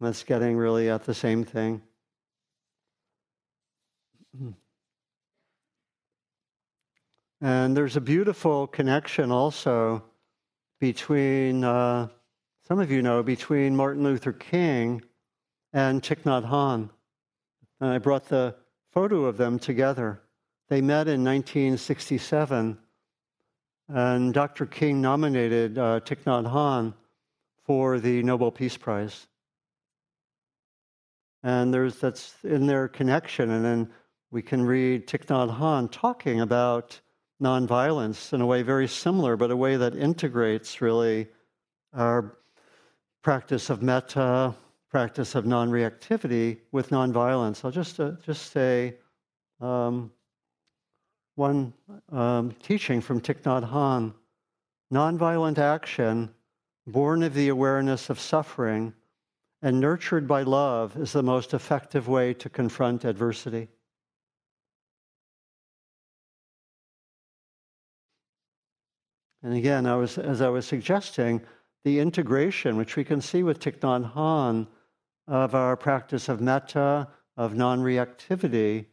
That's 0.00 0.24
getting 0.24 0.56
really 0.56 0.90
at 0.90 1.04
the 1.04 1.14
same 1.14 1.44
thing. 1.44 1.82
And 7.40 7.76
there's 7.76 7.96
a 7.96 8.00
beautiful 8.00 8.66
connection 8.66 9.30
also 9.30 10.02
between, 10.80 11.64
uh, 11.64 12.08
some 12.66 12.80
of 12.80 12.90
you 12.90 13.00
know, 13.00 13.22
between 13.22 13.76
Martin 13.76 14.02
Luther 14.02 14.32
King 14.32 15.02
and 15.72 16.02
Thich 16.02 16.22
Nhat 16.24 16.48
Hanh. 16.48 16.90
And 17.80 17.90
I 17.90 17.98
brought 17.98 18.28
the 18.28 18.56
photo 18.98 19.26
of 19.26 19.36
them 19.36 19.60
together. 19.60 20.20
They 20.68 20.80
met 20.80 21.06
in 21.06 21.22
1967, 21.22 22.76
and 23.86 24.34
Dr. 24.34 24.66
King 24.66 25.00
nominated 25.00 25.78
uh, 25.78 26.00
Thich 26.00 26.24
Nhat 26.24 26.52
Hanh 26.52 26.94
for 27.64 28.00
the 28.00 28.24
Nobel 28.24 28.50
Peace 28.50 28.76
Prize. 28.76 29.28
And 31.44 31.72
there's 31.72 32.00
that's 32.00 32.34
in 32.42 32.66
their 32.66 32.88
connection, 32.88 33.52
and 33.52 33.64
then 33.64 33.88
we 34.32 34.42
can 34.42 34.66
read 34.66 35.06
Thich 35.06 35.26
Nhat 35.26 35.56
Hanh 35.60 35.88
talking 35.92 36.40
about 36.40 37.00
nonviolence 37.40 38.32
in 38.32 38.40
a 38.40 38.46
way 38.46 38.62
very 38.62 38.88
similar, 38.88 39.36
but 39.36 39.52
a 39.52 39.56
way 39.56 39.76
that 39.76 39.94
integrates 39.94 40.80
really 40.80 41.28
our 41.94 42.36
practice 43.22 43.70
of 43.70 43.80
metta, 43.80 44.56
practice 44.90 45.34
of 45.34 45.46
non-reactivity 45.46 46.58
with 46.72 46.90
nonviolence. 46.90 47.64
I'll 47.64 47.70
just 47.70 48.00
uh, 48.00 48.12
just 48.24 48.52
say 48.52 48.96
um, 49.60 50.10
one 51.34 51.72
um, 52.10 52.52
teaching 52.62 53.00
from 53.00 53.20
Thich 53.20 53.42
Nhat 53.42 53.70
Hanh 53.70 54.14
nonviolent 54.92 55.58
action, 55.58 56.30
born 56.86 57.22
of 57.22 57.34
the 57.34 57.48
awareness 57.48 58.10
of 58.10 58.18
suffering 58.18 58.94
and 59.60 59.80
nurtured 59.80 60.26
by 60.26 60.42
love, 60.42 60.96
is 60.96 61.12
the 61.12 61.22
most 61.22 61.52
effective 61.52 62.08
way 62.08 62.32
to 62.32 62.48
confront 62.48 63.04
adversity. 63.04 63.68
And 69.42 69.54
again, 69.54 69.86
I 69.86 69.96
was, 69.96 70.18
as 70.18 70.40
I 70.40 70.48
was 70.48 70.66
suggesting, 70.66 71.42
the 71.84 72.00
integration, 72.00 72.76
which 72.76 72.96
we 72.96 73.04
can 73.04 73.20
see 73.20 73.42
with 73.42 73.60
Thich 73.60 73.78
Nhat 73.78 74.14
Hanh, 74.14 74.66
of 75.28 75.54
our 75.54 75.76
practice 75.76 76.28
of 76.28 76.40
metta, 76.40 77.06
of 77.36 77.54
non 77.54 77.80
reactivity, 77.80 78.86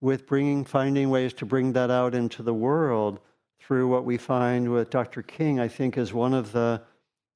with 0.00 0.26
bringing, 0.26 0.64
finding 0.64 1.10
ways 1.10 1.32
to 1.34 1.44
bring 1.44 1.72
that 1.72 1.90
out 1.90 2.14
into 2.14 2.42
the 2.42 2.54
world 2.54 3.20
through 3.60 3.88
what 3.88 4.04
we 4.04 4.16
find 4.16 4.72
with 4.72 4.90
Dr. 4.90 5.22
King, 5.22 5.60
I 5.60 5.68
think, 5.68 5.98
is 5.98 6.12
one 6.12 6.34
of 6.34 6.52
the 6.52 6.82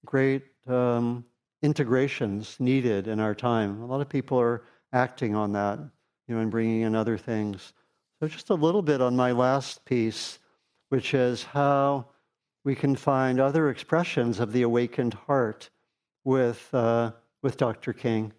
great 0.04 0.44
um, 0.66 1.24
integrations 1.62 2.56
needed 2.58 3.06
in 3.08 3.20
our 3.20 3.34
time. 3.34 3.82
A 3.82 3.86
lot 3.86 4.00
of 4.00 4.08
people 4.08 4.40
are 4.40 4.64
acting 4.92 5.34
on 5.34 5.52
that, 5.52 5.78
you 6.26 6.34
know, 6.34 6.40
and 6.40 6.50
bringing 6.50 6.82
in 6.82 6.94
other 6.94 7.16
things. 7.18 7.72
So, 8.20 8.28
just 8.28 8.50
a 8.50 8.54
little 8.54 8.82
bit 8.82 9.00
on 9.00 9.14
my 9.14 9.32
last 9.32 9.84
piece, 9.84 10.38
which 10.88 11.14
is 11.14 11.42
how 11.42 12.06
we 12.64 12.74
can 12.74 12.96
find 12.96 13.38
other 13.38 13.70
expressions 13.70 14.40
of 14.40 14.52
the 14.52 14.62
awakened 14.62 15.14
heart 15.14 15.70
with, 16.24 16.68
uh, 16.72 17.12
with 17.46 17.56
Dr. 17.56 17.92
King. 17.92 18.32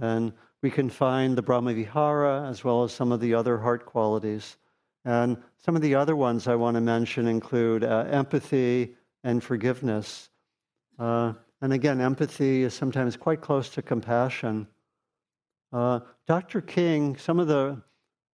And 0.00 0.32
we 0.60 0.72
can 0.72 0.90
find 0.90 1.38
the 1.38 1.42
Brahmavihara 1.44 2.50
as 2.50 2.64
well 2.64 2.82
as 2.82 2.92
some 2.92 3.12
of 3.12 3.20
the 3.20 3.32
other 3.32 3.58
heart 3.58 3.86
qualities. 3.86 4.56
And 5.04 5.36
some 5.64 5.76
of 5.76 5.82
the 5.82 5.94
other 5.94 6.16
ones 6.16 6.48
I 6.48 6.56
want 6.56 6.74
to 6.74 6.80
mention 6.80 7.28
include 7.28 7.84
uh, 7.84 8.06
empathy 8.10 8.96
and 9.22 9.40
forgiveness. 9.40 10.30
Uh, 10.98 11.34
and 11.60 11.72
again, 11.72 12.00
empathy 12.00 12.64
is 12.64 12.74
sometimes 12.74 13.16
quite 13.16 13.40
close 13.40 13.68
to 13.68 13.82
compassion. 13.82 14.66
Uh, 15.72 16.00
Dr. 16.26 16.62
King, 16.62 17.16
some 17.16 17.38
of 17.38 17.46
the 17.46 17.80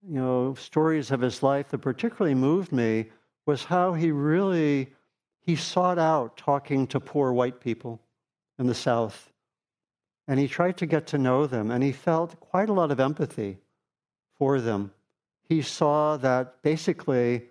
you 0.03 0.15
know 0.15 0.55
stories 0.55 1.11
of 1.11 1.21
his 1.21 1.43
life 1.43 1.69
that 1.73 1.79
particularly 1.79 2.35
moved 2.35 2.73
me 2.73 3.11
was 3.45 3.65
how 3.65 3.93
he 3.93 4.13
really 4.13 4.95
he 5.41 5.57
sought 5.57 5.99
out 5.99 6.39
talking 6.39 6.87
to 6.87 6.99
poor 6.99 7.35
white 7.35 7.61
people 7.61 8.01
in 8.59 8.67
the 8.67 8.75
South. 8.75 9.32
And 10.33 10.41
he 10.41 10.49
tried 10.49 10.79
to 10.79 10.87
get 10.87 11.07
to 11.09 11.19
know 11.19 11.47
them, 11.47 11.71
and 11.71 11.85
he 11.85 11.93
felt 11.93 12.41
quite 12.41 12.71
a 12.71 12.73
lot 12.73 12.91
of 12.91 12.99
empathy 12.99 13.59
for 14.39 14.63
them. 14.63 14.91
He 15.47 15.61
saw 15.61 16.17
that 16.17 16.63
basically 16.63 17.51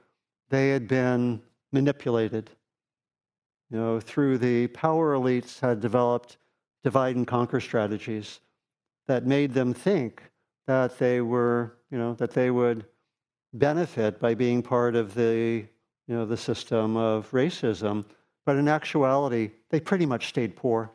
they 0.50 0.70
had 0.70 0.88
been 0.88 1.44
manipulated. 1.72 2.50
You 3.70 3.78
know, 3.78 4.00
through 4.00 4.40
the 4.40 4.66
power 4.66 5.14
elites 5.14 5.60
had 5.60 5.80
developed 5.80 6.38
divide 6.84 7.16
and 7.16 7.28
conquer 7.28 7.60
strategies 7.60 8.40
that 9.06 9.28
made 9.28 9.54
them 9.54 9.76
think 9.76 10.24
that 10.66 10.98
they 10.98 11.22
were, 11.22 11.78
you 11.92 12.00
know, 12.00 12.16
that 12.16 12.32
they 12.32 12.50
would 12.50 12.84
benefit 13.54 14.20
by 14.20 14.34
being 14.34 14.64
part 14.64 14.96
of 14.96 15.14
the, 15.14 15.68
you 16.08 16.16
know, 16.16 16.26
the 16.26 16.36
system 16.36 16.98
of 16.98 17.30
racism. 17.30 18.06
But 18.44 18.56
in 18.56 18.68
actuality, 18.68 19.52
they 19.70 19.80
pretty 19.80 20.08
much 20.08 20.30
stayed 20.30 20.56
poor. 20.56 20.90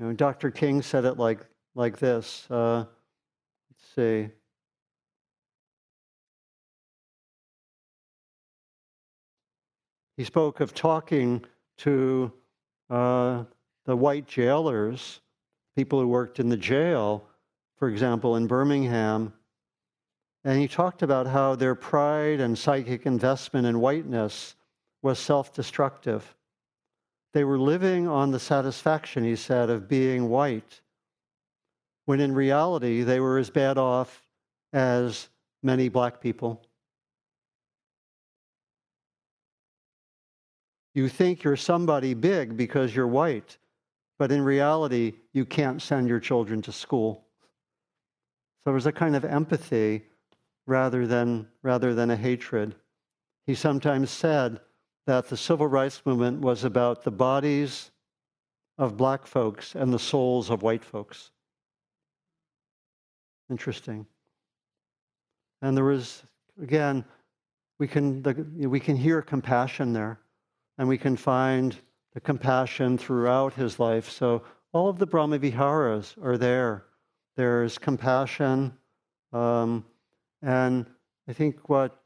You 0.00 0.06
know, 0.06 0.12
Dr. 0.14 0.50
King 0.50 0.80
said 0.80 1.04
it 1.04 1.18
like, 1.18 1.40
like 1.74 1.98
this. 1.98 2.50
Uh, 2.50 2.86
let's 3.70 3.94
see. 3.94 4.30
He 10.16 10.24
spoke 10.24 10.60
of 10.60 10.72
talking 10.72 11.44
to 11.78 12.32
uh, 12.88 13.44
the 13.84 13.94
white 13.94 14.26
jailers, 14.26 15.20
people 15.76 16.00
who 16.00 16.08
worked 16.08 16.40
in 16.40 16.48
the 16.48 16.56
jail, 16.56 17.26
for 17.76 17.90
example, 17.90 18.36
in 18.36 18.46
Birmingham. 18.46 19.34
And 20.44 20.58
he 20.58 20.66
talked 20.66 21.02
about 21.02 21.26
how 21.26 21.56
their 21.56 21.74
pride 21.74 22.40
and 22.40 22.58
psychic 22.58 23.04
investment 23.04 23.66
in 23.66 23.80
whiteness 23.80 24.56
was 25.02 25.18
self 25.18 25.52
destructive. 25.52 26.34
They 27.32 27.44
were 27.44 27.58
living 27.58 28.08
on 28.08 28.32
the 28.32 28.40
satisfaction, 28.40 29.24
he 29.24 29.36
said, 29.36 29.70
of 29.70 29.88
being 29.88 30.28
white, 30.28 30.80
when 32.06 32.20
in 32.20 32.34
reality 32.34 33.02
they 33.02 33.20
were 33.20 33.38
as 33.38 33.50
bad 33.50 33.78
off 33.78 34.26
as 34.72 35.28
many 35.62 35.88
black 35.88 36.20
people. 36.20 36.62
You 40.92 41.08
think 41.08 41.44
you're 41.44 41.56
somebody 41.56 42.14
big 42.14 42.56
because 42.56 42.94
you're 42.94 43.06
white, 43.06 43.58
but 44.18 44.32
in 44.32 44.42
reality, 44.42 45.14
you 45.32 45.44
can't 45.44 45.80
send 45.80 46.08
your 46.08 46.18
children 46.18 46.60
to 46.62 46.72
school. 46.72 47.26
So 48.64 48.72
there's 48.72 48.86
a 48.86 48.92
kind 48.92 49.14
of 49.14 49.24
empathy 49.24 50.02
rather 50.66 51.06
than, 51.06 51.46
rather 51.62 51.94
than 51.94 52.10
a 52.10 52.16
hatred. 52.16 52.74
He 53.46 53.54
sometimes 53.54 54.10
said, 54.10 54.60
that 55.06 55.28
the 55.28 55.36
civil 55.36 55.66
rights 55.66 56.02
movement 56.04 56.40
was 56.40 56.64
about 56.64 57.02
the 57.02 57.10
bodies 57.10 57.90
of 58.78 58.96
black 58.96 59.26
folks 59.26 59.74
and 59.74 59.92
the 59.92 59.98
souls 59.98 60.50
of 60.50 60.62
white 60.62 60.84
folks. 60.84 61.30
Interesting. 63.50 64.06
And 65.62 65.76
there 65.76 65.84
was, 65.84 66.22
again, 66.62 67.04
we 67.78 67.88
can, 67.88 68.22
the, 68.22 68.34
we 68.68 68.80
can 68.80 68.96
hear 68.96 69.20
compassion 69.22 69.92
there, 69.92 70.20
and 70.78 70.88
we 70.88 70.98
can 70.98 71.16
find 71.16 71.76
the 72.14 72.20
compassion 72.20 72.96
throughout 72.96 73.54
his 73.54 73.78
life. 73.78 74.08
So 74.08 74.42
all 74.72 74.88
of 74.88 74.98
the 74.98 75.06
Brahmaviharas 75.06 76.14
are 76.22 76.38
there. 76.38 76.86
There's 77.36 77.78
compassion. 77.78 78.72
Um, 79.32 79.84
and 80.42 80.86
I 81.28 81.32
think 81.32 81.68
what 81.68 81.99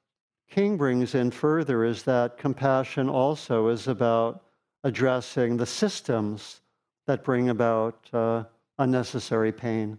King 0.55 0.77
brings 0.77 1.17
in 1.17 1.33
further 1.33 1.85
is 1.85 2.05
that 2.05 2.39
compassion 2.39 3.09
also 3.09 3.67
is 3.67 3.89
about 3.89 4.45
addressing 4.85 5.57
the 5.57 5.67
systems 5.67 6.61
that 7.09 7.25
bring 7.25 7.49
about 7.49 8.09
uh, 8.13 8.45
unnecessary 8.79 9.51
pain 9.51 9.99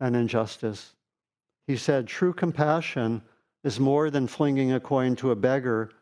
and 0.00 0.16
injustice. 0.16 0.96
He 1.68 1.76
said, 1.76 2.08
True 2.08 2.32
compassion 2.32 3.22
is 3.62 3.78
more 3.78 4.10
than 4.10 4.26
flinging 4.26 4.72
a 4.72 4.80
coin 4.80 5.14
to 5.16 5.30
a 5.30 5.36
beggar. 5.36 5.92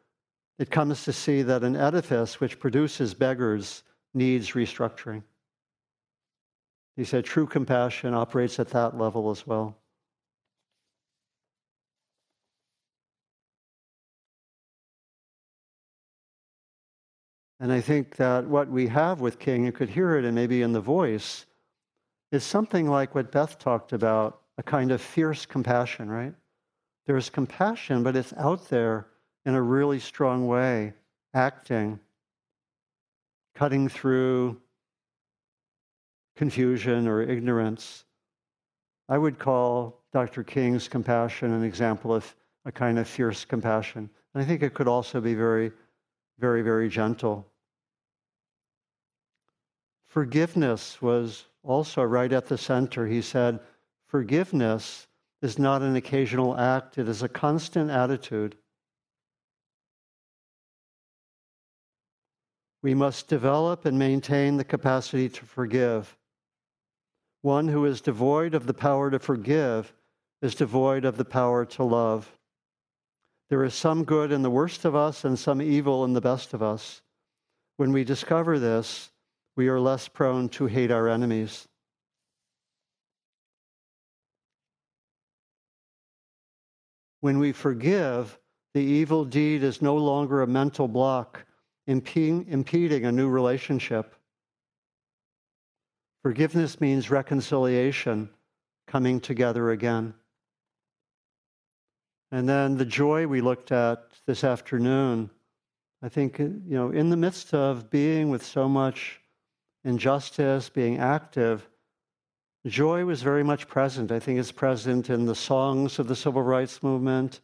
It 0.58 0.70
comes 0.70 1.04
to 1.04 1.12
see 1.12 1.42
that 1.42 1.64
an 1.64 1.76
edifice 1.76 2.40
which 2.40 2.58
produces 2.58 3.12
beggars 3.12 3.82
needs 4.14 4.52
restructuring. 4.52 5.22
He 6.96 7.04
said, 7.04 7.26
True 7.26 7.46
compassion 7.46 8.14
operates 8.14 8.58
at 8.58 8.70
that 8.70 8.96
level 8.96 9.30
as 9.30 9.46
well. 9.46 9.76
And 17.60 17.72
I 17.72 17.80
think 17.80 18.16
that 18.16 18.46
what 18.46 18.68
we 18.68 18.86
have 18.88 19.20
with 19.20 19.38
King, 19.38 19.64
you 19.64 19.72
could 19.72 19.88
hear 19.88 20.16
it 20.16 20.24
and 20.24 20.34
maybe 20.34 20.62
in 20.62 20.72
the 20.72 20.80
voice, 20.80 21.46
is 22.30 22.44
something 22.44 22.88
like 22.88 23.14
what 23.14 23.32
Beth 23.32 23.58
talked 23.58 23.92
about 23.92 24.40
a 24.58 24.62
kind 24.62 24.90
of 24.90 25.00
fierce 25.00 25.46
compassion, 25.46 26.08
right? 26.08 26.34
There's 27.06 27.30
compassion, 27.30 28.02
but 28.02 28.16
it's 28.16 28.34
out 28.34 28.68
there 28.68 29.06
in 29.46 29.54
a 29.54 29.62
really 29.62 29.98
strong 29.98 30.46
way, 30.46 30.92
acting, 31.32 31.98
cutting 33.54 33.88
through 33.88 34.60
confusion 36.36 37.08
or 37.08 37.22
ignorance. 37.22 38.04
I 39.08 39.18
would 39.18 39.38
call 39.38 40.02
Dr. 40.12 40.44
King's 40.44 40.86
compassion 40.86 41.52
an 41.52 41.64
example 41.64 42.14
of 42.14 42.34
a 42.64 42.72
kind 42.72 42.98
of 42.98 43.08
fierce 43.08 43.44
compassion. 43.44 44.10
And 44.34 44.42
I 44.42 44.46
think 44.46 44.62
it 44.62 44.74
could 44.74 44.86
also 44.86 45.20
be 45.20 45.34
very 45.34 45.72
very, 46.38 46.62
very 46.62 46.88
gentle. 46.88 47.46
Forgiveness 50.06 51.02
was 51.02 51.44
also 51.62 52.02
right 52.02 52.32
at 52.32 52.46
the 52.46 52.58
center. 52.58 53.06
He 53.06 53.20
said, 53.20 53.60
Forgiveness 54.06 55.06
is 55.42 55.58
not 55.58 55.82
an 55.82 55.96
occasional 55.96 56.56
act, 56.56 56.98
it 56.98 57.08
is 57.08 57.22
a 57.22 57.28
constant 57.28 57.90
attitude. 57.90 58.56
We 62.80 62.94
must 62.94 63.28
develop 63.28 63.84
and 63.84 63.98
maintain 63.98 64.56
the 64.56 64.64
capacity 64.64 65.28
to 65.28 65.44
forgive. 65.44 66.16
One 67.42 67.68
who 67.68 67.84
is 67.84 68.00
devoid 68.00 68.54
of 68.54 68.66
the 68.66 68.74
power 68.74 69.10
to 69.10 69.18
forgive 69.18 69.92
is 70.40 70.54
devoid 70.54 71.04
of 71.04 71.16
the 71.16 71.24
power 71.24 71.64
to 71.64 71.84
love. 71.84 72.37
There 73.48 73.64
is 73.64 73.74
some 73.74 74.04
good 74.04 74.30
in 74.30 74.42
the 74.42 74.50
worst 74.50 74.84
of 74.84 74.94
us 74.94 75.24
and 75.24 75.38
some 75.38 75.62
evil 75.62 76.04
in 76.04 76.12
the 76.12 76.20
best 76.20 76.52
of 76.52 76.62
us. 76.62 77.00
When 77.78 77.92
we 77.92 78.04
discover 78.04 78.58
this, 78.58 79.10
we 79.56 79.68
are 79.68 79.80
less 79.80 80.06
prone 80.06 80.48
to 80.50 80.66
hate 80.66 80.90
our 80.90 81.08
enemies. 81.08 81.66
When 87.20 87.38
we 87.38 87.52
forgive, 87.52 88.38
the 88.74 88.82
evil 88.82 89.24
deed 89.24 89.62
is 89.62 89.82
no 89.82 89.96
longer 89.96 90.42
a 90.42 90.46
mental 90.46 90.86
block 90.86 91.44
impeding 91.86 93.04
a 93.06 93.12
new 93.12 93.28
relationship. 93.28 94.14
Forgiveness 96.22 96.80
means 96.80 97.10
reconciliation, 97.10 98.28
coming 98.86 99.20
together 99.20 99.70
again. 99.70 100.14
And 102.30 102.48
then 102.48 102.76
the 102.76 102.84
joy 102.84 103.26
we 103.26 103.40
looked 103.40 103.72
at 103.72 104.04
this 104.26 104.44
afternoon, 104.44 105.30
I 106.02 106.08
think, 106.08 106.38
you 106.38 106.60
know, 106.66 106.90
in 106.90 107.10
the 107.10 107.16
midst 107.16 107.54
of 107.54 107.90
being 107.90 108.28
with 108.30 108.44
so 108.44 108.68
much 108.68 109.20
injustice, 109.84 110.68
being 110.68 110.98
active, 110.98 111.68
joy 112.66 113.04
was 113.04 113.22
very 113.22 113.42
much 113.42 113.66
present. 113.66 114.12
I 114.12 114.18
think 114.20 114.38
it's 114.38 114.52
present 114.52 115.08
in 115.08 115.24
the 115.24 115.34
songs 115.34 115.98
of 115.98 116.06
the 116.06 116.16
civil 116.16 116.42
rights 116.42 116.82
movement. 116.82 117.40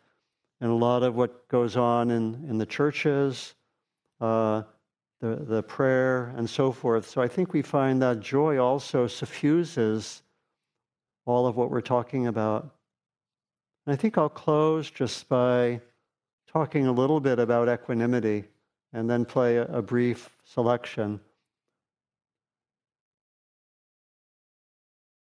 and 0.60 0.70
a 0.70 0.74
lot 0.74 1.02
of 1.02 1.14
what 1.14 1.48
goes 1.48 1.76
on 1.76 2.10
in, 2.10 2.44
in 2.48 2.58
the 2.58 2.66
churches, 2.66 3.54
uh, 4.20 4.62
the, 5.20 5.36
the 5.36 5.62
prayer, 5.62 6.32
and 6.36 6.48
so 6.48 6.72
forth. 6.72 7.08
So 7.08 7.20
I 7.20 7.28
think 7.28 7.52
we 7.52 7.62
find 7.62 8.00
that 8.02 8.20
joy 8.20 8.58
also 8.58 9.06
suffuses 9.06 10.22
all 11.26 11.46
of 11.46 11.56
what 11.56 11.70
we're 11.70 11.80
talking 11.80 12.26
about. 12.26 12.74
And 13.86 13.92
I 13.92 13.96
think 13.96 14.16
I'll 14.16 14.28
close 14.28 14.90
just 14.90 15.28
by 15.28 15.80
talking 16.50 16.86
a 16.86 16.92
little 16.92 17.20
bit 17.20 17.38
about 17.38 17.68
equanimity 17.68 18.44
and 18.92 19.10
then 19.10 19.24
play 19.24 19.56
a, 19.56 19.82
brief 19.82 20.30
selection. 20.44 21.20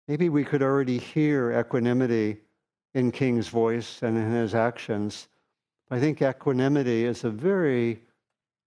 Maybe 0.06 0.28
we 0.28 0.44
could 0.44 0.62
already 0.62 0.98
hear 0.98 1.58
equanimity 1.58 2.38
in 2.94 3.10
King's 3.10 3.48
voice 3.48 4.02
and 4.02 4.16
in 4.18 4.30
his 4.30 4.54
actions. 4.54 5.28
I 5.90 5.98
think 5.98 6.20
equanimity 6.20 7.06
is 7.06 7.24
a 7.24 7.30
very 7.30 8.02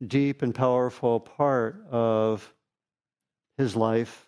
deep 0.05 0.41
and 0.41 0.53
powerful 0.53 1.19
part 1.19 1.85
of 1.91 2.53
his 3.57 3.75
life. 3.75 4.27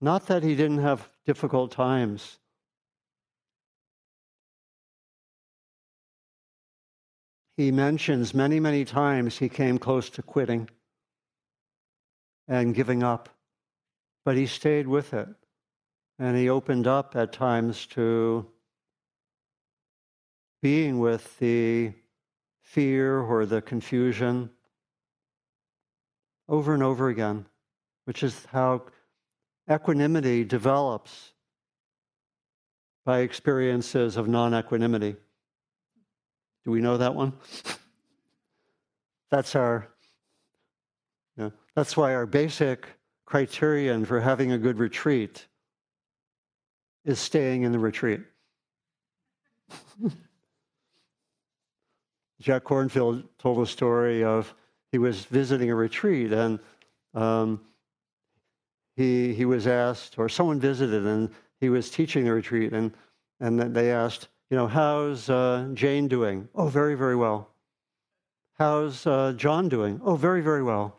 Not 0.00 0.26
that 0.28 0.42
he 0.42 0.56
didn't 0.56 0.78
have 0.78 1.08
difficult 1.26 1.70
times. 1.70 2.38
He 7.56 7.70
mentions 7.70 8.34
many, 8.34 8.60
many 8.60 8.84
times 8.84 9.38
he 9.38 9.48
came 9.48 9.78
close 9.78 10.08
to 10.10 10.22
quitting 10.22 10.70
and 12.48 12.74
giving 12.74 13.02
up, 13.02 13.28
but 14.24 14.36
he 14.36 14.46
stayed 14.46 14.86
with 14.86 15.12
it. 15.14 15.28
And 16.18 16.36
he 16.36 16.50
opened 16.50 16.86
up 16.86 17.16
at 17.16 17.32
times 17.32 17.86
to 17.88 18.46
being 20.60 20.98
with 20.98 21.38
the 21.38 21.92
fear 22.62 23.20
or 23.20 23.46
the 23.46 23.62
confusion 23.62 24.50
over 26.48 26.74
and 26.74 26.82
over 26.82 27.08
again, 27.08 27.46
which 28.04 28.22
is 28.22 28.46
how 28.52 28.82
equanimity 29.70 30.44
develops 30.44 31.32
by 33.04 33.20
experiences 33.20 34.16
of 34.16 34.28
non 34.28 34.54
equanimity. 34.54 35.16
Do 36.64 36.70
we 36.70 36.80
know 36.80 36.96
that 36.96 37.14
one? 37.14 37.32
that's 39.30 39.54
our, 39.56 39.88
that's 41.74 41.96
why 41.96 42.14
our 42.14 42.26
basic 42.26 42.86
criterion 43.24 44.04
for 44.04 44.20
having 44.20 44.52
a 44.52 44.58
good 44.58 44.78
retreat 44.78 45.46
is 47.04 47.18
staying 47.18 47.62
in 47.62 47.72
the 47.72 47.78
retreat. 47.78 48.20
Jack 52.40 52.64
Kornfield 52.64 53.24
told 53.38 53.60
a 53.60 53.66
story 53.66 54.24
of 54.24 54.52
he 54.92 54.98
was 54.98 55.24
visiting 55.26 55.70
a 55.70 55.74
retreat 55.74 56.32
and 56.32 56.58
um, 57.14 57.60
he, 58.96 59.32
he 59.32 59.44
was 59.44 59.66
asked, 59.66 60.18
or 60.18 60.28
someone 60.28 60.60
visited 60.60 61.06
and 61.06 61.30
he 61.60 61.68
was 61.68 61.90
teaching 61.90 62.24
the 62.24 62.32
retreat, 62.32 62.72
and, 62.72 62.92
and 63.38 63.60
they 63.74 63.92
asked, 63.92 64.28
you 64.50 64.56
know, 64.56 64.66
how's 64.66 65.30
uh, 65.30 65.68
Jane 65.74 66.08
doing? 66.08 66.48
Oh, 66.56 66.66
very, 66.66 66.96
very 66.96 67.14
well. 67.14 67.50
How's 68.58 69.06
uh, 69.06 69.32
John 69.36 69.68
doing? 69.68 70.00
Oh, 70.04 70.16
very, 70.16 70.42
very 70.42 70.62
well. 70.62 70.96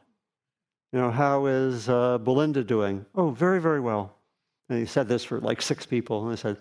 You 0.93 0.99
know, 0.99 1.11
how 1.11 1.45
is 1.47 1.89
uh, 1.89 2.17
Belinda 2.17 2.63
doing? 2.63 3.05
Oh, 3.13 3.31
very, 3.31 3.59
very 3.61 3.81
well. 3.81 4.15
And 4.69 4.79
he 4.79 4.85
said 4.85 5.09
this 5.09 5.25
for 5.25 5.39
like 5.41 5.61
six 5.61 5.85
people. 5.85 6.23
And 6.23 6.31
I 6.31 6.35
said, 6.35 6.57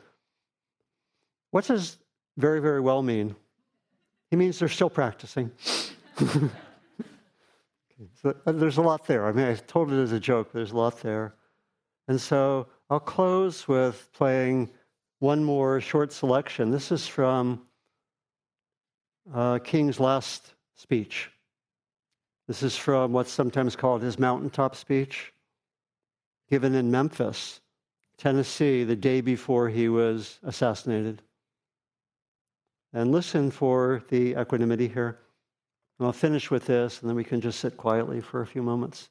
What 1.53 1.65
does 1.67 1.97
very, 2.37 2.61
very 2.61 2.81
well 2.81 3.03
mean? 3.03 3.37
He 4.31 4.37
means 4.37 4.59
they're 4.59 4.69
still 4.69 4.91
practicing. 4.91 5.53
so 6.19 6.51
uh, 8.25 8.53
there's 8.53 8.79
a 8.79 8.83
lot 8.83 9.07
there. 9.07 9.27
I 9.27 9.33
mean, 9.33 9.47
I 9.47 9.55
told 9.55 9.93
it 9.93 9.97
as 9.97 10.11
a 10.13 10.21
joke, 10.21 10.53
there's 10.53 10.73
a 10.73 10.77
lot 10.77 11.01
there. 11.03 11.35
And 12.09 12.21
so 12.21 12.67
I'll 12.89 12.99
close 13.01 13.69
with 13.69 14.11
playing 14.13 14.71
one 15.21 15.45
more 15.45 15.81
short 15.81 16.13
selection. 16.13 16.71
This 16.71 16.91
is 16.91 17.07
from 17.07 17.63
uh, 19.33 19.59
King's 19.59 20.01
last 20.01 20.55
speech. 20.77 21.31
This 22.49 22.63
is 22.63 22.77
from 22.77 23.13
what's 23.13 23.31
sometimes 23.31 23.77
called 23.77 24.03
his 24.03 24.19
mountaintop 24.19 24.75
speech, 24.75 25.33
given 26.49 26.75
in 26.75 26.91
Memphis, 26.91 27.61
Tennessee, 28.17 28.83
the 28.83 28.97
day 28.97 29.21
before 29.21 29.69
he 29.69 29.89
was 29.89 30.41
assassinated. 30.43 31.23
And 32.93 33.13
listen 33.13 33.51
for 33.51 34.03
the 34.09 34.41
equanimity 34.41 34.89
here. 34.89 35.19
And 35.99 36.07
I'll 36.07 36.13
finish 36.13 36.51
with 36.51 36.65
this, 36.65 37.01
and 37.01 37.09
then 37.09 37.15
we 37.15 37.25
can 37.25 37.41
just 37.41 37.61
sit 37.61 37.77
quietly 37.77 38.21
for 38.21 38.41
a 38.41 38.47
few 38.47 38.63
moments. 38.63 39.11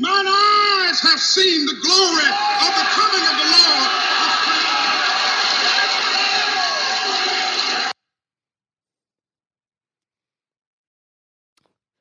Mine 0.00 0.26
eyes 0.28 1.00
have 1.00 1.18
seen 1.18 1.66
the 1.66 1.74
glory 1.74 2.28
of 2.28 2.72
the 2.76 2.86
coming 2.94 3.22
of 3.22 3.36
the 3.36 3.48
Lord. 3.50 3.90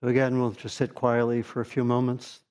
So 0.02 0.08
again, 0.10 0.40
we'll 0.40 0.52
just 0.52 0.78
sit 0.78 0.94
quietly 0.94 1.42
for 1.42 1.62
a 1.62 1.66
few 1.66 1.84
moments. 1.84 2.42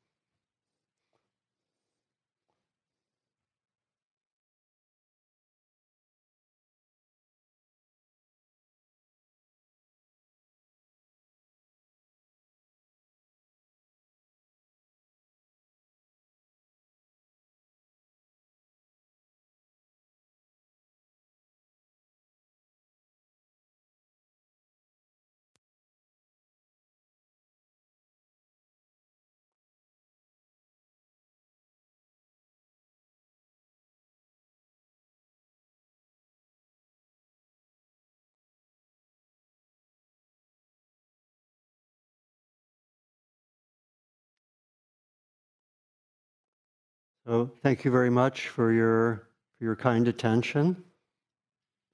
So 47.26 47.50
thank 47.60 47.84
you 47.84 47.90
very 47.90 48.08
much 48.08 48.46
for 48.46 48.72
your 48.72 49.26
for 49.58 49.64
your 49.64 49.74
kind 49.74 50.06
attention. 50.06 50.76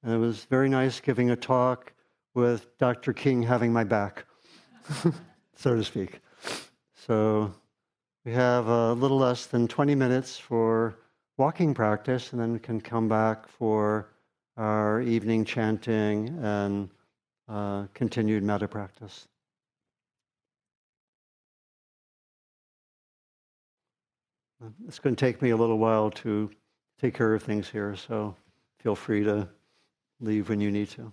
And 0.03 0.13
it 0.13 0.19
was 0.19 0.45
very 0.45 0.69
nice 0.69 1.01
giving 1.01 1.31
a 1.31 1.37
talk 1.37 1.95
with 2.35 2.77
Dr. 2.77 3.15
King 3.15 3.43
having 3.43 3.73
my 3.73 3.83
back, 3.83 4.27
so 5.55 5.75
to 5.75 5.83
speak. 5.83 6.21
So 6.95 7.51
we 8.27 8.33
have 8.33 8.67
a 8.67 8.93
little 8.93 9.17
less 9.17 9.47
than 9.47 9.69
20 9.69 9.95
minutes 9.95 10.37
for 10.37 10.99
walking 11.39 11.73
practice, 11.73 12.33
and 12.33 12.41
then 12.41 12.53
we 12.53 12.59
can 12.59 12.79
come 12.79 13.09
back 13.09 13.49
for 13.49 14.09
our 14.59 15.01
evening 15.01 15.47
chanting 15.47 16.29
and 16.43 16.91
uh, 17.49 17.87
continued 17.95 18.43
metta 18.43 18.69
practice. 18.69 19.29
Uh, 24.63 24.69
it's 24.87 24.99
going 24.99 25.17
to 25.17 25.25
take 25.25 25.43
me 25.43 25.51
a 25.51 25.57
little 25.57 25.79
while 25.79 26.11
to 26.11 26.51
take 27.01 27.15
care 27.15 27.35
of 27.35 27.43
things 27.43 27.69
here, 27.69 27.97
so 27.97 28.35
feel 28.79 28.95
free 28.95 29.25
to 29.25 29.49
leave 30.21 30.49
when 30.49 30.61
you 30.61 30.71
need 30.71 30.89
to. 30.91 31.13